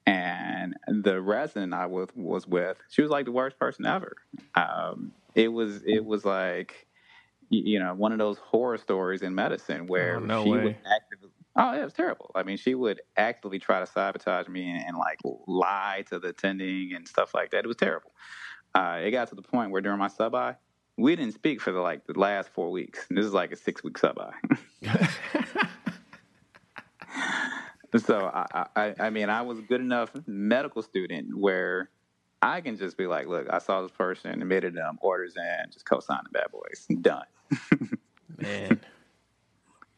and 0.05 0.75
the 0.87 1.21
resident 1.21 1.73
I 1.73 1.85
was 1.85 2.09
was 2.15 2.47
with, 2.47 2.77
she 2.89 3.01
was 3.01 3.11
like 3.11 3.25
the 3.25 3.31
worst 3.31 3.57
person 3.57 3.85
ever. 3.85 4.15
Um, 4.55 5.11
it 5.35 5.47
was 5.47 5.81
it 5.85 6.03
was 6.03 6.25
like 6.25 6.87
you 7.49 7.79
know 7.79 7.93
one 7.93 8.11
of 8.11 8.17
those 8.17 8.37
horror 8.37 8.77
stories 8.77 9.21
in 9.21 9.35
medicine 9.35 9.87
where 9.87 10.17
oh, 10.17 10.19
no 10.19 10.43
she 10.43 10.51
way. 10.51 10.63
would 10.63 10.77
actively. 10.91 11.29
Oh, 11.55 11.79
it 11.79 11.83
was 11.83 11.93
terrible. 11.93 12.31
I 12.33 12.41
mean, 12.41 12.57
she 12.57 12.73
would 12.73 13.01
actively 13.15 13.59
try 13.59 13.79
to 13.79 13.85
sabotage 13.85 14.47
me 14.47 14.71
and, 14.71 14.83
and 14.87 14.97
like 14.97 15.19
lie 15.47 16.03
to 16.09 16.17
the 16.17 16.29
attending 16.29 16.93
and 16.95 17.07
stuff 17.07 17.35
like 17.35 17.51
that. 17.51 17.63
It 17.63 17.67
was 17.67 17.77
terrible. 17.77 18.11
Uh, 18.73 18.99
it 19.03 19.11
got 19.11 19.29
to 19.29 19.35
the 19.35 19.43
point 19.43 19.69
where 19.69 19.81
during 19.81 19.99
my 19.99 20.07
sub 20.07 20.33
I, 20.33 20.55
we 20.97 21.15
didn't 21.15 21.33
speak 21.33 21.61
for 21.61 21.71
the 21.71 21.79
like 21.79 22.05
the 22.05 22.17
last 22.17 22.49
four 22.49 22.71
weeks. 22.71 23.05
This 23.09 23.25
is 23.25 23.33
like 23.33 23.51
a 23.51 23.55
six 23.55 23.83
week 23.83 23.97
sub 23.97 24.19
I. 24.19 24.31
So 27.97 28.25
I, 28.25 28.65
I, 28.75 28.95
I 28.99 29.09
mean, 29.11 29.29
I 29.29 29.43
was 29.43 29.59
a 29.59 29.61
good 29.61 29.79
enough 29.81 30.11
medical 30.25 30.81
student 30.81 31.37
where 31.37 31.91
I 32.41 32.59
can 32.61 32.75
just 32.75 32.97
be 32.97 33.05
like, 33.05 33.27
look, 33.27 33.47
I 33.51 33.59
saw 33.59 33.83
this 33.83 33.91
person, 33.91 34.41
admitted 34.41 34.73
them, 34.73 34.97
orders 35.01 35.35
in, 35.37 35.71
just 35.71 35.85
co-sign 35.85 36.21
the 36.23 36.29
bad 36.31 36.47
boys, 36.51 36.87
done. 37.01 37.25
Man. 38.37 38.79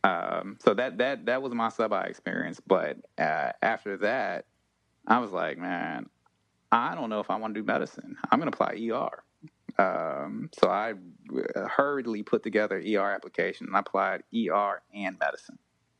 Um, 0.03 0.58
so 0.63 0.75
that 0.75 0.99
that 0.99 1.25
that 1.25 1.41
was 1.41 1.51
my 1.55 1.69
sub 1.69 1.91
I 1.91 2.03
experience. 2.03 2.60
But 2.60 2.97
uh, 3.17 3.53
after 3.63 3.97
that, 3.97 4.45
I 5.08 5.17
was 5.17 5.31
like, 5.31 5.58
man, 5.58 6.08
I 6.71 6.93
don't 6.93 7.10
know 7.10 7.21
if 7.21 7.31
I 7.31 7.38
want 7.38 7.55
to 7.55 7.62
do 7.62 7.65
medicine. 7.65 8.15
I'm 8.29 8.39
going 8.39 8.51
to 8.51 8.55
apply 8.55 8.75
ER. 8.75 9.23
Um, 9.78 10.50
so 10.58 10.70
I 10.70 10.94
uh, 10.94 11.68
hurriedly 11.68 12.24
put 12.24 12.44
together 12.44 12.78
ER 12.78 13.12
application 13.12 13.68
and 13.68 13.76
I 13.76 13.80
applied 13.80 14.24
ER 14.34 14.82
and 14.94 15.18
medicine 15.20 15.60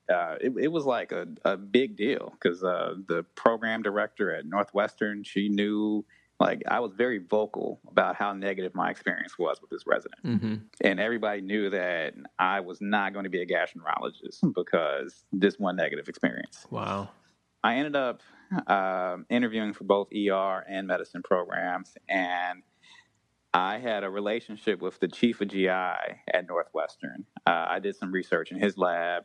uh, 0.10 0.36
it, 0.40 0.54
it, 0.60 0.68
was 0.72 0.86
like 0.86 1.12
a, 1.12 1.28
a 1.44 1.58
big 1.58 1.96
deal 1.96 2.34
because 2.40 2.64
uh, 2.64 2.96
the 3.08 3.24
program 3.36 3.82
director 3.82 4.34
at 4.34 4.46
Northwestern, 4.46 5.24
she 5.24 5.50
knew, 5.50 6.06
like, 6.40 6.62
I 6.68 6.80
was 6.80 6.92
very 6.94 7.18
vocal 7.18 7.80
about 7.90 8.16
how 8.16 8.34
negative 8.34 8.76
my 8.76 8.92
experience 8.92 9.38
was 9.40 9.60
with 9.62 9.70
this 9.70 9.84
resident. 9.88 10.24
Mm-hmm. 10.24 10.56
And 10.82 11.00
everybody 11.00 11.42
knew 11.42 11.70
that 11.72 12.14
I 12.38 12.60
was 12.60 12.80
not 12.82 13.14
going 13.14 13.24
to 13.24 13.30
be 13.30 13.42
a 13.42 13.48
gastroenterologist 13.48 14.54
because 14.54 15.26
this 15.32 15.58
one 15.58 15.76
negative 15.76 16.08
experience. 16.08 16.68
Wow. 16.70 17.10
I 17.64 17.78
ended 17.78 17.96
up 17.96 18.22
uh, 18.68 19.18
interviewing 19.30 19.74
for 19.74 19.86
both 19.86 20.10
ER 20.14 20.64
and 20.70 20.88
medicine 20.88 21.24
programs. 21.24 21.96
And 22.08 22.62
I 23.56 23.80
had 23.80 24.04
a 24.04 24.10
relationship 24.10 24.82
with 24.82 25.00
the 25.00 25.08
chief 25.08 25.40
of 25.42 25.48
GI 25.48 25.70
at 25.70 26.48
Northwestern. 26.48 27.26
Uh, 27.48 27.66
I 27.70 27.80
did 27.80 27.96
some 27.96 28.12
research 28.12 28.52
in 28.52 28.60
his 28.60 28.78
lab 28.78 29.24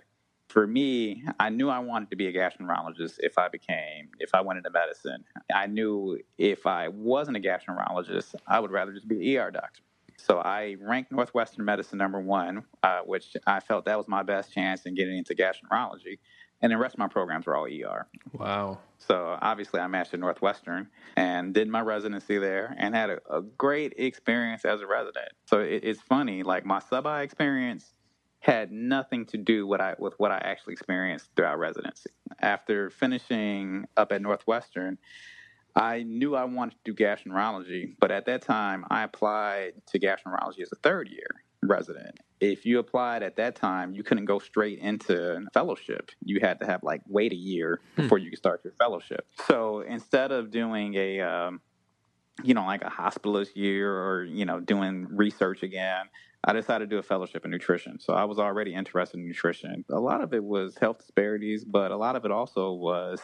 for 0.50 0.66
me, 0.66 1.22
I 1.38 1.48
knew 1.48 1.68
I 1.68 1.78
wanted 1.78 2.10
to 2.10 2.16
be 2.16 2.26
a 2.26 2.32
gastroenterologist 2.32 3.18
if 3.20 3.38
I 3.38 3.48
became, 3.48 4.08
if 4.18 4.34
I 4.34 4.40
went 4.40 4.58
into 4.58 4.70
medicine. 4.70 5.24
I 5.54 5.68
knew 5.68 6.18
if 6.38 6.66
I 6.66 6.88
wasn't 6.88 7.36
a 7.36 7.40
gastroenterologist, 7.40 8.34
I 8.48 8.58
would 8.58 8.72
rather 8.72 8.92
just 8.92 9.06
be 9.06 9.36
an 9.36 9.38
ER 9.38 9.50
doctor. 9.52 9.82
So 10.16 10.38
I 10.38 10.76
ranked 10.80 11.12
Northwestern 11.12 11.64
Medicine 11.64 11.98
number 11.98 12.20
one, 12.20 12.64
uh, 12.82 13.00
which 13.06 13.36
I 13.46 13.60
felt 13.60 13.84
that 13.84 13.96
was 13.96 14.08
my 14.08 14.24
best 14.24 14.52
chance 14.52 14.86
in 14.86 14.94
getting 14.94 15.16
into 15.16 15.34
gastroenterology. 15.34 16.18
And 16.62 16.70
the 16.70 16.76
rest 16.76 16.94
of 16.94 16.98
my 16.98 17.08
programs 17.08 17.46
were 17.46 17.56
all 17.56 17.66
ER. 17.66 18.06
Wow. 18.32 18.78
So 18.98 19.38
obviously, 19.40 19.80
I 19.80 19.86
matched 19.86 20.12
at 20.12 20.20
Northwestern 20.20 20.88
and 21.16 21.54
did 21.54 21.68
my 21.68 21.80
residency 21.80 22.38
there 22.38 22.74
and 22.78 22.94
had 22.94 23.10
a, 23.10 23.18
a 23.30 23.40
great 23.40 23.94
experience 23.96 24.64
as 24.64 24.80
a 24.82 24.86
resident. 24.86 25.28
So 25.46 25.60
it, 25.60 25.84
it's 25.84 26.00
funny, 26.00 26.42
like 26.42 26.66
my 26.66 26.80
sub 26.80 27.06
I 27.06 27.22
experience 27.22 27.94
had 28.40 28.72
nothing 28.72 29.26
to 29.26 29.36
do 29.36 29.66
what 29.66 29.80
I, 29.80 29.94
with 29.98 30.14
what 30.18 30.32
I 30.32 30.38
actually 30.38 30.72
experienced 30.72 31.30
throughout 31.36 31.58
residency. 31.58 32.10
After 32.40 32.90
finishing 32.90 33.86
up 33.96 34.12
at 34.12 34.22
Northwestern, 34.22 34.98
I 35.76 36.02
knew 36.02 36.34
I 36.34 36.44
wanted 36.44 36.76
to 36.84 36.92
do 36.92 37.04
gastroenterology, 37.04 37.94
but 38.00 38.10
at 38.10 38.26
that 38.26 38.42
time, 38.42 38.84
I 38.90 39.02
applied 39.02 39.74
to 39.88 40.00
gastroenterology 40.00 40.60
as 40.60 40.72
a 40.72 40.76
third 40.76 41.08
year 41.08 41.28
resident. 41.62 42.18
If 42.40 42.64
you 42.64 42.78
applied 42.78 43.22
at 43.22 43.36
that 43.36 43.54
time, 43.54 43.92
you 43.92 44.02
couldn't 44.02 44.24
go 44.24 44.38
straight 44.38 44.78
into 44.78 45.42
fellowship. 45.52 46.10
You 46.24 46.40
had 46.40 46.60
to 46.60 46.66
have 46.66 46.82
like 46.82 47.02
wait 47.06 47.32
a 47.32 47.36
year 47.36 47.80
hmm. 47.96 48.02
before 48.02 48.18
you 48.18 48.30
could 48.30 48.38
start 48.38 48.62
your 48.64 48.72
fellowship. 48.74 49.26
So 49.46 49.80
instead 49.80 50.32
of 50.32 50.50
doing 50.50 50.94
a 50.94 51.20
um, 51.20 51.60
you 52.44 52.54
know, 52.54 52.64
like 52.64 52.82
a 52.82 52.90
hospitalist 52.90 53.56
year 53.56 53.92
or, 53.92 54.24
you 54.24 54.44
know, 54.44 54.60
doing 54.60 55.06
research 55.10 55.62
again. 55.62 56.06
I 56.42 56.54
decided 56.54 56.88
to 56.88 56.94
do 56.96 56.98
a 56.98 57.02
fellowship 57.02 57.44
in 57.44 57.50
nutrition. 57.50 58.00
So 58.00 58.14
I 58.14 58.24
was 58.24 58.38
already 58.38 58.74
interested 58.74 59.18
in 59.18 59.26
nutrition. 59.26 59.84
A 59.90 60.00
lot 60.00 60.22
of 60.22 60.32
it 60.32 60.42
was 60.42 60.76
health 60.78 60.98
disparities, 60.98 61.64
but 61.64 61.90
a 61.90 61.96
lot 61.96 62.16
of 62.16 62.24
it 62.24 62.30
also 62.30 62.72
was 62.72 63.20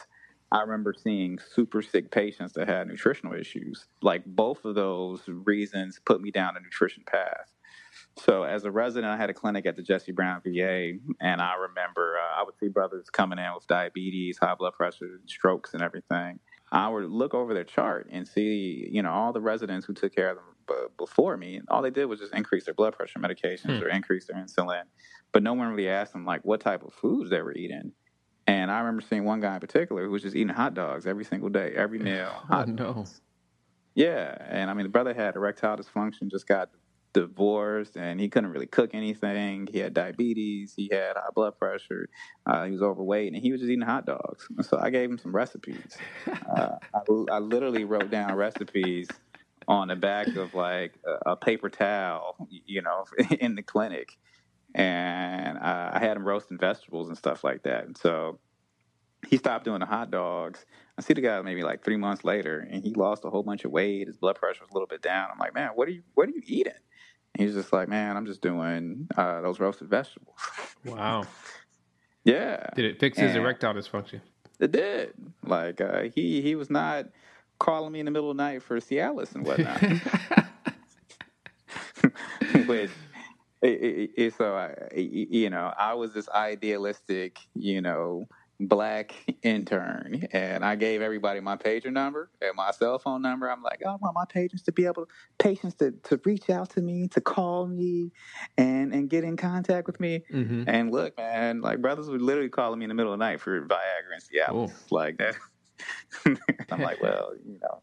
I 0.51 0.61
remember 0.61 0.93
seeing 0.93 1.39
super 1.39 1.81
sick 1.81 2.11
patients 2.11 2.53
that 2.53 2.67
had 2.67 2.87
nutritional 2.87 3.33
issues. 3.33 3.87
Like 4.01 4.23
both 4.25 4.65
of 4.65 4.75
those 4.75 5.21
reasons 5.27 5.99
put 6.05 6.21
me 6.21 6.31
down 6.31 6.55
a 6.55 6.59
nutrition 6.59 7.03
path. 7.05 7.51
So 8.19 8.43
as 8.43 8.63
a 8.63 8.71
resident, 8.71 9.11
I 9.11 9.17
had 9.17 9.29
a 9.29 9.33
clinic 9.33 9.65
at 9.65 9.75
the 9.75 9.83
Jesse 9.83 10.11
Brown 10.11 10.41
VA, 10.43 10.93
and 11.19 11.41
I 11.41 11.55
remember 11.55 12.15
uh, 12.17 12.39
I 12.41 12.43
would 12.43 12.57
see 12.59 12.67
brothers 12.67 13.09
coming 13.09 13.39
in 13.39 13.53
with 13.53 13.67
diabetes, 13.67 14.37
high 14.37 14.55
blood 14.55 14.73
pressure, 14.73 15.21
strokes, 15.25 15.73
and 15.73 15.83
everything. 15.83 16.39
I 16.71 16.89
would 16.89 17.05
look 17.05 17.33
over 17.33 17.53
their 17.53 17.63
chart 17.63 18.09
and 18.11 18.27
see, 18.27 18.89
you 18.91 19.01
know, 19.01 19.11
all 19.11 19.31
the 19.31 19.41
residents 19.41 19.85
who 19.85 19.93
took 19.93 20.13
care 20.13 20.31
of 20.31 20.37
them 20.37 20.45
b- 20.67 20.73
before 20.97 21.37
me. 21.37 21.61
All 21.69 21.81
they 21.81 21.91
did 21.91 22.05
was 22.05 22.19
just 22.19 22.33
increase 22.33 22.65
their 22.65 22.73
blood 22.73 22.95
pressure 22.97 23.19
medications 23.19 23.77
hmm. 23.77 23.83
or 23.83 23.87
increase 23.87 24.25
their 24.27 24.35
insulin, 24.35 24.83
but 25.31 25.43
no 25.43 25.53
one 25.53 25.69
really 25.69 25.89
asked 25.89 26.13
them 26.13 26.25
like 26.25 26.41
what 26.43 26.59
type 26.59 26.83
of 26.83 26.93
foods 26.93 27.29
they 27.29 27.41
were 27.41 27.53
eating. 27.53 27.93
And 28.47 28.71
I 28.71 28.79
remember 28.79 29.01
seeing 29.01 29.25
one 29.25 29.41
guy 29.41 29.55
in 29.55 29.59
particular 29.59 30.05
who 30.05 30.11
was 30.11 30.23
just 30.23 30.35
eating 30.35 30.53
hot 30.53 30.73
dogs 30.73 31.05
every 31.05 31.25
single 31.25 31.49
day, 31.49 31.73
every 31.75 31.99
meal. 31.99 32.31
oh 32.49 32.63
no. 32.63 33.05
Yeah, 33.95 34.37
and 34.47 34.69
I 34.69 34.73
mean 34.73 34.83
the 34.83 34.89
brother 34.89 35.13
had 35.13 35.35
erectile 35.35 35.77
dysfunction, 35.77 36.29
just 36.29 36.47
got 36.47 36.69
divorced 37.13 37.95
and 37.95 38.19
he 38.19 38.29
couldn't 38.29 38.51
really 38.51 38.67
cook 38.67 38.91
anything. 38.93 39.67
He 39.71 39.79
had 39.79 39.93
diabetes, 39.93 40.73
he 40.75 40.89
had 40.91 41.15
high 41.15 41.29
blood 41.33 41.57
pressure, 41.57 42.09
uh, 42.45 42.65
he 42.65 42.71
was 42.71 42.81
overweight, 42.81 43.33
and 43.33 43.41
he 43.41 43.51
was 43.51 43.61
just 43.61 43.69
eating 43.69 43.85
hot 43.85 44.05
dogs. 44.05 44.47
So 44.63 44.79
I 44.81 44.89
gave 44.89 45.09
him 45.09 45.17
some 45.17 45.35
recipes. 45.35 45.97
Uh, 46.27 46.75
I, 46.93 46.99
I, 47.31 47.39
literally 47.39 47.85
wrote 47.85 48.09
down 48.09 48.35
recipes 48.35 49.07
on 49.67 49.87
the 49.87 49.95
back 49.95 50.27
of 50.35 50.53
like 50.53 50.93
a, 51.05 51.31
a 51.31 51.35
paper 51.37 51.69
towel, 51.69 52.35
you 52.49 52.81
know, 52.81 53.05
in 53.39 53.55
the 53.55 53.63
clinic. 53.63 54.17
And 54.75 55.57
uh, 55.57 55.91
I 55.93 55.99
had 55.99 56.17
him 56.17 56.27
roasting 56.27 56.57
vegetables 56.57 57.07
and 57.07 57.17
stuff 57.17 57.43
like 57.43 57.63
that. 57.63 57.85
And 57.85 57.97
so 57.97 58.39
he 59.27 59.37
stopped 59.37 59.65
doing 59.65 59.79
the 59.79 59.85
hot 59.85 60.11
dogs. 60.11 60.65
I 60.97 61.01
see 61.01 61.13
the 61.13 61.21
guy 61.21 61.41
maybe 61.41 61.63
like 61.63 61.83
three 61.83 61.97
months 61.97 62.23
later, 62.23 62.67
and 62.71 62.83
he 62.83 62.93
lost 62.93 63.25
a 63.25 63.29
whole 63.29 63.43
bunch 63.43 63.65
of 63.65 63.71
weight. 63.71 64.07
His 64.07 64.17
blood 64.17 64.35
pressure 64.35 64.61
was 64.61 64.71
a 64.71 64.73
little 64.73 64.87
bit 64.87 65.01
down. 65.01 65.29
I'm 65.31 65.39
like, 65.39 65.53
man, 65.53 65.71
what 65.75 65.87
are 65.87 65.91
you 65.91 66.03
what 66.13 66.27
are 66.27 66.31
you 66.31 66.41
eating? 66.45 66.73
He's 67.37 67.53
just 67.53 67.71
like, 67.71 67.87
man, 67.87 68.17
I'm 68.17 68.25
just 68.25 68.41
doing 68.41 69.07
uh, 69.15 69.41
those 69.41 69.59
roasted 69.59 69.89
vegetables. 69.89 70.37
Wow. 70.85 71.23
Yeah. 72.23 72.71
Did 72.75 72.83
it 72.83 72.99
fix 72.99 73.17
his 73.17 73.31
And- 73.35 73.41
erectile 73.45 73.73
dysfunction? 73.73 74.19
It 74.59 74.73
did. 74.73 75.13
Like 75.45 75.79
uh, 75.79 76.09
he 76.13 76.41
he 76.41 76.55
was 76.55 76.69
not 76.69 77.05
calling 77.57 77.93
me 77.93 77.99
in 78.01 78.05
the 78.05 78.11
middle 78.11 78.29
of 78.29 78.35
the 78.35 78.43
night 78.43 78.63
for 78.63 78.77
Cialis 78.81 79.33
and 79.33 79.45
whatnot. 79.45 79.81
Which 82.67 82.91
it, 83.61 83.69
it, 83.69 84.09
it, 84.17 84.33
so 84.37 84.55
I, 84.55 84.73
you 84.93 85.49
know 85.49 85.73
I 85.79 85.93
was 85.93 86.13
this 86.13 86.27
idealistic 86.29 87.39
you 87.55 87.81
know 87.81 88.27
black 88.59 89.13
intern 89.43 90.27
and 90.31 90.65
I 90.65 90.75
gave 90.75 91.01
everybody 91.01 91.39
my 91.39 91.55
pager 91.57 91.91
number 91.91 92.31
and 92.41 92.55
my 92.55 92.71
cell 92.71 92.97
phone 92.97 93.21
number. 93.21 93.49
I'm 93.49 93.61
like, 93.61 93.81
I 93.85 93.89
want 93.89 94.15
my 94.15 94.25
patients 94.27 94.63
to 94.63 94.71
be 94.71 94.85
able 94.85 95.07
patients 95.37 95.75
to, 95.75 95.91
to 96.03 96.19
reach 96.25 96.49
out 96.49 96.71
to 96.71 96.81
me, 96.81 97.07
to 97.09 97.21
call 97.21 97.67
me 97.67 98.11
and 98.57 98.93
and 98.93 99.09
get 99.09 99.23
in 99.23 99.37
contact 99.37 99.87
with 99.87 99.99
me. 99.99 100.23
hmm 100.31 100.63
And 100.67 100.91
look, 100.91 101.17
man, 101.17 101.61
like 101.61 101.81
brothers 101.81 102.09
were 102.09 102.19
literally 102.19 102.49
calling 102.49 102.79
me 102.79 102.85
in 102.85 102.89
the 102.89 102.95
middle 102.95 103.13
of 103.13 103.19
the 103.19 103.25
night 103.25 103.41
for 103.41 103.61
Viagra 103.61 104.13
and 104.13 104.23
Cialis 104.23 104.71
Oh. 104.71 104.95
like 104.95 105.17
that. 105.17 105.35
I'm 106.71 106.81
like, 106.81 106.99
well, 106.99 107.33
you 107.45 107.59
know, 107.61 107.81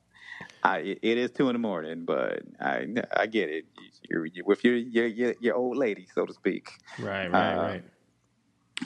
I 0.62 0.96
it 1.02 1.18
is 1.18 1.30
two 1.30 1.48
in 1.48 1.52
the 1.54 1.58
morning, 1.58 2.04
but 2.04 2.42
I 2.60 2.86
I 3.16 3.26
get 3.26 3.48
it. 3.50 3.66
You're, 4.10 4.26
you're 4.26 4.44
with 4.44 4.64
your, 4.64 4.74
your 4.76 5.06
your 5.06 5.34
your 5.40 5.54
old 5.54 5.76
lady, 5.76 6.08
so 6.12 6.26
to 6.26 6.32
speak. 6.32 6.70
Right, 6.98 7.30
right, 7.30 7.54
Uh, 7.54 7.62
right. 7.62 7.84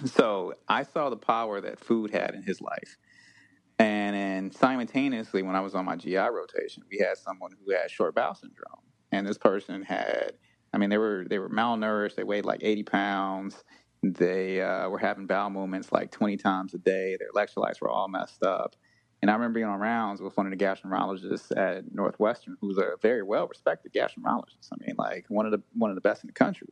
So 0.05 0.55
I 0.68 0.82
saw 0.82 1.11
the 1.11 1.16
power 1.16 1.61
that 1.61 1.80
food 1.80 2.11
had 2.11 2.34
in 2.34 2.43
his 2.43 2.61
life. 2.61 2.99
And 3.78 4.16
then 4.16 4.51
simultaneously, 4.51 5.43
when 5.43 5.55
I 5.55 5.61
was 5.61 5.74
on 5.74 5.84
my 5.84 5.97
GI 5.97 6.16
rotation, 6.16 6.82
we 6.91 6.99
had 6.99 7.16
someone 7.16 7.53
who 7.53 7.72
had 7.72 7.91
short 7.91 8.14
bowel 8.14 8.34
syndrome. 8.34 8.82
And 9.12 9.26
this 9.26 9.39
person 9.39 9.82
had, 9.82 10.32
I 10.72 10.78
mean, 10.78 10.91
they 10.91 10.99
were 10.99 11.24
they 11.28 11.39
were 11.39 11.49
malnourished. 11.49 12.16
They 12.16 12.24
weighed 12.24 12.45
like 12.45 12.61
80 12.62 12.82
pounds. 12.84 13.64
They 14.03 14.61
uh, 14.61 14.89
were 14.89 14.99
having 14.99 15.26
bowel 15.26 15.51
movements 15.51 15.91
like 15.93 16.11
20 16.11 16.36
times 16.36 16.74
a 16.74 16.78
day. 16.78 17.16
Their 17.18 17.30
electrolytes 17.32 17.80
were 17.80 17.89
all 17.91 18.09
messed 18.09 18.43
up. 18.43 18.76
And 19.20 19.30
I 19.30 19.34
remember 19.34 19.55
being 19.55 19.66
on 19.66 19.80
rounds 19.80 20.20
with 20.20 20.36
one 20.36 20.47
of 20.47 20.57
the 20.57 20.64
gastroenterologists 20.64 21.57
at 21.57 21.93
Northwestern, 21.93 22.57
who's 22.61 22.78
a 22.78 22.93
very 23.03 23.22
well 23.22 23.49
respected 23.49 23.93
gastroenterologist. 23.93 24.68
I 24.72 24.76
mean, 24.86 24.95
like 24.97 25.26
one 25.28 25.47
of 25.47 25.53
the 25.53 25.62
one 25.74 25.91
of 25.91 25.97
the 25.97 26.01
best 26.01 26.22
in 26.22 26.28
the 26.28 26.32
country 26.32 26.68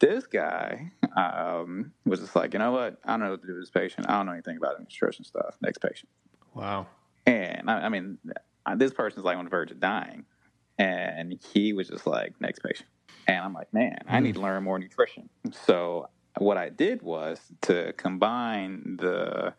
this 0.00 0.26
guy 0.26 0.90
um, 1.16 1.92
was 2.04 2.20
just 2.20 2.34
like, 2.34 2.52
you 2.52 2.58
know 2.58 2.72
what? 2.72 2.98
I 3.04 3.12
don't 3.12 3.20
know 3.20 3.30
what 3.30 3.42
to 3.42 3.46
do 3.46 3.54
with 3.54 3.62
this 3.62 3.70
patient. 3.70 4.06
I 4.08 4.16
don't 4.16 4.26
know 4.26 4.32
anything 4.32 4.56
about 4.56 4.80
nutrition 4.80 5.24
stuff. 5.24 5.56
Next 5.60 5.78
patient. 5.78 6.08
Wow. 6.54 6.86
And 7.26 7.70
I, 7.70 7.82
I 7.82 7.88
mean, 7.88 8.18
this 8.76 8.92
person's 8.92 9.24
like 9.24 9.36
on 9.36 9.44
the 9.44 9.50
verge 9.50 9.70
of 9.70 9.78
dying. 9.80 10.24
And 10.78 11.38
he 11.52 11.72
was 11.72 11.88
just 11.88 12.06
like, 12.06 12.40
next 12.40 12.60
patient. 12.60 12.88
And 13.26 13.38
I'm 13.38 13.52
like, 13.52 13.72
man, 13.72 13.98
I 14.08 14.20
need 14.20 14.34
to 14.34 14.40
learn 14.40 14.64
more 14.64 14.78
nutrition. 14.78 15.28
So 15.66 16.08
what 16.38 16.56
I 16.56 16.70
did 16.70 17.02
was 17.02 17.38
to 17.62 17.92
combine 17.94 18.96
the 18.98 19.54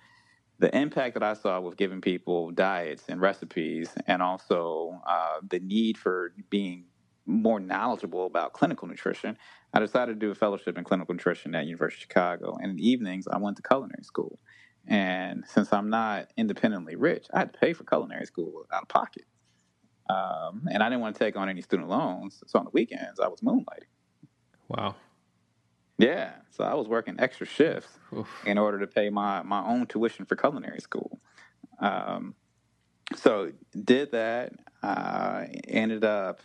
the 0.59 0.75
impact 0.77 1.15
that 1.15 1.23
I 1.23 1.33
saw 1.33 1.59
with 1.59 1.75
giving 1.75 2.01
people 2.01 2.51
diets 2.51 3.05
and 3.09 3.19
recipes, 3.19 3.89
and 4.05 4.21
also 4.21 5.01
uh, 5.07 5.39
the 5.49 5.59
need 5.59 5.97
for 5.97 6.33
being 6.51 6.85
more 7.25 7.59
knowledgeable 7.59 8.25
about 8.25 8.53
clinical 8.53 8.87
nutrition, 8.87 9.37
I 9.73 9.79
decided 9.79 10.19
to 10.19 10.25
do 10.25 10.31
a 10.31 10.35
fellowship 10.35 10.77
in 10.77 10.83
clinical 10.83 11.13
nutrition 11.13 11.55
at 11.55 11.65
University 11.65 11.99
of 11.99 12.01
Chicago. 12.01 12.57
And 12.61 12.71
in 12.71 12.75
the 12.77 12.87
evenings, 12.87 13.27
I 13.27 13.37
went 13.37 13.57
to 13.57 13.63
culinary 13.63 14.03
school. 14.03 14.39
And 14.87 15.43
since 15.47 15.71
I'm 15.71 15.89
not 15.89 16.31
independently 16.37 16.95
rich, 16.95 17.27
I 17.33 17.39
had 17.39 17.53
to 17.53 17.59
pay 17.59 17.73
for 17.73 17.83
culinary 17.83 18.25
school 18.25 18.65
out 18.73 18.83
of 18.83 18.87
pocket. 18.87 19.25
Um, 20.09 20.67
and 20.71 20.83
I 20.83 20.89
didn't 20.89 21.01
want 21.01 21.15
to 21.15 21.19
take 21.19 21.37
on 21.37 21.47
any 21.47 21.61
student 21.61 21.87
loans. 21.87 22.43
So 22.47 22.59
on 22.59 22.65
the 22.65 22.71
weekends, 22.73 23.19
I 23.19 23.27
was 23.27 23.41
moonlighting. 23.41 23.87
Wow. 24.67 24.95
Yeah. 25.97 26.33
So 26.49 26.63
I 26.63 26.73
was 26.73 26.87
working 26.87 27.15
extra 27.19 27.45
shifts 27.45 27.99
Oof. 28.17 28.27
in 28.45 28.57
order 28.57 28.79
to 28.79 28.87
pay 28.87 29.09
my, 29.09 29.43
my 29.43 29.63
own 29.65 29.85
tuition 29.85 30.25
for 30.25 30.35
culinary 30.35 30.79
school. 30.79 31.21
Um, 31.79 32.35
so 33.15 33.51
did 33.83 34.11
that. 34.11 34.53
Uh, 34.81 35.45
ended 35.67 36.03
up 36.03 36.41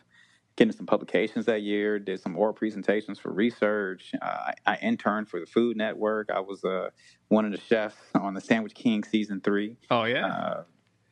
getting 0.57 0.72
some 0.72 0.86
publications 0.86 1.46
that 1.46 1.62
year. 1.62 1.98
Did 1.98 2.20
some 2.20 2.36
oral 2.36 2.54
presentations 2.54 3.18
for 3.18 3.30
research. 3.30 4.12
Uh, 4.20 4.24
I, 4.24 4.54
I 4.66 4.76
interned 4.76 5.28
for 5.28 5.38
the 5.40 5.46
Food 5.46 5.76
Network. 5.76 6.30
I 6.30 6.40
was 6.40 6.64
uh, 6.64 6.90
one 7.28 7.44
of 7.44 7.52
the 7.52 7.61
chefs 7.61 7.96
on 8.14 8.34
the 8.34 8.40
Sandwich 8.40 8.74
King 8.74 9.04
season 9.04 9.40
three. 9.40 9.76
Oh 9.90 10.04
yeah. 10.04 10.26
Uh, 10.26 10.62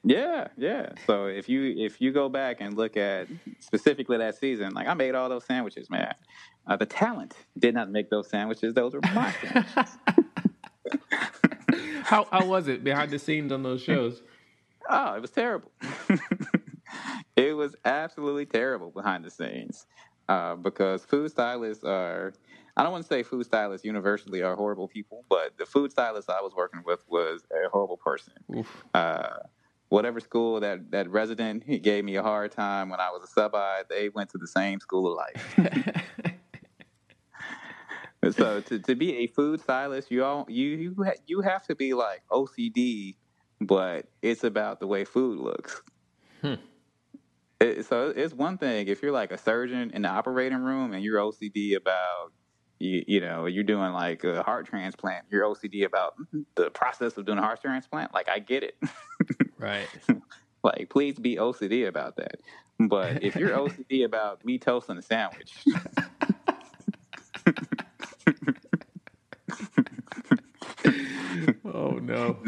yeah, 0.07 0.49
yeah. 0.59 0.91
So 1.07 1.27
if 1.27 1.49
you 1.49 1.75
if 1.79 2.01
you 2.01 2.13
go 2.13 2.29
back 2.29 2.61
and 2.61 2.77
look 2.77 2.97
at 2.97 3.27
specifically 3.61 4.19
that 4.19 4.37
season, 4.37 4.75
like 4.75 4.87
I 4.87 4.95
made 4.95 5.15
all 5.15 5.29
those 5.29 5.45
sandwiches, 5.45 5.89
man. 5.89 6.15
Uh, 6.67 6.77
the 6.77 6.87
talent 6.87 7.35
did 7.59 7.75
not 7.75 7.91
make 7.91 8.11
those 8.11 8.29
sandwiches; 8.29 8.75
those 8.75 8.93
were 8.93 9.01
my 9.15 9.33
sandwiches. 9.43 9.97
how 12.03 12.27
how 12.31 12.45
was 12.45 12.69
it 12.69 12.85
behind 12.85 13.11
the 13.11 13.19
scenes 13.19 13.51
on 13.53 13.63
those 13.63 13.83
shows? 13.83 14.23
Oh, 14.87 15.15
it 15.15 15.23
was 15.23 15.31
terrible. 15.31 15.73
It 17.37 17.57
was 17.57 17.75
absolutely 17.85 18.47
terrible 18.47 18.91
behind 18.91 19.25
the 19.25 19.31
scenes 19.31 19.87
uh, 20.29 20.55
because 20.55 21.05
food 21.05 21.31
stylists 21.31 21.85
are. 21.85 22.33
I 22.77 22.83
don't 22.83 22.91
want 22.91 23.05
to 23.05 23.09
say 23.09 23.23
food 23.23 23.47
stylists 23.47 23.85
universally 23.85 24.43
are 24.43 24.57
horrible 24.57 24.89
people, 24.89 25.25
but 25.29 25.57
the 25.59 25.67
food 25.67 25.93
stylist 25.93 26.29
I 26.29 26.41
was 26.41 26.55
working 26.57 26.83
with 26.85 27.05
was 27.09 27.45
a 27.53 27.69
horrible 27.71 27.99
person. 27.99 28.33
Uh, 28.93 29.37
whatever 29.91 30.19
school 30.19 30.59
that 30.61 30.91
that 30.91 31.09
resident 31.09 31.63
he 31.65 31.79
gave 31.79 32.05
me 32.05 32.17
a 32.17 32.23
hard 32.23 32.51
time 32.51 32.89
when 32.89 32.99
I 32.99 33.11
was 33.11 33.23
a 33.23 33.29
sub 33.29 33.55
I, 33.55 33.83
they 33.89 34.09
went 34.09 34.31
to 34.31 34.39
the 34.39 34.47
same 34.49 34.81
school 34.81 35.07
of 35.07 35.17
life. 35.17 36.35
so 38.37 38.61
to, 38.61 38.79
to 38.81 38.95
be 38.97 39.19
a 39.19 39.27
food 39.29 39.61
stylist, 39.61 40.11
you 40.11 40.25
all 40.25 40.47
you 40.49 40.71
you 40.71 41.05
ha- 41.05 41.21
you 41.27 41.43
have 41.43 41.65
to 41.67 41.77
be 41.77 41.95
like 41.95 42.23
OCD, 42.31 43.17
but 43.61 44.07
it's 44.21 44.43
about 44.43 44.81
the 44.81 44.87
way 44.89 45.05
food 45.05 45.39
looks. 45.39 45.83
Hmm. 46.41 46.55
It, 47.61 47.87
so 47.87 48.13
it's 48.15 48.35
one 48.35 48.59
thing 48.59 48.89
if 48.89 49.03
you're 49.03 49.13
like 49.13 49.33
a 49.33 49.39
surgeon 49.39 49.91
in 49.95 50.03
the 50.03 50.09
operating 50.09 50.59
room 50.59 50.93
and 50.93 51.05
you're 51.05 51.19
OCD 51.19 51.77
about 51.77 52.33
you, 52.79 53.05
you 53.07 53.21
know 53.21 53.47
you're 53.47 53.65
doing 53.65 53.93
like 53.93 54.25
a 54.25 54.43
heart 54.43 54.67
transplant. 54.67 55.27
You're 55.31 55.45
OCD 55.45 55.85
about 55.85 56.15
mm-hmm, 56.19 56.43
the 56.57 56.71
process 56.71 57.17
of 57.17 57.27
doing 57.27 57.39
a 57.39 57.43
heart 57.43 57.61
transplant. 57.61 58.13
Like 58.13 58.29
I 58.29 58.41
get 58.41 58.63
it. 58.63 58.77
right. 59.59 59.89
like 60.65 60.91
please 60.91 61.19
be 61.19 61.37
OCD 61.37 61.87
about 61.87 62.17
that. 62.17 62.41
But 62.81 63.23
if 63.23 63.37
you're 63.37 63.51
OCD 63.51 64.05
about 64.07 64.45
me 64.45 64.59
toasting 64.59 64.99
a 64.99 65.03
sandwich. 65.03 65.65
Oh 71.67 71.99
no. 72.01 72.39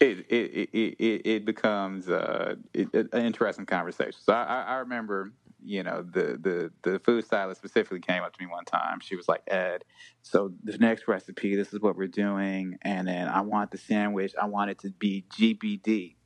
It 0.00 0.26
it 0.30 0.68
it 0.72 1.26
it, 1.26 1.44
becomes 1.44 2.08
uh, 2.08 2.56
it, 2.74 2.88
it- 2.92 3.08
an 3.12 3.24
interesting 3.24 3.66
conversation. 3.66 4.14
So 4.22 4.32
I, 4.32 4.62
I 4.62 4.74
remember, 4.76 5.32
you 5.64 5.82
know, 5.82 6.02
the, 6.02 6.38
the 6.40 6.90
the 6.90 6.98
food 7.00 7.24
stylist 7.24 7.60
specifically 7.60 8.00
came 8.00 8.22
up 8.22 8.32
to 8.36 8.42
me 8.44 8.50
one 8.50 8.64
time. 8.64 9.00
She 9.00 9.16
was 9.16 9.28
like, 9.28 9.42
"Ed, 9.48 9.84
so 10.22 10.52
the 10.64 10.76
next 10.78 11.08
recipe, 11.08 11.56
this 11.56 11.72
is 11.72 11.80
what 11.80 11.96
we're 11.96 12.08
doing, 12.08 12.78
and 12.82 13.08
then 13.08 13.28
I 13.28 13.40
want 13.42 13.70
the 13.70 13.78
sandwich. 13.78 14.32
I 14.40 14.46
want 14.46 14.70
it 14.70 14.78
to 14.80 14.90
be 14.90 15.24
GBD." 15.38 16.16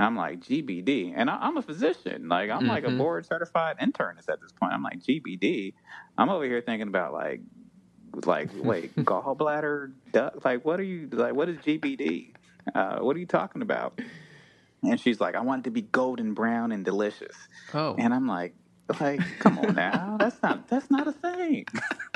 I'm 0.00 0.14
like 0.14 0.40
GBD, 0.40 1.12
and 1.16 1.28
I, 1.28 1.38
I'm 1.40 1.56
a 1.56 1.62
physician. 1.62 2.28
Like 2.28 2.50
I'm 2.50 2.66
like 2.68 2.84
a 2.84 2.88
Mhm. 2.88 2.98
board 2.98 3.26
certified 3.26 3.78
internist 3.78 4.28
at 4.28 4.40
this 4.40 4.52
point. 4.52 4.72
I'm 4.72 4.82
like 4.82 5.00
GBD. 5.00 5.74
I'm 6.16 6.28
over 6.28 6.44
here 6.44 6.60
thinking 6.60 6.86
about 6.88 7.12
like, 7.12 7.40
like 8.24 8.50
wait, 8.54 8.94
gallbladder, 9.04 9.94
duct. 10.12 10.44
Like 10.44 10.64
what 10.64 10.78
are 10.78 10.84
you 10.84 11.08
like? 11.10 11.34
What 11.34 11.48
is 11.48 11.58
GBD? 11.58 12.34
Uh, 12.74 12.98
what 12.98 13.16
are 13.16 13.20
you 13.20 13.26
talking 13.26 13.62
about? 13.62 14.00
And 14.82 15.00
she's 15.00 15.20
like, 15.20 15.34
I 15.34 15.40
want 15.40 15.60
it 15.60 15.64
to 15.64 15.70
be 15.70 15.82
golden 15.82 16.34
brown 16.34 16.72
and 16.72 16.84
delicious. 16.84 17.36
Oh. 17.74 17.96
And 17.98 18.14
I'm 18.14 18.26
like, 18.26 18.54
like, 19.00 19.20
come 19.40 19.58
on 19.58 19.74
now, 19.74 20.16
that's 20.18 20.42
not 20.42 20.68
that's 20.68 20.90
not 20.90 21.08
a 21.08 21.12
thing. 21.12 21.66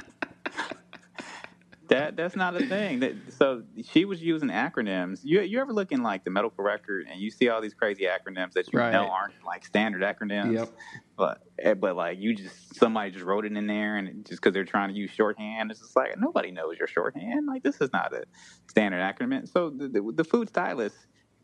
that 1.93 2.17
that's 2.17 2.37
not 2.37 2.57
a 2.57 2.67
thing. 2.67 3.01
That, 3.01 3.15
so 3.33 3.63
she 3.91 4.05
was 4.05 4.23
using 4.23 4.49
acronyms. 4.49 5.21
You 5.23 5.41
you 5.43 5.61
ever 5.61 5.73
look 5.73 5.93
in 5.93 6.03
like 6.03 6.25
the 6.25 6.31
medical 6.31 6.65
record 6.65 7.07
and 7.11 7.21
you 7.21 7.31
see 7.31 7.49
all 7.49 7.61
these 7.61 7.75
crazy 7.75 8.05
acronyms 8.05 8.53
that 8.53 8.73
you 8.73 8.79
Right. 8.79 8.93
know 8.93 9.09
aren't 9.09 9.35
like 9.45 9.65
standard 9.65 10.03
acronyms. 10.03 10.55
Yep. 10.55 10.69
But 11.17 11.39
eh, 11.59 11.75
but 11.75 11.95
like 11.97 12.19
you 12.19 12.35
just 12.35 12.75
somebody 12.75 13.11
just 13.11 13.25
wrote 13.25 13.45
it 13.45 13.53
in 13.57 13.67
there 13.67 13.97
and 13.97 14.25
just 14.27 14.41
because 14.43 14.53
they're 14.55 14.65
trying 14.65 14.89
to 14.89 14.95
use 14.95 15.11
shorthand, 15.11 15.71
it's 15.71 15.81
just 15.81 15.95
like 15.97 16.19
nobody 16.19 16.51
knows 16.51 16.79
your 16.79 16.89
shorthand. 16.89 17.47
Like 17.47 17.63
this 17.63 17.81
is 17.81 17.91
not 17.93 18.13
a 18.13 18.25
standard 18.69 19.01
acronym. 19.01 19.49
So 19.49 19.71
the 19.71 19.89
the, 19.89 20.13
the 20.17 20.25
food 20.25 20.49
stylist, 20.49 20.97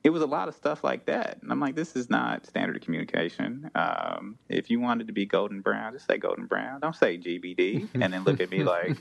it 0.04 0.10
was 0.10 0.22
a 0.22 0.26
lot 0.26 0.48
of 0.48 0.54
stuff 0.54 0.82
like 0.84 1.06
that, 1.06 1.38
and 1.42 1.50
I'm 1.52 1.60
like, 1.60 1.74
this 1.74 1.96
is 1.96 2.08
not 2.08 2.46
standard 2.46 2.80
communication. 2.84 3.70
Um, 3.74 4.38
if 4.48 4.70
you 4.70 4.80
wanted 4.80 5.08
to 5.08 5.12
be 5.12 5.26
golden 5.26 5.60
brown, 5.60 5.92
just 5.92 6.06
say 6.06 6.18
golden 6.18 6.46
brown. 6.46 6.80
Don't 6.80 6.96
say 6.96 7.18
GBD, 7.18 7.88
and 8.00 8.12
then 8.12 8.24
look 8.24 8.40
at 8.40 8.50
me 8.50 8.62
like 8.64 8.96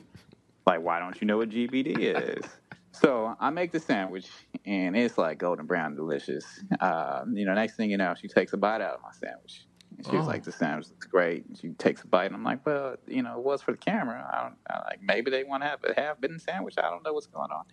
like 0.68 0.82
why 0.82 0.99
don't 0.99 1.20
you 1.20 1.26
know 1.26 1.38
what 1.38 1.49
GBD 1.49 1.97
is? 1.97 2.45
So 2.91 3.36
I 3.39 3.49
make 3.51 3.72
the 3.72 3.80
sandwich, 3.80 4.28
and 4.65 4.95
it's 4.97 5.18
like 5.18 5.38
golden 5.38 5.65
brown, 5.65 5.95
delicious. 5.95 6.45
Uh, 6.80 7.24
you 7.32 7.45
know, 7.45 7.53
next 7.53 7.76
thing 7.76 7.89
you 7.91 7.97
know, 7.97 8.13
she 8.20 8.28
takes 8.28 8.53
a 8.53 8.57
bite 8.57 8.82
out 8.82 8.95
of 8.95 9.01
my 9.01 9.11
sandwich. 9.11 9.65
And 9.97 10.05
she 10.05 10.15
was 10.15 10.26
Oh. 10.26 10.30
like, 10.30 10.43
"The 10.43 10.51
sandwich 10.51 10.89
looks 10.89 11.05
great." 11.07 11.45
And 11.45 11.57
she 11.57 11.70
takes 11.70 12.01
a 12.03 12.07
bite, 12.07 12.26
and 12.26 12.36
I'm 12.36 12.43
like, 12.43 12.65
"Well, 12.65 12.97
you 13.07 13.22
know, 13.24 13.38
it 13.38 13.43
was 13.43 13.61
for 13.61 13.72
the 13.72 13.78
camera. 13.78 14.28
I 14.34 14.43
don't 14.43 14.55
I, 14.70 14.80
like 14.89 15.01
maybe 15.01 15.32
they 15.32 15.43
want 15.43 15.63
to 15.63 15.70
have 15.70 15.80
a 15.84 15.93
half 15.99 16.20
bitten 16.20 16.39
sandwich. 16.39 16.76
I 16.78 16.89
don't 16.89 17.03
know 17.03 17.13
what's 17.13 17.28
going 17.28 17.51
on." 17.51 17.65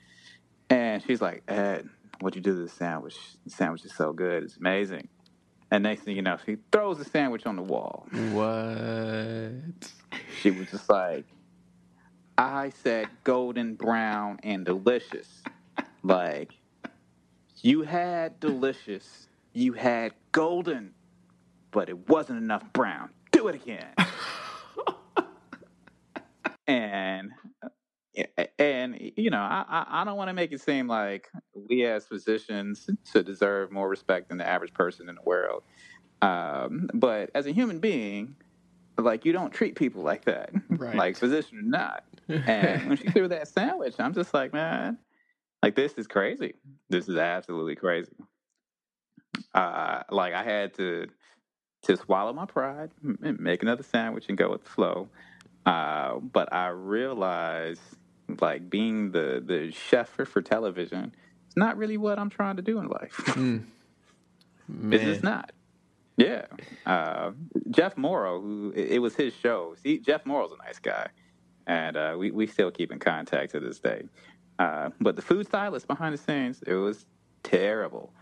And 0.71 1.03
she's 1.03 1.21
like, 1.23 1.43
Ed, 1.49 1.89
what'd 2.21 2.37
you 2.37 2.43
do 2.43 2.55
to 2.57 2.63
the 2.63 2.69
sandwich? 2.69 3.17
The 3.45 3.51
sandwich 3.51 3.85
is 3.85 3.95
so 3.95 4.13
good. 4.13 4.43
It's 4.45 4.57
amazing. 4.57 5.09
And 5.71 5.83
next 5.83 6.03
thing 6.03 6.17
you 6.17 6.23
know, 6.23 6.37
she 6.45 6.57
throws 6.73 6.99
the 6.99 7.05
sandwich 7.05 7.47
on 7.47 7.57
the 7.57 7.63
wall. 7.63 8.07
What? 8.33 9.91
She 10.41 10.51
was 10.51 10.71
just 10.71 10.89
like, 10.89 11.25
I 12.37 12.71
said 12.83 13.09
golden 13.23 13.75
brown 13.75 14.41
and 14.43 14.65
delicious. 14.65 15.43
Like, 16.03 16.53
you 17.63 17.83
had 17.83 18.41
delicious, 18.41 19.29
you 19.53 19.73
had 19.73 20.13
golden, 20.33 20.95
but 21.71 21.89
it 21.89 22.09
wasn't 22.09 22.43
enough 22.43 22.65
brown. 22.73 23.11
Do 23.31 23.49
it 23.49 23.55
again. 23.55 23.95
and 26.67 27.31
and 28.59 29.13
you 29.17 29.31
know, 29.31 29.41
I 29.41 29.85
I 29.89 30.05
don't 30.05 30.17
want 30.17 30.29
to 30.29 30.35
make 30.35 30.53
it 30.53 30.61
seem 30.61 30.89
like 30.89 31.29
we 31.69 31.85
as 31.85 32.07
physicians 32.07 32.89
should 33.11 33.27
deserve 33.27 33.71
more 33.73 33.89
respect 33.89 34.29
than 34.29 34.39
the 34.39 34.49
average 34.49 34.75
person 34.75 35.09
in 35.09 35.15
the 35.15 35.23
world. 35.23 35.63
Um, 36.23 36.89
but 36.95 37.31
as 37.35 37.47
a 37.47 37.53
human 37.53 37.81
being, 37.81 38.37
like 38.99 39.25
you 39.25 39.33
don't 39.33 39.53
treat 39.53 39.75
people 39.75 40.03
like 40.03 40.25
that, 40.27 40.51
Right. 40.69 40.95
like 40.97 41.17
physician 41.17 41.59
or 41.59 41.63
not. 41.63 42.05
And 42.29 42.89
when 42.89 42.97
she 42.97 43.09
threw 43.11 43.29
that 43.29 43.49
sandwich, 43.49 43.97
I'm 43.99 44.15
just 44.15 44.33
like, 44.33 44.53
man, 44.55 44.97
like 45.63 45.75
this 45.75 45.93
is 45.95 46.07
crazy. 46.07 46.55
This 46.89 47.07
is 47.09 47.17
absolutely 47.17 47.77
crazy. 47.77 48.13
Uh, 49.53 50.03
like 50.11 50.33
I 50.33 50.43
had 50.43 50.75
to 50.75 51.07
to 51.83 51.97
swallow 51.99 52.33
my 52.33 52.47
pride, 52.47 52.91
and 53.23 53.39
make 53.39 53.63
another 53.63 53.83
sandwich, 53.83 54.25
and 54.29 54.39
go 54.39 54.51
with 54.51 54.65
the 54.65 54.71
flow. 54.71 55.09
Uh, 55.67 56.19
but 56.19 56.51
I 56.53 56.69
realized, 56.69 57.83
like 58.41 58.71
being 58.71 59.13
the 59.13 59.43
the 59.45 59.71
chef 59.71 60.09
for, 60.09 60.41
television, 60.41 61.15
it's 61.47 61.57
not 61.57 61.77
really 61.77 61.99
what 61.99 62.19
I'm 62.19 62.31
trying 62.31 62.57
to 62.57 62.63
do 62.63 62.79
in 62.79 62.89
life. 62.89 63.17
Mm. 63.27 63.65
It's 64.93 65.05
just 65.05 65.23
not. 65.23 65.53
Yeah. 66.17 66.47
Uh, 66.87 67.33
Jeff 67.71 67.97
Mauro, 67.97 68.41
who 68.41 68.73
it 68.77 69.01
was 69.01 69.15
his 69.17 69.35
show. 69.35 69.75
See, 69.83 69.99
Jeff 69.99 70.25
Mauro's 70.25 70.53
a 70.53 70.65
nice 70.65 70.79
guy, 70.79 71.09
and 71.67 71.97
uh, 71.97 72.15
we 72.19 72.31
we 72.31 72.47
still 72.47 72.71
keep 72.71 72.93
in 72.93 72.99
contact 72.99 73.53
to 73.53 73.61
this 73.61 73.81
day. 73.81 74.05
Uh, 74.59 74.91
but 75.01 75.17
the 75.17 75.23
food 75.23 75.47
stylist 75.47 75.89
behind 75.89 76.15
the 76.15 76.19
scenes, 76.19 76.63
it 76.67 76.75
was 76.75 77.07
terrible, 77.43 78.13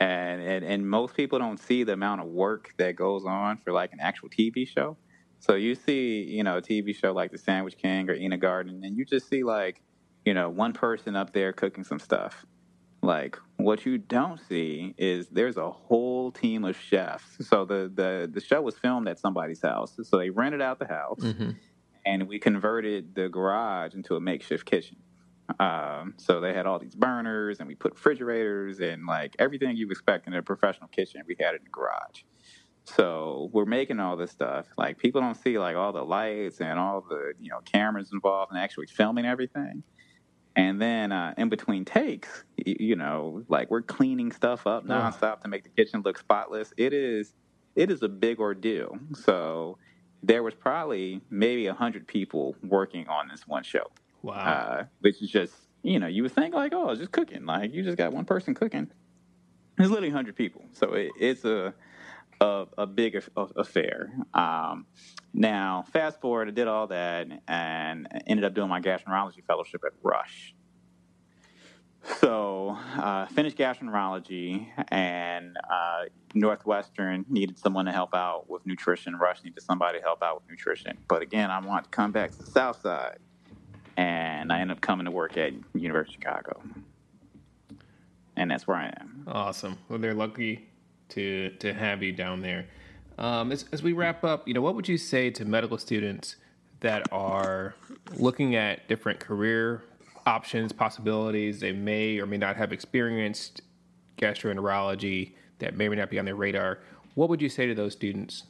and, 0.00 0.40
and 0.40 0.64
and 0.64 0.88
most 0.88 1.14
people 1.14 1.38
don't 1.38 1.60
see 1.60 1.84
the 1.84 1.92
amount 1.92 2.22
of 2.22 2.28
work 2.28 2.72
that 2.78 2.96
goes 2.96 3.26
on 3.26 3.58
for 3.58 3.72
like 3.72 3.92
an 3.92 4.00
actual 4.00 4.30
TV 4.30 4.66
show. 4.66 4.96
So 5.40 5.54
you 5.56 5.74
see, 5.74 6.22
you 6.22 6.42
know, 6.42 6.56
a 6.56 6.62
TV 6.62 6.96
show 6.96 7.12
like 7.12 7.30
The 7.30 7.36
Sandwich 7.38 7.76
King 7.76 8.08
or 8.08 8.14
Ina 8.14 8.38
Garten, 8.38 8.82
and 8.82 8.96
you 8.96 9.04
just 9.04 9.28
see 9.28 9.44
like, 9.44 9.82
you 10.24 10.32
know, 10.32 10.48
one 10.48 10.72
person 10.72 11.16
up 11.16 11.34
there 11.34 11.52
cooking 11.52 11.84
some 11.84 11.98
stuff. 11.98 12.46
Like 13.04 13.38
what 13.56 13.84
you 13.86 13.98
don't 13.98 14.40
see 14.40 14.94
is 14.98 15.28
there's 15.28 15.56
a 15.56 15.70
whole 15.70 16.32
team 16.32 16.64
of 16.64 16.76
chefs. 16.76 17.46
So 17.48 17.64
the 17.64 17.90
the 17.94 18.30
the 18.32 18.40
show 18.40 18.62
was 18.62 18.78
filmed 18.78 19.08
at 19.08 19.18
somebody's 19.18 19.62
house. 19.62 19.98
So 20.02 20.18
they 20.18 20.30
rented 20.30 20.62
out 20.62 20.78
the 20.78 20.86
house, 20.88 21.20
Mhm. 21.20 21.56
and 22.06 22.28
we 22.28 22.38
converted 22.38 23.14
the 23.14 23.28
garage 23.28 23.94
into 23.94 24.16
a 24.16 24.20
makeshift 24.20 24.64
kitchen. 24.66 24.98
Um, 25.60 26.14
so 26.18 26.40
they 26.40 26.54
had 26.54 26.66
all 26.66 26.78
these 26.78 26.94
burners, 26.94 27.60
and 27.60 27.68
we 27.68 27.74
put 27.74 27.94
refrigerators 27.94 28.80
and 28.80 29.06
like 29.06 29.36
everything 29.38 29.76
you 29.76 29.90
expect 29.90 30.26
in 30.26 30.34
a 30.34 30.42
professional 30.42 30.88
kitchen. 30.88 31.22
We 31.26 31.36
had 31.38 31.54
it 31.54 31.60
in 31.60 31.64
the 31.64 31.70
garage. 31.70 32.22
So 32.84 33.50
we're 33.52 33.66
making 33.66 34.00
all 34.00 34.16
this 34.16 34.30
stuff. 34.30 34.66
Like 34.78 34.98
people 34.98 35.20
don't 35.20 35.36
see 35.36 35.58
like 35.58 35.76
all 35.76 35.92
the 35.92 36.04
lights 36.04 36.60
and 36.60 36.78
all 36.78 37.02
the 37.08 37.34
you 37.40 37.50
know 37.50 37.60
cameras 37.60 38.10
involved 38.12 38.52
in 38.52 38.58
actually 38.58 38.86
filming 38.86 39.26
everything. 39.26 39.82
And 40.56 40.80
then 40.80 41.10
uh, 41.10 41.34
in 41.36 41.48
between 41.48 41.84
takes, 41.84 42.44
you 42.56 42.94
know, 42.96 43.42
like 43.48 43.70
we're 43.70 43.82
cleaning 43.82 44.30
stuff 44.32 44.66
up 44.66 44.86
nonstop 44.86 45.40
to 45.40 45.48
make 45.48 45.64
the 45.64 45.70
kitchen 45.70 46.02
look 46.04 46.16
spotless. 46.18 46.72
It 46.76 46.92
is, 46.92 47.32
it 47.74 47.90
is 47.90 48.02
a 48.02 48.08
big 48.08 48.38
ordeal. 48.38 48.96
So 49.14 49.78
there 50.22 50.42
was 50.42 50.54
probably 50.54 51.20
maybe 51.28 51.66
a 51.66 51.74
hundred 51.74 52.06
people 52.06 52.54
working 52.62 53.08
on 53.08 53.28
this 53.28 53.46
one 53.48 53.64
show, 53.64 53.90
Wow. 54.22 54.34
uh, 54.34 54.84
which 55.00 55.20
is 55.22 55.30
just, 55.30 55.54
you 55.82 55.98
know, 55.98 56.06
you 56.06 56.22
would 56.22 56.32
think 56.32 56.54
like, 56.54 56.72
oh, 56.72 56.90
it's 56.90 57.00
just 57.00 57.12
cooking. 57.12 57.44
Like 57.46 57.74
you 57.74 57.82
just 57.82 57.98
got 57.98 58.12
one 58.12 58.24
person 58.24 58.54
cooking. 58.54 58.90
There's 59.76 59.90
literally 59.90 60.10
hundred 60.10 60.36
people, 60.36 60.64
so 60.72 60.92
it, 60.94 61.10
it's 61.18 61.44
a 61.44 61.74
a, 62.44 62.66
a 62.78 62.86
big 62.86 63.20
affair. 63.36 64.12
Um, 64.34 64.86
now, 65.32 65.84
fast 65.92 66.20
forward, 66.20 66.48
I 66.48 66.50
did 66.52 66.68
all 66.68 66.86
that 66.88 67.26
and 67.48 68.06
ended 68.26 68.44
up 68.44 68.54
doing 68.54 68.68
my 68.68 68.80
gastroenterology 68.80 69.44
fellowship 69.46 69.82
at 69.84 69.92
Rush. 70.02 70.54
So, 72.20 72.76
uh, 72.98 73.26
finished 73.28 73.56
gastroenterology, 73.56 74.66
and 74.88 75.56
uh, 75.70 76.04
Northwestern 76.34 77.24
needed 77.30 77.58
someone 77.58 77.86
to 77.86 77.92
help 77.92 78.14
out 78.14 78.48
with 78.48 78.66
nutrition. 78.66 79.16
Rush 79.16 79.42
needed 79.42 79.62
somebody 79.62 80.00
to 80.00 80.04
help 80.04 80.22
out 80.22 80.42
with 80.42 80.50
nutrition. 80.50 80.98
But 81.08 81.22
again, 81.22 81.50
I 81.50 81.60
wanted 81.60 81.84
to 81.84 81.90
come 81.90 82.12
back 82.12 82.32
to 82.32 82.38
the 82.38 82.46
South 82.46 82.82
Side, 82.82 83.20
and 83.96 84.52
I 84.52 84.60
ended 84.60 84.76
up 84.76 84.82
coming 84.82 85.06
to 85.06 85.10
work 85.10 85.38
at 85.38 85.54
University 85.72 86.16
of 86.16 86.22
Chicago, 86.22 86.62
and 88.36 88.50
that's 88.50 88.66
where 88.66 88.76
I 88.76 88.92
am. 89.00 89.24
Awesome. 89.26 89.78
Well, 89.88 89.98
they're 89.98 90.12
lucky 90.12 90.68
to 91.14 91.50
to 91.60 91.72
have 91.72 92.02
you 92.02 92.12
down 92.12 92.40
there. 92.42 92.66
Um, 93.18 93.52
as, 93.52 93.64
as 93.72 93.82
we 93.82 93.92
wrap 93.92 94.24
up, 94.24 94.46
you 94.48 94.54
know, 94.54 94.60
what 94.60 94.74
would 94.74 94.88
you 94.88 94.98
say 94.98 95.30
to 95.30 95.44
medical 95.44 95.78
students 95.78 96.36
that 96.80 97.10
are 97.12 97.74
looking 98.16 98.56
at 98.56 98.88
different 98.88 99.20
career 99.20 99.84
options, 100.26 100.72
possibilities? 100.72 101.60
They 101.60 101.72
may 101.72 102.18
or 102.18 102.26
may 102.26 102.38
not 102.38 102.56
have 102.56 102.72
experienced 102.72 103.62
gastroenterology. 104.18 105.34
That 105.60 105.76
may 105.76 105.86
or 105.86 105.90
may 105.90 105.96
not 105.96 106.10
be 106.10 106.18
on 106.18 106.24
their 106.24 106.34
radar. 106.34 106.80
What 107.14 107.28
would 107.28 107.40
you 107.40 107.48
say 107.48 107.66
to 107.66 107.74
those 107.74 107.92
students? 107.92 108.42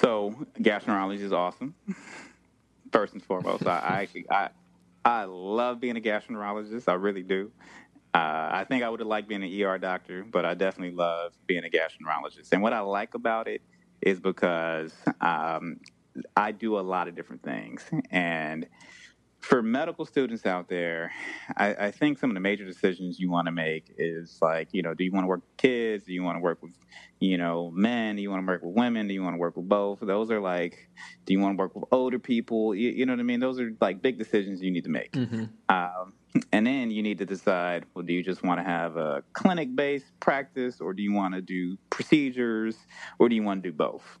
So 0.00 0.46
gastroenterology 0.60 1.20
is 1.20 1.32
awesome. 1.32 1.74
First 2.92 3.14
and 3.14 3.22
foremost, 3.22 3.66
I, 3.66 4.06
I 4.30 4.34
I 4.34 4.48
I 5.04 5.24
love 5.24 5.80
being 5.80 5.96
a 5.96 6.00
gastroenterologist. 6.00 6.88
I 6.88 6.94
really 6.94 7.22
do. 7.22 7.50
Uh, 8.14 8.48
I 8.52 8.64
think 8.68 8.82
I 8.82 8.88
would 8.88 9.00
have 9.00 9.08
liked 9.08 9.28
being 9.28 9.42
an 9.42 9.62
ER 9.62 9.78
doctor, 9.78 10.24
but 10.24 10.44
I 10.44 10.54
definitely 10.54 10.96
love 10.96 11.32
being 11.46 11.64
a 11.64 11.68
gastroenterologist. 11.68 12.52
And 12.52 12.62
what 12.62 12.72
I 12.72 12.80
like 12.80 13.14
about 13.14 13.46
it 13.48 13.62
is 14.00 14.20
because 14.20 14.94
um, 15.20 15.80
I 16.36 16.52
do 16.52 16.78
a 16.78 16.80
lot 16.80 17.08
of 17.08 17.14
different 17.14 17.42
things. 17.42 17.84
And 18.10 18.66
for 19.46 19.62
medical 19.62 20.04
students 20.04 20.44
out 20.44 20.68
there, 20.68 21.12
I, 21.56 21.86
I 21.86 21.90
think 21.92 22.18
some 22.18 22.30
of 22.30 22.34
the 22.34 22.40
major 22.40 22.64
decisions 22.64 23.20
you 23.20 23.30
want 23.30 23.46
to 23.46 23.52
make 23.52 23.94
is 23.96 24.38
like, 24.42 24.68
you 24.72 24.82
know, 24.82 24.92
do 24.92 25.04
you 25.04 25.12
want 25.12 25.22
to 25.22 25.28
work 25.28 25.42
with 25.42 25.56
kids? 25.56 26.04
Do 26.04 26.12
you 26.12 26.24
want 26.24 26.36
to 26.36 26.40
work 26.40 26.60
with, 26.62 26.72
you 27.20 27.38
know, 27.38 27.70
men? 27.72 28.16
Do 28.16 28.22
you 28.22 28.30
want 28.30 28.42
to 28.42 28.46
work 28.46 28.62
with 28.64 28.74
women? 28.74 29.06
Do 29.06 29.14
you 29.14 29.22
want 29.22 29.34
to 29.34 29.38
work 29.38 29.56
with 29.56 29.68
both? 29.68 30.00
Those 30.00 30.32
are 30.32 30.40
like, 30.40 30.88
do 31.26 31.32
you 31.32 31.38
want 31.38 31.56
to 31.56 31.60
work 31.62 31.76
with 31.76 31.84
older 31.92 32.18
people? 32.18 32.74
You, 32.74 32.90
you 32.90 33.06
know 33.06 33.12
what 33.12 33.20
I 33.20 33.22
mean? 33.22 33.38
Those 33.38 33.60
are 33.60 33.70
like 33.80 34.02
big 34.02 34.18
decisions 34.18 34.60
you 34.62 34.72
need 34.72 34.84
to 34.84 34.90
make. 34.90 35.14
Um, 35.68 36.12
and 36.52 36.66
then 36.66 36.90
you 36.90 37.02
need 37.02 37.18
to 37.18 37.24
decide 37.24 37.84
well, 37.94 38.04
do 38.04 38.12
you 38.12 38.22
just 38.24 38.42
want 38.42 38.58
to 38.58 38.64
have 38.64 38.96
a 38.96 39.22
clinic 39.32 39.74
based 39.76 40.06
practice 40.18 40.80
or 40.80 40.92
do 40.92 41.02
you 41.02 41.12
want 41.12 41.34
to 41.34 41.40
do 41.40 41.78
procedures 41.88 42.76
or 43.20 43.28
do 43.28 43.36
you 43.36 43.44
want 43.44 43.62
to 43.62 43.70
do 43.70 43.72
both? 43.76 44.18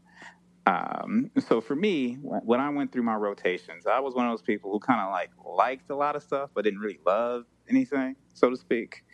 Um, 0.66 1.30
so 1.38 1.60
for 1.60 1.76
me, 1.76 2.14
when 2.22 2.60
I 2.60 2.70
went 2.70 2.90
through 2.92 3.04
my 3.04 3.14
rotations, 3.14 3.86
I 3.86 4.00
was 4.00 4.14
one 4.14 4.26
of 4.26 4.32
those 4.32 4.42
people 4.42 4.72
who 4.72 4.80
kind 4.80 5.00
of 5.00 5.12
like 5.12 5.30
liked 5.44 5.90
a 5.90 5.94
lot 5.96 6.16
of 6.16 6.22
stuff, 6.24 6.50
but 6.54 6.64
didn't 6.64 6.80
really 6.80 6.98
love 7.06 7.44
anything, 7.68 8.16
so 8.34 8.50
to 8.50 8.56
speak. 8.56 9.04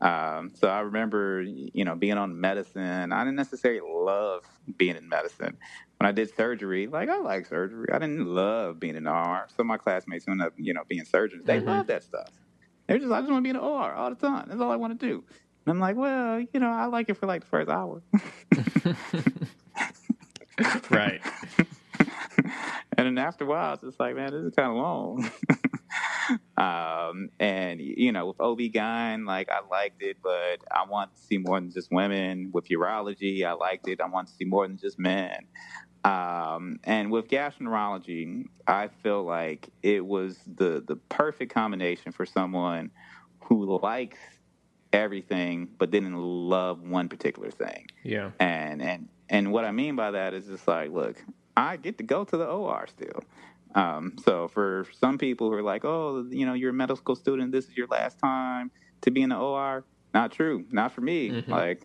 Um, 0.00 0.52
so 0.54 0.68
I 0.68 0.80
remember, 0.80 1.42
you 1.42 1.84
know, 1.84 1.96
being 1.96 2.18
on 2.18 2.40
medicine. 2.40 3.12
I 3.12 3.20
didn't 3.24 3.36
necessarily 3.36 3.80
love 3.84 4.44
being 4.76 4.96
in 4.96 5.08
medicine. 5.08 5.56
When 5.98 6.08
I 6.08 6.12
did 6.12 6.34
surgery, 6.36 6.86
like 6.86 7.08
I 7.08 7.18
like 7.18 7.46
surgery. 7.46 7.86
I 7.92 7.98
didn't 7.98 8.26
love 8.26 8.78
being 8.78 8.96
in 8.96 9.04
the 9.04 9.10
OR. 9.10 9.46
Some 9.56 9.64
of 9.64 9.68
my 9.68 9.78
classmates 9.78 10.26
who 10.26 10.32
ended 10.32 10.48
up, 10.48 10.52
you 10.56 10.74
know, 10.74 10.84
being 10.88 11.04
surgeons, 11.04 11.44
they 11.46 11.58
Mhm. 11.60 11.66
love 11.66 11.86
that 11.88 12.04
stuff. 12.04 12.30
They're 12.86 12.98
just, 12.98 13.12
I 13.12 13.20
just 13.20 13.30
want 13.30 13.40
to 13.40 13.44
be 13.44 13.50
in 13.50 13.56
the 13.56 13.62
OR 13.62 13.92
all 13.94 14.10
the 14.10 14.16
time. 14.16 14.46
That's 14.48 14.60
all 14.60 14.70
I 14.70 14.76
want 14.76 14.98
to 14.98 15.06
do. 15.06 15.24
And 15.66 15.72
I'm 15.74 15.80
like, 15.80 15.96
well, 15.96 16.40
you 16.40 16.60
know, 16.60 16.70
I 16.70 16.86
like 16.86 17.08
it 17.10 17.14
for 17.16 17.26
like 17.26 17.42
the 17.42 17.48
first 17.48 17.70
hour. 17.70 18.02
Right. 20.90 21.20
and 22.96 23.06
then 23.06 23.18
after 23.18 23.44
a 23.44 23.46
while, 23.46 23.74
it's 23.74 23.82
just 23.82 24.00
like, 24.00 24.16
man, 24.16 24.32
this 24.32 24.44
is 24.44 24.54
kind 24.54 24.70
of 24.70 24.76
long. 24.76 25.30
um, 26.56 27.30
and 27.38 27.80
you 27.80 28.12
know, 28.12 28.26
with 28.26 28.40
OB-GYN, 28.40 29.26
like 29.26 29.48
I 29.50 29.60
liked 29.70 30.02
it, 30.02 30.18
but 30.22 30.60
I 30.70 30.84
want 30.88 31.14
to 31.14 31.20
see 31.22 31.38
more 31.38 31.60
than 31.60 31.70
just 31.70 31.90
women. 31.90 32.50
With 32.52 32.68
urology, 32.68 33.44
I 33.44 33.52
liked 33.52 33.88
it. 33.88 34.00
I 34.00 34.06
want 34.06 34.28
to 34.28 34.34
see 34.34 34.44
more 34.44 34.66
than 34.66 34.78
just 34.78 34.98
men. 34.98 35.46
Um, 36.04 36.78
and 36.84 37.10
with 37.10 37.28
gastroenterology, 37.28 38.46
I 38.66 38.88
feel 39.02 39.24
like 39.24 39.68
it 39.82 40.04
was 40.04 40.38
the 40.46 40.82
the 40.86 40.96
perfect 40.96 41.52
combination 41.52 42.12
for 42.12 42.24
someone 42.24 42.90
who 43.40 43.78
likes 43.82 44.18
everything 44.92 45.68
but 45.78 45.90
didn't 45.90 46.16
love 46.16 46.82
one 46.82 47.08
particular 47.08 47.50
thing. 47.50 47.86
Yeah. 48.04 48.30
And 48.38 48.80
and 48.80 49.08
and 49.28 49.52
what 49.52 49.64
I 49.64 49.72
mean 49.72 49.96
by 49.96 50.12
that 50.12 50.34
is 50.34 50.46
just 50.46 50.66
like, 50.66 50.90
look, 50.90 51.22
I 51.56 51.76
get 51.76 51.98
to 51.98 52.04
go 52.04 52.24
to 52.24 52.36
the 52.36 52.46
OR 52.46 52.86
still. 52.88 53.24
Um, 53.74 54.16
so 54.24 54.48
for 54.48 54.86
some 54.98 55.18
people 55.18 55.50
who 55.50 55.56
are 55.56 55.62
like, 55.62 55.84
oh, 55.84 56.26
you 56.30 56.46
know, 56.46 56.54
you're 56.54 56.70
a 56.70 56.74
medical 56.74 57.14
student, 57.14 57.52
this 57.52 57.66
is 57.66 57.76
your 57.76 57.86
last 57.88 58.18
time 58.18 58.70
to 59.02 59.10
be 59.10 59.22
in 59.22 59.30
the 59.30 59.36
OR. 59.36 59.84
Not 60.14 60.32
true. 60.32 60.64
Not 60.70 60.92
for 60.92 61.00
me. 61.00 61.30
Mm-hmm. 61.30 61.50
Like 61.50 61.82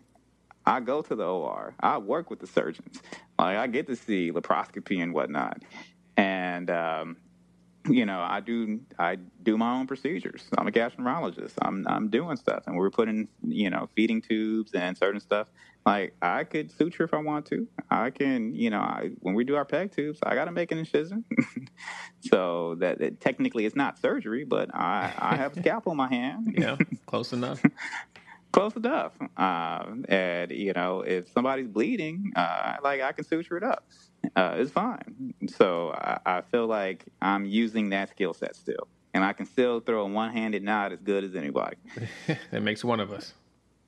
I 0.65 0.79
go 0.79 1.01
to 1.01 1.15
the 1.15 1.25
OR. 1.25 1.75
I 1.79 1.97
work 1.97 2.29
with 2.29 2.39
the 2.39 2.47
surgeons. 2.47 3.01
Like 3.37 3.57
I 3.57 3.67
get 3.67 3.87
to 3.87 3.95
see 3.95 4.31
laparoscopy 4.31 5.01
and 5.01 5.13
whatnot. 5.13 5.61
And 6.15 6.69
um, 6.69 7.17
you 7.89 8.05
know, 8.05 8.19
I 8.19 8.39
do 8.39 8.79
I 8.97 9.17
do 9.41 9.57
my 9.57 9.73
own 9.73 9.87
procedures. 9.87 10.43
I'm 10.57 10.67
a 10.67 10.71
gastroenterologist. 10.71 11.53
I'm 11.61 11.85
I'm 11.87 12.09
doing 12.09 12.37
stuff, 12.37 12.63
and 12.65 12.77
we're 12.77 12.89
putting 12.89 13.27
you 13.43 13.69
know 13.69 13.89
feeding 13.95 14.21
tubes 14.21 14.73
and 14.73 14.97
certain 14.97 15.19
stuff. 15.19 15.47
Like 15.85 16.15
I 16.21 16.45
could 16.45 16.71
suture 16.71 17.03
if 17.03 17.13
I 17.13 17.17
want 17.17 17.45
to. 17.47 17.67
I 17.89 18.09
can 18.09 18.55
you 18.55 18.69
know 18.69 18.79
I, 18.79 19.11
when 19.19 19.33
we 19.35 19.43
do 19.43 19.55
our 19.55 19.65
peg 19.65 19.91
tubes, 19.91 20.19
I 20.23 20.33
got 20.35 20.45
to 20.45 20.51
make 20.51 20.71
an 20.71 20.77
incision. 20.77 21.25
so 22.21 22.75
that, 22.75 22.99
that, 22.99 23.19
technically 23.19 23.65
it's 23.65 23.75
not 23.75 23.99
surgery, 23.99 24.45
but 24.45 24.73
I 24.73 25.13
I 25.17 25.35
have 25.35 25.57
a 25.57 25.59
scalpel 25.59 25.91
in 25.91 25.97
my 25.97 26.07
hand. 26.07 26.53
yeah, 26.57 26.77
close 27.05 27.33
enough. 27.33 27.61
close 28.53 28.75
enough. 28.77 29.13
Uh, 29.35 29.87
and 30.07 30.51
you 30.51 30.71
know, 30.71 31.01
if 31.01 31.29
somebody's 31.33 31.67
bleeding, 31.67 32.31
uh, 32.35 32.77
like 32.81 33.01
I 33.01 33.11
can 33.11 33.25
suture 33.25 33.57
it 33.57 33.63
up 33.63 33.85
uh, 34.35 34.55
it's 34.57 34.71
fine. 34.71 35.33
So 35.47 35.91
I, 35.91 36.19
I, 36.25 36.41
feel 36.41 36.67
like 36.67 37.05
I'm 37.21 37.45
using 37.45 37.89
that 37.89 38.09
skill 38.09 38.33
set 38.33 38.55
still, 38.55 38.87
and 39.13 39.23
I 39.23 39.33
can 39.33 39.45
still 39.45 39.79
throw 39.79 40.05
a 40.05 40.07
one-handed 40.07 40.63
nod 40.63 40.93
as 40.93 40.99
good 41.01 41.23
as 41.23 41.35
anybody. 41.35 41.77
that 42.51 42.61
makes 42.61 42.83
one 42.83 42.99
of 42.99 43.11
us. 43.11 43.33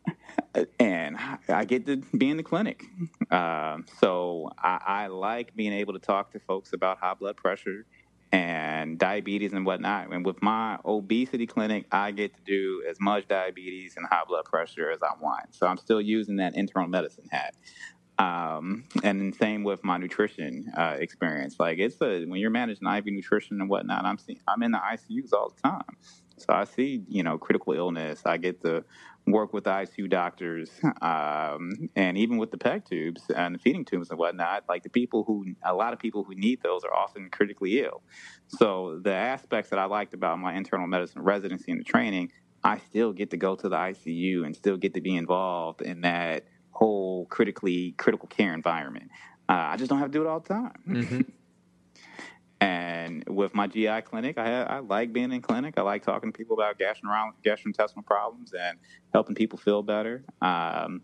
And 0.79 1.17
I 1.49 1.65
get 1.65 1.85
to 1.87 1.97
be 1.97 2.29
in 2.29 2.37
the 2.37 2.43
clinic, 2.43 2.85
uh, 3.29 3.79
so 3.99 4.51
I, 4.57 4.79
I 4.85 5.07
like 5.07 5.53
being 5.53 5.73
able 5.73 5.91
to 5.93 5.99
talk 5.99 6.31
to 6.31 6.39
folks 6.39 6.71
about 6.71 6.97
high 6.97 7.13
blood 7.13 7.35
pressure 7.35 7.85
and 8.31 8.99
diabetes 8.99 9.53
and 9.53 9.65
whatnot. 9.65 10.13
And 10.13 10.25
with 10.25 10.41
my 10.41 10.77
obesity 10.85 11.45
clinic, 11.47 11.85
I 11.91 12.11
get 12.11 12.35
to 12.35 12.41
do 12.45 12.83
as 12.89 12.97
much 12.99 13.27
diabetes 13.27 13.95
and 13.97 14.05
high 14.05 14.23
blood 14.27 14.45
pressure 14.45 14.91
as 14.91 14.99
I 15.01 15.11
want. 15.21 15.55
So 15.55 15.67
I'm 15.67 15.77
still 15.77 16.01
using 16.01 16.37
that 16.37 16.55
internal 16.55 16.89
medicine 16.89 17.27
hat. 17.31 17.55
Um, 18.17 18.85
and 19.03 19.35
same 19.35 19.63
with 19.63 19.83
my 19.83 19.97
nutrition 19.97 20.71
uh, 20.77 20.95
experience. 20.99 21.57
Like 21.59 21.79
it's 21.79 22.01
a 22.01 22.25
when 22.25 22.39
you're 22.39 22.49
managing 22.49 22.87
IV 22.87 23.05
nutrition 23.07 23.59
and 23.59 23.69
whatnot, 23.69 24.05
I'm 24.05 24.17
seeing 24.17 24.39
I'm 24.47 24.63
in 24.63 24.71
the 24.71 24.79
ICUs 24.79 25.33
all 25.33 25.53
the 25.53 25.61
time. 25.61 25.97
So 26.37 26.47
I 26.49 26.65
see, 26.65 27.03
you 27.07 27.23
know, 27.23 27.37
critical 27.37 27.73
illness. 27.73 28.21
I 28.25 28.37
get 28.37 28.61
to 28.61 28.83
work 29.27 29.53
with 29.53 29.63
the 29.63 29.71
ICU 29.71 30.09
doctors, 30.09 30.69
um, 31.01 31.89
and 31.95 32.17
even 32.17 32.37
with 32.37 32.51
the 32.51 32.57
PEG 32.57 32.85
tubes 32.85 33.23
and 33.35 33.55
the 33.55 33.59
feeding 33.59 33.85
tubes 33.85 34.09
and 34.09 34.19
whatnot. 34.19 34.65
Like 34.69 34.83
the 34.83 34.89
people 34.89 35.23
who, 35.23 35.45
a 35.63 35.73
lot 35.73 35.93
of 35.93 35.99
people 35.99 36.23
who 36.23 36.35
need 36.35 36.61
those 36.61 36.83
are 36.83 36.93
often 36.93 37.29
critically 37.29 37.79
ill. 37.79 38.01
So 38.47 38.99
the 39.03 39.13
aspects 39.13 39.69
that 39.71 39.79
I 39.79 39.85
liked 39.85 40.13
about 40.13 40.39
my 40.39 40.53
internal 40.53 40.87
medicine 40.87 41.21
residency 41.21 41.71
and 41.71 41.79
the 41.79 41.85
training, 41.85 42.31
I 42.63 42.79
still 42.79 43.13
get 43.13 43.29
to 43.31 43.37
go 43.37 43.55
to 43.55 43.69
the 43.69 43.75
ICU 43.75 44.45
and 44.45 44.55
still 44.55 44.77
get 44.77 44.93
to 44.95 45.01
be 45.01 45.15
involved 45.15 45.81
in 45.81 46.01
that 46.01 46.45
whole 46.75 47.25
critically 47.27 47.93
critical 47.93 48.27
care 48.27 48.53
environment. 48.53 49.09
Uh, 49.47 49.53
I 49.53 49.77
just 49.77 49.89
don't 49.89 49.99
have 49.99 50.11
to 50.11 50.17
do 50.17 50.21
it 50.23 50.27
all 50.27 50.41
the 50.41 50.53
time. 50.53 50.73
Mm-hmm. 50.87 51.21
and 52.61 53.23
with 53.29 53.55
my 53.55 53.67
GI 53.67 54.01
clinic, 54.01 54.37
I, 54.37 54.63
I 54.63 54.79
like 54.79 55.13
being 55.13 55.31
in 55.31 55.41
clinic. 55.41 55.75
I 55.77 55.81
like 55.83 56.03
talking 56.03 56.31
to 56.31 56.37
people 56.37 56.59
about 56.59 56.77
gastrointestinal 56.77 58.05
problems 58.05 58.53
and 58.53 58.77
helping 59.13 59.35
people 59.35 59.57
feel 59.57 59.83
better. 59.83 60.25
Um, 60.41 61.01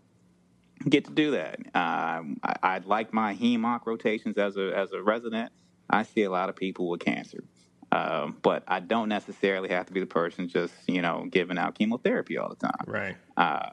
get 0.88 1.06
to 1.06 1.12
do 1.12 1.30
that. 1.32 1.58
Um, 1.74 2.38
I, 2.42 2.56
I, 2.62 2.78
like 2.84 3.14
my 3.14 3.34
heme-onc 3.34 3.86
rotations 3.86 4.36
as 4.36 4.56
a 4.56 4.76
as 4.76 4.92
a 4.92 5.02
resident. 5.02 5.52
I 5.88 6.02
see 6.02 6.22
a 6.22 6.30
lot 6.30 6.48
of 6.48 6.56
people 6.56 6.88
with 6.88 7.00
cancer. 7.00 7.44
Um, 7.92 8.38
but 8.40 8.64
I 8.66 8.80
don't 8.80 9.10
necessarily 9.10 9.68
have 9.68 9.84
to 9.86 9.92
be 9.92 10.00
the 10.00 10.06
person 10.06 10.48
just, 10.48 10.72
you 10.86 11.02
know, 11.02 11.26
giving 11.30 11.58
out 11.58 11.74
chemotherapy 11.74 12.38
all 12.38 12.48
the 12.48 12.56
time. 12.56 12.84
Right. 12.86 13.16
Uh, 13.36 13.68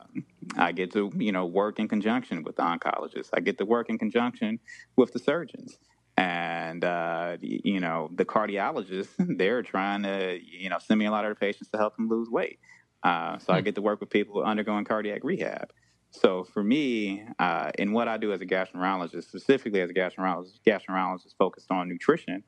I 0.58 0.74
get 0.74 0.92
to, 0.92 1.10
you 1.16 1.32
know, 1.32 1.46
work 1.46 1.80
in 1.80 1.88
conjunction 1.88 2.44
with 2.44 2.58
the 2.58 2.64
oncologists. 2.64 3.30
I 3.34 3.40
get 3.40 3.58
to 3.60 3.66
work 3.66 3.90
in 3.90 3.98
conjunction 3.98 4.60
with 4.98 5.14
the 5.14 5.20
surgeons. 5.20 5.80
And, 6.18 6.84
uh, 6.84 7.38
you 7.40 7.80
know, 7.80 8.10
the 8.14 8.26
cardiologists, 8.26 9.08
they're 9.38 9.64
trying 9.64 10.04
to, 10.04 10.38
you 10.44 10.70
know, 10.70 10.80
send 10.80 11.00
me 11.00 11.06
a 11.06 11.12
lot 11.12 11.24
of 11.24 11.30
their 11.30 11.36
patients 11.36 11.70
to 11.70 11.78
help 11.78 11.96
them 11.96 12.10
lose 12.10 12.30
weight. 12.30 12.60
Uh, 13.02 13.38
so 13.38 13.54
I 13.54 13.60
hmm. 13.60 13.66
get 13.66 13.76
to 13.76 13.82
work 13.82 14.02
with 14.02 14.10
people 14.10 14.44
undergoing 14.44 14.84
cardiac 14.84 15.24
rehab. 15.24 15.72
So 16.12 16.44
for 16.44 16.64
me, 16.64 17.24
uh, 17.38 17.72
in 17.78 17.94
what 17.94 18.08
I 18.08 18.18
do 18.18 18.34
as 18.34 18.42
a 18.42 18.46
gastroenterologist, 18.46 19.26
specifically 19.26 19.82
as 19.82 19.90
a 19.90 19.94
gastroenterologist, 19.94 20.60
gastroenterologist 20.66 21.36
focused 21.38 21.72
on 21.72 21.88
nutrition, 21.88 22.44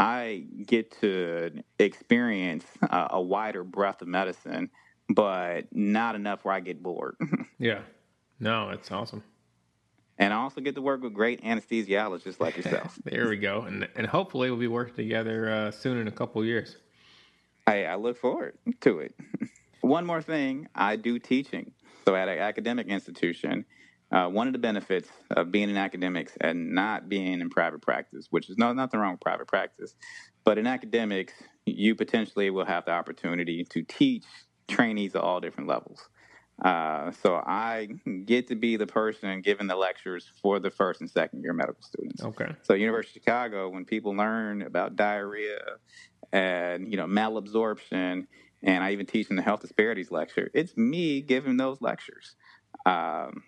I 0.00 0.44
get 0.64 0.98
to 1.02 1.62
experience 1.78 2.64
uh, 2.88 3.08
a 3.10 3.20
wider 3.20 3.62
breadth 3.62 4.00
of 4.00 4.08
medicine, 4.08 4.70
but 5.10 5.66
not 5.72 6.14
enough 6.14 6.42
where 6.42 6.54
I 6.54 6.60
get 6.60 6.82
bored. 6.82 7.16
yeah. 7.58 7.80
No, 8.40 8.70
it's 8.70 8.90
awesome. 8.90 9.22
And 10.16 10.32
I 10.32 10.38
also 10.38 10.62
get 10.62 10.74
to 10.76 10.80
work 10.80 11.02
with 11.02 11.12
great 11.12 11.44
anesthesiologists 11.44 12.40
like 12.40 12.56
yourself. 12.56 12.98
there 13.04 13.28
we 13.28 13.36
go. 13.36 13.60
And, 13.60 13.86
and 13.94 14.06
hopefully 14.06 14.50
we'll 14.50 14.58
be 14.58 14.68
working 14.68 14.94
together 14.94 15.50
uh, 15.50 15.70
soon 15.70 15.98
in 15.98 16.08
a 16.08 16.12
couple 16.12 16.42
years. 16.46 16.78
I, 17.66 17.84
I 17.84 17.96
look 17.96 18.16
forward 18.16 18.56
to 18.80 19.00
it. 19.00 19.14
One 19.82 20.06
more 20.06 20.22
thing 20.22 20.66
I 20.74 20.96
do 20.96 21.18
teaching. 21.18 21.72
So 22.06 22.16
at 22.16 22.26
an 22.26 22.38
academic 22.38 22.86
institution, 22.86 23.66
uh, 24.12 24.28
one 24.28 24.46
of 24.46 24.52
the 24.52 24.58
benefits 24.58 25.08
of 25.30 25.52
being 25.52 25.70
in 25.70 25.76
academics 25.76 26.36
and 26.40 26.74
not 26.74 27.08
being 27.08 27.40
in 27.40 27.50
private 27.50 27.80
practice, 27.80 28.26
which 28.30 28.50
is 28.50 28.58
no 28.58 28.72
nothing 28.72 28.98
wrong 29.00 29.12
with 29.12 29.20
private 29.20 29.46
practice, 29.46 29.94
but 30.44 30.58
in 30.58 30.66
academics, 30.66 31.32
you 31.66 31.94
potentially 31.94 32.50
will 32.50 32.64
have 32.64 32.84
the 32.84 32.90
opportunity 32.90 33.64
to 33.70 33.82
teach 33.82 34.24
trainees 34.68 35.14
at 35.14 35.20
all 35.20 35.40
different 35.40 35.68
levels. 35.68 36.08
Uh, 36.62 37.10
so 37.22 37.36
I 37.36 37.88
get 38.26 38.48
to 38.48 38.54
be 38.54 38.76
the 38.76 38.86
person 38.86 39.40
giving 39.40 39.66
the 39.66 39.76
lectures 39.76 40.30
for 40.42 40.58
the 40.58 40.70
first 40.70 41.00
and 41.00 41.08
second 41.08 41.42
year 41.42 41.52
medical 41.52 41.82
students. 41.82 42.22
Okay. 42.22 42.54
So 42.62 42.74
University 42.74 43.18
of 43.18 43.24
Chicago, 43.24 43.68
when 43.70 43.84
people 43.84 44.14
learn 44.14 44.62
about 44.62 44.96
diarrhea 44.96 45.60
and 46.32 46.90
you 46.90 46.98
know 46.98 47.06
malabsorption, 47.06 48.26
and 48.62 48.84
I 48.84 48.92
even 48.92 49.06
teach 49.06 49.30
in 49.30 49.36
the 49.36 49.42
health 49.42 49.60
disparities 49.60 50.10
lecture, 50.10 50.50
it's 50.52 50.76
me 50.76 51.22
giving 51.22 51.56
those 51.56 51.80
lectures. 51.80 52.36
Um, 52.84 53.42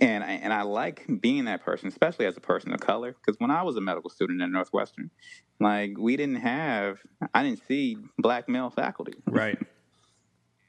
and 0.00 0.24
I, 0.24 0.32
and 0.32 0.52
I 0.52 0.62
like 0.62 1.06
being 1.20 1.46
that 1.46 1.62
person, 1.62 1.88
especially 1.88 2.26
as 2.26 2.36
a 2.36 2.40
person 2.40 2.72
of 2.72 2.80
color, 2.80 3.12
because 3.12 3.38
when 3.40 3.50
I 3.50 3.62
was 3.62 3.76
a 3.76 3.80
medical 3.80 4.10
student 4.10 4.42
at 4.42 4.50
Northwestern, 4.50 5.10
like 5.58 5.96
we 5.98 6.16
didn't 6.16 6.36
have, 6.36 6.98
I 7.34 7.42
didn't 7.42 7.62
see 7.66 7.96
black 8.18 8.48
male 8.48 8.70
faculty, 8.70 9.14
right? 9.26 9.58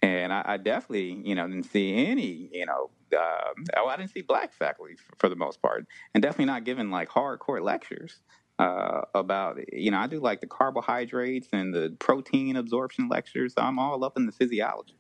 And 0.02 0.34
I, 0.34 0.44
I 0.46 0.58
definitely, 0.58 1.22
you 1.24 1.36
know, 1.36 1.48
didn't 1.48 1.66
see 1.66 1.94
any, 1.94 2.50
you 2.52 2.66
know, 2.66 2.90
uh, 3.16 3.54
oh, 3.78 3.88
I 3.88 3.98
didn't 3.98 4.12
see 4.12 4.22
black 4.22 4.54
faculty 4.54 4.96
for, 4.96 5.16
for, 5.20 5.30
the 5.30 5.36
most 5.36 5.62
part, 5.62 5.86
and 6.14 6.24
definitely 6.24 6.46
not 6.46 6.64
given 6.64 6.90
like 6.90 7.10
hardcore 7.10 7.62
lectures 7.62 8.22
uh, 8.58 9.02
about, 9.14 9.60
you 9.72 9.92
know, 9.92 10.00
I 10.00 10.08
do 10.08 10.20
like 10.20 10.42
the 10.42 10.48
carbohydrates 10.48 11.50
and 11.54 11.74
the 11.74 11.96
protein 12.00 12.56
absorption 12.56 13.10
lectures. 13.10 13.54
I'm 13.58 13.78
all 13.78 14.04
up 14.04 14.18
in 14.18 14.26
the 14.26 14.32
physiology, 14.32 14.98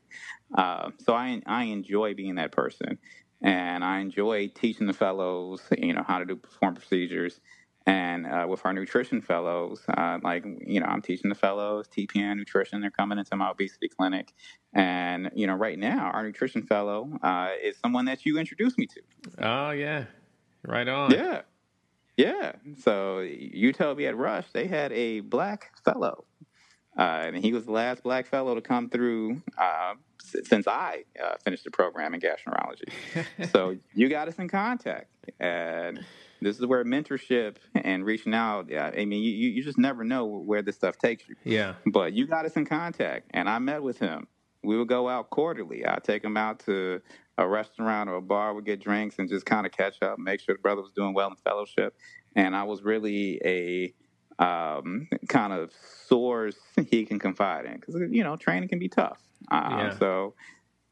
uh, 0.55 0.91
so 0.99 1.13
I 1.13 1.41
I 1.45 1.63
enjoy 1.65 2.13
being 2.13 2.35
that 2.35 2.51
person 2.51 2.99
and 3.41 3.83
I 3.83 3.99
enjoy 3.99 4.47
teaching 4.49 4.87
the 4.87 4.93
fellows, 4.93 5.61
you 5.77 5.93
know, 5.93 6.03
how 6.07 6.19
to 6.19 6.25
do 6.25 6.35
perform 6.35 6.75
procedures. 6.75 7.39
And 7.87 8.27
uh, 8.27 8.45
with 8.47 8.63
our 8.63 8.73
nutrition 8.73 9.21
fellows, 9.21 9.81
uh, 9.97 10.19
like 10.21 10.45
you 10.45 10.79
know, 10.79 10.85
I'm 10.85 11.01
teaching 11.01 11.29
the 11.29 11.35
fellows 11.35 11.87
TPN 11.87 12.37
nutrition. 12.37 12.79
They're 12.79 12.91
coming 12.91 13.17
into 13.17 13.35
my 13.35 13.49
obesity 13.49 13.89
clinic, 13.89 14.33
and 14.71 15.31
you 15.33 15.47
know, 15.47 15.55
right 15.55 15.79
now 15.79 16.11
our 16.13 16.23
nutrition 16.23 16.61
fellow 16.61 17.09
uh, 17.23 17.49
is 17.61 17.77
someone 17.79 18.05
that 18.05 18.23
you 18.23 18.37
introduced 18.37 18.77
me 18.77 18.85
to. 18.85 19.01
Oh 19.39 19.71
yeah, 19.71 20.05
right 20.63 20.87
on. 20.87 21.09
Yeah, 21.11 21.41
yeah. 22.17 22.51
So 22.77 23.21
you 23.21 23.73
told 23.73 23.97
me 23.97 24.05
at 24.05 24.15
Rush 24.15 24.45
they 24.53 24.67
had 24.67 24.91
a 24.91 25.21
black 25.21 25.71
fellow, 25.83 26.25
uh, 26.97 27.23
and 27.25 27.37
he 27.37 27.53
was 27.53 27.65
the 27.65 27.71
last 27.71 28.03
black 28.03 28.25
fellow 28.25 28.55
to 28.55 28.61
come 28.61 28.89
through 28.89 29.41
uh, 29.57 29.93
since 30.43 30.67
I 30.67 31.05
uh, 31.21 31.35
finished 31.43 31.63
the 31.63 31.71
program 31.71 32.13
in 32.13 32.19
gastroenterology. 32.19 33.51
so 33.51 33.77
you 33.93 34.09
got 34.09 34.27
us 34.27 34.37
in 34.39 34.47
contact, 34.47 35.09
and 35.39 36.03
this 36.41 36.59
is 36.59 36.65
where 36.65 36.83
mentorship 36.83 37.57
and 37.75 38.05
reaching 38.05 38.33
out. 38.33 38.71
I 38.73 39.05
mean, 39.05 39.23
you 39.23 39.31
you 39.31 39.63
just 39.63 39.77
never 39.77 40.03
know 40.03 40.25
where 40.25 40.61
this 40.61 40.75
stuff 40.75 40.97
takes 40.97 41.27
you. 41.27 41.35
Yeah. 41.43 41.75
But 41.85 42.13
you 42.13 42.27
got 42.27 42.45
us 42.45 42.55
in 42.55 42.65
contact, 42.65 43.27
and 43.31 43.49
I 43.49 43.59
met 43.59 43.83
with 43.83 43.99
him. 43.99 44.27
We 44.63 44.77
would 44.77 44.89
go 44.89 45.09
out 45.09 45.29
quarterly. 45.29 45.85
I'd 45.85 46.03
take 46.03 46.23
him 46.23 46.37
out 46.37 46.59
to 46.65 47.01
a 47.37 47.47
restaurant 47.47 48.09
or 48.09 48.15
a 48.15 48.21
bar, 48.21 48.53
would 48.53 48.65
get 48.65 48.79
drinks, 48.79 49.17
and 49.17 49.29
just 49.29 49.45
kind 49.45 49.65
of 49.65 49.71
catch 49.71 50.01
up, 50.01 50.19
make 50.19 50.39
sure 50.39 50.55
the 50.55 50.61
brother 50.61 50.81
was 50.81 50.91
doing 50.91 51.13
well 51.13 51.29
in 51.29 51.35
fellowship. 51.37 51.95
And 52.35 52.55
I 52.55 52.63
was 52.63 52.83
really 52.83 53.41
a 53.43 53.93
um, 54.41 55.07
kind 55.29 55.53
of 55.53 55.71
source 56.07 56.57
he 56.89 57.05
can 57.05 57.19
confide 57.19 57.65
in 57.65 57.75
because 57.75 57.95
you 58.09 58.23
know 58.23 58.35
training 58.35 58.67
can 58.67 58.79
be 58.79 58.89
tough. 58.89 59.21
Uh, 59.49 59.69
yeah. 59.71 59.97
So 59.97 60.33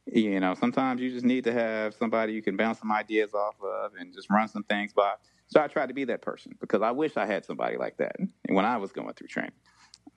you 0.06 0.39
know 0.39 0.54
sometimes 0.54 1.02
you 1.02 1.12
just 1.12 1.26
need 1.26 1.43
to 1.43 1.52
have 1.52 1.93
somebody 1.95 2.34
you 2.34 2.41
can 2.41 2.56
bounce 2.56 2.80
some 2.80 2.91
ideas 2.91 3.34
off 3.34 3.56
of 3.62 3.91
and 4.00 4.14
just 4.14 4.30
run 4.30 4.47
some 4.47 4.64
things 4.64 4.93
by. 4.93 5.14
So 5.47 5.60
I 5.60 5.68
tried 5.68 5.88
to 5.88 5.95
be 5.95 6.06
that 6.06 6.22
person 6.22 6.56
because 6.62 6.84
I 6.84 6.91
wish 6.91 7.18
I 7.18 7.26
had 7.26 7.43
somebody 7.43 7.78
like 7.78 7.97
that 7.97 8.16
when 8.50 8.66
I 8.66 8.78
was 8.78 8.91
going 8.91 9.14
through 9.14 9.28
training. 9.28 9.52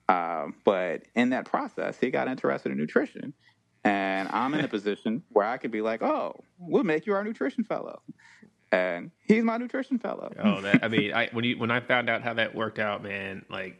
Um, 0.07 0.55
but 0.63 1.03
in 1.15 1.31
that 1.31 1.45
process, 1.45 1.97
he 1.99 2.11
got 2.11 2.27
interested 2.27 2.71
in 2.71 2.77
nutrition. 2.77 3.33
And 3.83 4.29
I'm 4.29 4.53
in 4.53 4.63
a 4.63 4.67
position 4.69 5.23
where 5.29 5.45
I 5.45 5.57
could 5.57 5.71
be 5.71 5.81
like, 5.81 6.03
oh, 6.03 6.39
we'll 6.59 6.83
make 6.83 7.07
you 7.07 7.13
our 7.13 7.23
nutrition 7.23 7.63
fellow. 7.63 8.01
And 8.73 9.11
he's 9.27 9.43
my 9.43 9.57
nutrition 9.57 9.99
fellow. 9.99 10.33
Oh, 10.43 10.61
that, 10.61 10.83
I 10.83 10.87
mean, 10.87 11.13
I, 11.13 11.29
when 11.31 11.45
you 11.45 11.59
when 11.59 11.69
I 11.69 11.79
found 11.79 12.09
out 12.09 12.23
how 12.23 12.33
that 12.33 12.55
worked 12.55 12.79
out, 12.79 13.03
man, 13.03 13.45
like 13.47 13.79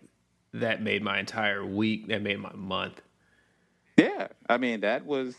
that 0.54 0.84
made 0.84 1.02
my 1.02 1.20
entire 1.20 1.66
week. 1.66 2.10
That 2.10 2.22
made 2.22 2.40
my 2.40 2.54
month. 2.54 3.02
Yeah, 3.98 4.28
I 4.48 4.58
mean, 4.58 4.82
that 4.82 5.04
was 5.04 5.36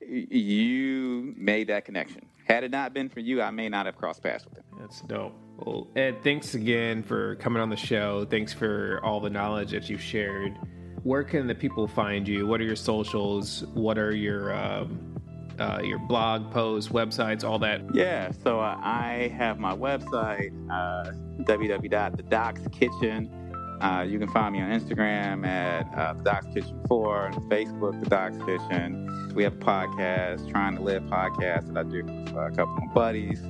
you 0.00 1.34
made 1.36 1.68
that 1.68 1.84
connection. 1.84 2.26
Had 2.48 2.64
it 2.64 2.72
not 2.72 2.92
been 2.92 3.08
for 3.08 3.20
you, 3.20 3.40
I 3.40 3.52
may 3.52 3.68
not 3.68 3.86
have 3.86 3.96
crossed 3.96 4.24
paths 4.24 4.44
with 4.44 4.58
him. 4.58 4.64
That's 4.80 5.02
dope. 5.02 5.36
Well, 5.58 5.86
Ed, 5.94 6.24
thanks 6.24 6.54
again 6.54 7.04
for 7.04 7.36
coming 7.36 7.62
on 7.62 7.70
the 7.70 7.76
show. 7.76 8.24
Thanks 8.24 8.52
for 8.52 9.00
all 9.04 9.20
the 9.20 9.30
knowledge 9.30 9.70
that 9.70 9.88
you've 9.88 10.02
shared. 10.02 10.58
Where 11.04 11.22
can 11.22 11.46
the 11.46 11.54
people 11.54 11.86
find 11.86 12.26
you? 12.26 12.44
What 12.44 12.60
are 12.60 12.64
your 12.64 12.74
socials? 12.74 13.62
What 13.74 13.98
are 13.98 14.12
your 14.12 14.52
um, 14.52 15.09
uh, 15.60 15.80
your 15.82 15.98
blog 15.98 16.50
posts, 16.50 16.90
websites, 16.90 17.44
all 17.44 17.58
that? 17.60 17.82
Yeah, 17.94 18.32
so 18.42 18.60
uh, 18.60 18.76
I 18.80 19.32
have 19.36 19.58
my 19.58 19.76
website, 19.76 20.52
uh, 20.70 21.12
www.thedocskitchen.com 21.44 23.40
uh, 23.80 24.02
you 24.02 24.18
can 24.18 24.28
find 24.28 24.52
me 24.52 24.60
on 24.60 24.70
Instagram 24.70 25.46
at 25.46 25.92
uh, 25.94 26.12
the 26.12 26.22
Doc's 26.22 26.46
Kitchen 26.52 26.78
4 26.86 27.26
and 27.26 27.36
Facebook, 27.50 27.98
The 28.02 28.10
Doc's 28.10 28.36
Kitchen. 28.38 29.32
We 29.34 29.42
have 29.44 29.54
a 29.54 29.56
podcast, 29.56 30.50
Trying 30.50 30.76
to 30.76 30.82
Live 30.82 31.02
podcast 31.04 31.72
that 31.72 31.78
I 31.78 31.82
do 31.84 32.04
with 32.04 32.36
uh, 32.36 32.40
a 32.40 32.50
couple 32.50 32.76
of 32.76 32.92
buddies. 32.92 33.40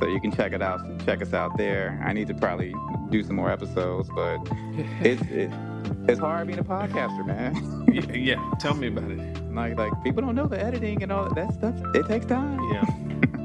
So 0.00 0.08
you 0.08 0.20
can 0.20 0.32
check 0.32 0.52
it 0.52 0.62
out. 0.62 0.80
Check 1.04 1.22
us 1.22 1.32
out 1.32 1.56
there. 1.56 2.02
I 2.04 2.12
need 2.12 2.26
to 2.26 2.34
probably 2.34 2.74
do 3.10 3.22
some 3.22 3.36
more 3.36 3.50
episodes, 3.50 4.08
but 4.14 4.38
it's 5.00 5.22
it, 5.30 5.52
it's 6.08 6.20
hard 6.20 6.48
being 6.48 6.58
a 6.58 6.64
podcaster, 6.64 7.24
man. 7.24 7.84
yeah, 7.92 8.12
yeah, 8.12 8.50
tell 8.58 8.74
me 8.74 8.88
about 8.88 9.10
it. 9.10 9.47
Like 9.58 9.76
like 9.76 10.04
people 10.04 10.22
don't 10.22 10.36
know 10.36 10.46
the 10.46 10.62
editing 10.62 11.02
and 11.02 11.10
all 11.10 11.24
that, 11.24 11.34
that 11.34 11.52
stuff. 11.52 11.74
It 11.92 12.06
takes 12.06 12.26
time. 12.26 12.60
Yeah. 12.72 12.84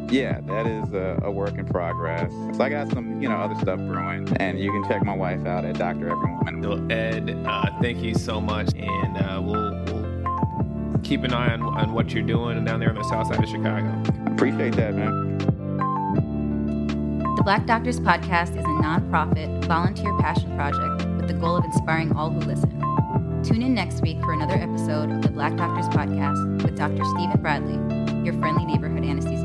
yeah, 0.11 0.41
that 0.41 0.67
is 0.67 0.93
a, 0.93 1.19
a, 1.23 1.31
work 1.31 1.57
in 1.57 1.65
progress. 1.65 2.31
So 2.55 2.63
I 2.63 2.69
got 2.69 2.91
some, 2.91 3.19
you 3.19 3.27
know, 3.27 3.35
other 3.35 3.55
stuff 3.55 3.79
brewing, 3.79 4.31
and 4.37 4.59
you 4.59 4.71
can 4.71 4.87
check 4.87 5.03
my 5.03 5.15
wife 5.15 5.43
out 5.47 5.65
at 5.65 5.79
Doctor 5.79 6.11
Every 6.11 6.31
Woman. 6.35 6.61
Well, 6.61 6.91
Ed, 6.91 7.35
uh, 7.47 7.65
thank 7.81 8.03
you 8.03 8.13
so 8.13 8.39
much, 8.39 8.75
and 8.75 9.17
uh, 9.17 9.41
we'll, 9.43 9.83
we'll 9.85 10.99
keep 10.99 11.23
an 11.23 11.33
eye 11.33 11.51
on, 11.51 11.63
on 11.63 11.93
what 11.93 12.13
you're 12.13 12.21
doing 12.21 12.63
down 12.63 12.79
there 12.79 12.89
on 12.89 12.95
the 12.95 13.03
south 13.05 13.27
side 13.27 13.43
of 13.43 13.49
Chicago. 13.49 13.91
Appreciate 14.31 14.75
that, 14.75 14.93
man. 14.93 15.39
The 17.35 17.41
Black 17.43 17.65
Doctors 17.65 17.99
Podcast 17.99 18.51
is 18.51 18.63
a 18.63 18.83
nonprofit, 18.83 19.65
volunteer 19.65 20.15
passion 20.19 20.55
project 20.55 21.09
with 21.17 21.27
the 21.27 21.33
goal 21.33 21.57
of 21.57 21.65
inspiring 21.65 22.15
all 22.15 22.29
who 22.29 22.39
listen. 22.41 22.82
Tune 23.43 23.61
in 23.61 23.73
next 23.73 24.01
week 24.01 24.17
for 24.21 24.31
another 24.31 24.53
episode 24.53 25.11
of 25.11 25.21
the 25.21 25.27
Black 25.27 25.57
Doctors 25.57 25.87
Podcast 25.89 26.63
with 26.63 26.77
Dr. 26.77 27.03
Stephen 27.03 27.41
Bradley, 27.41 27.73
your 28.23 28.33
friendly 28.39 28.65
neighborhood 28.65 29.03
anesthesiologist. 29.03 29.42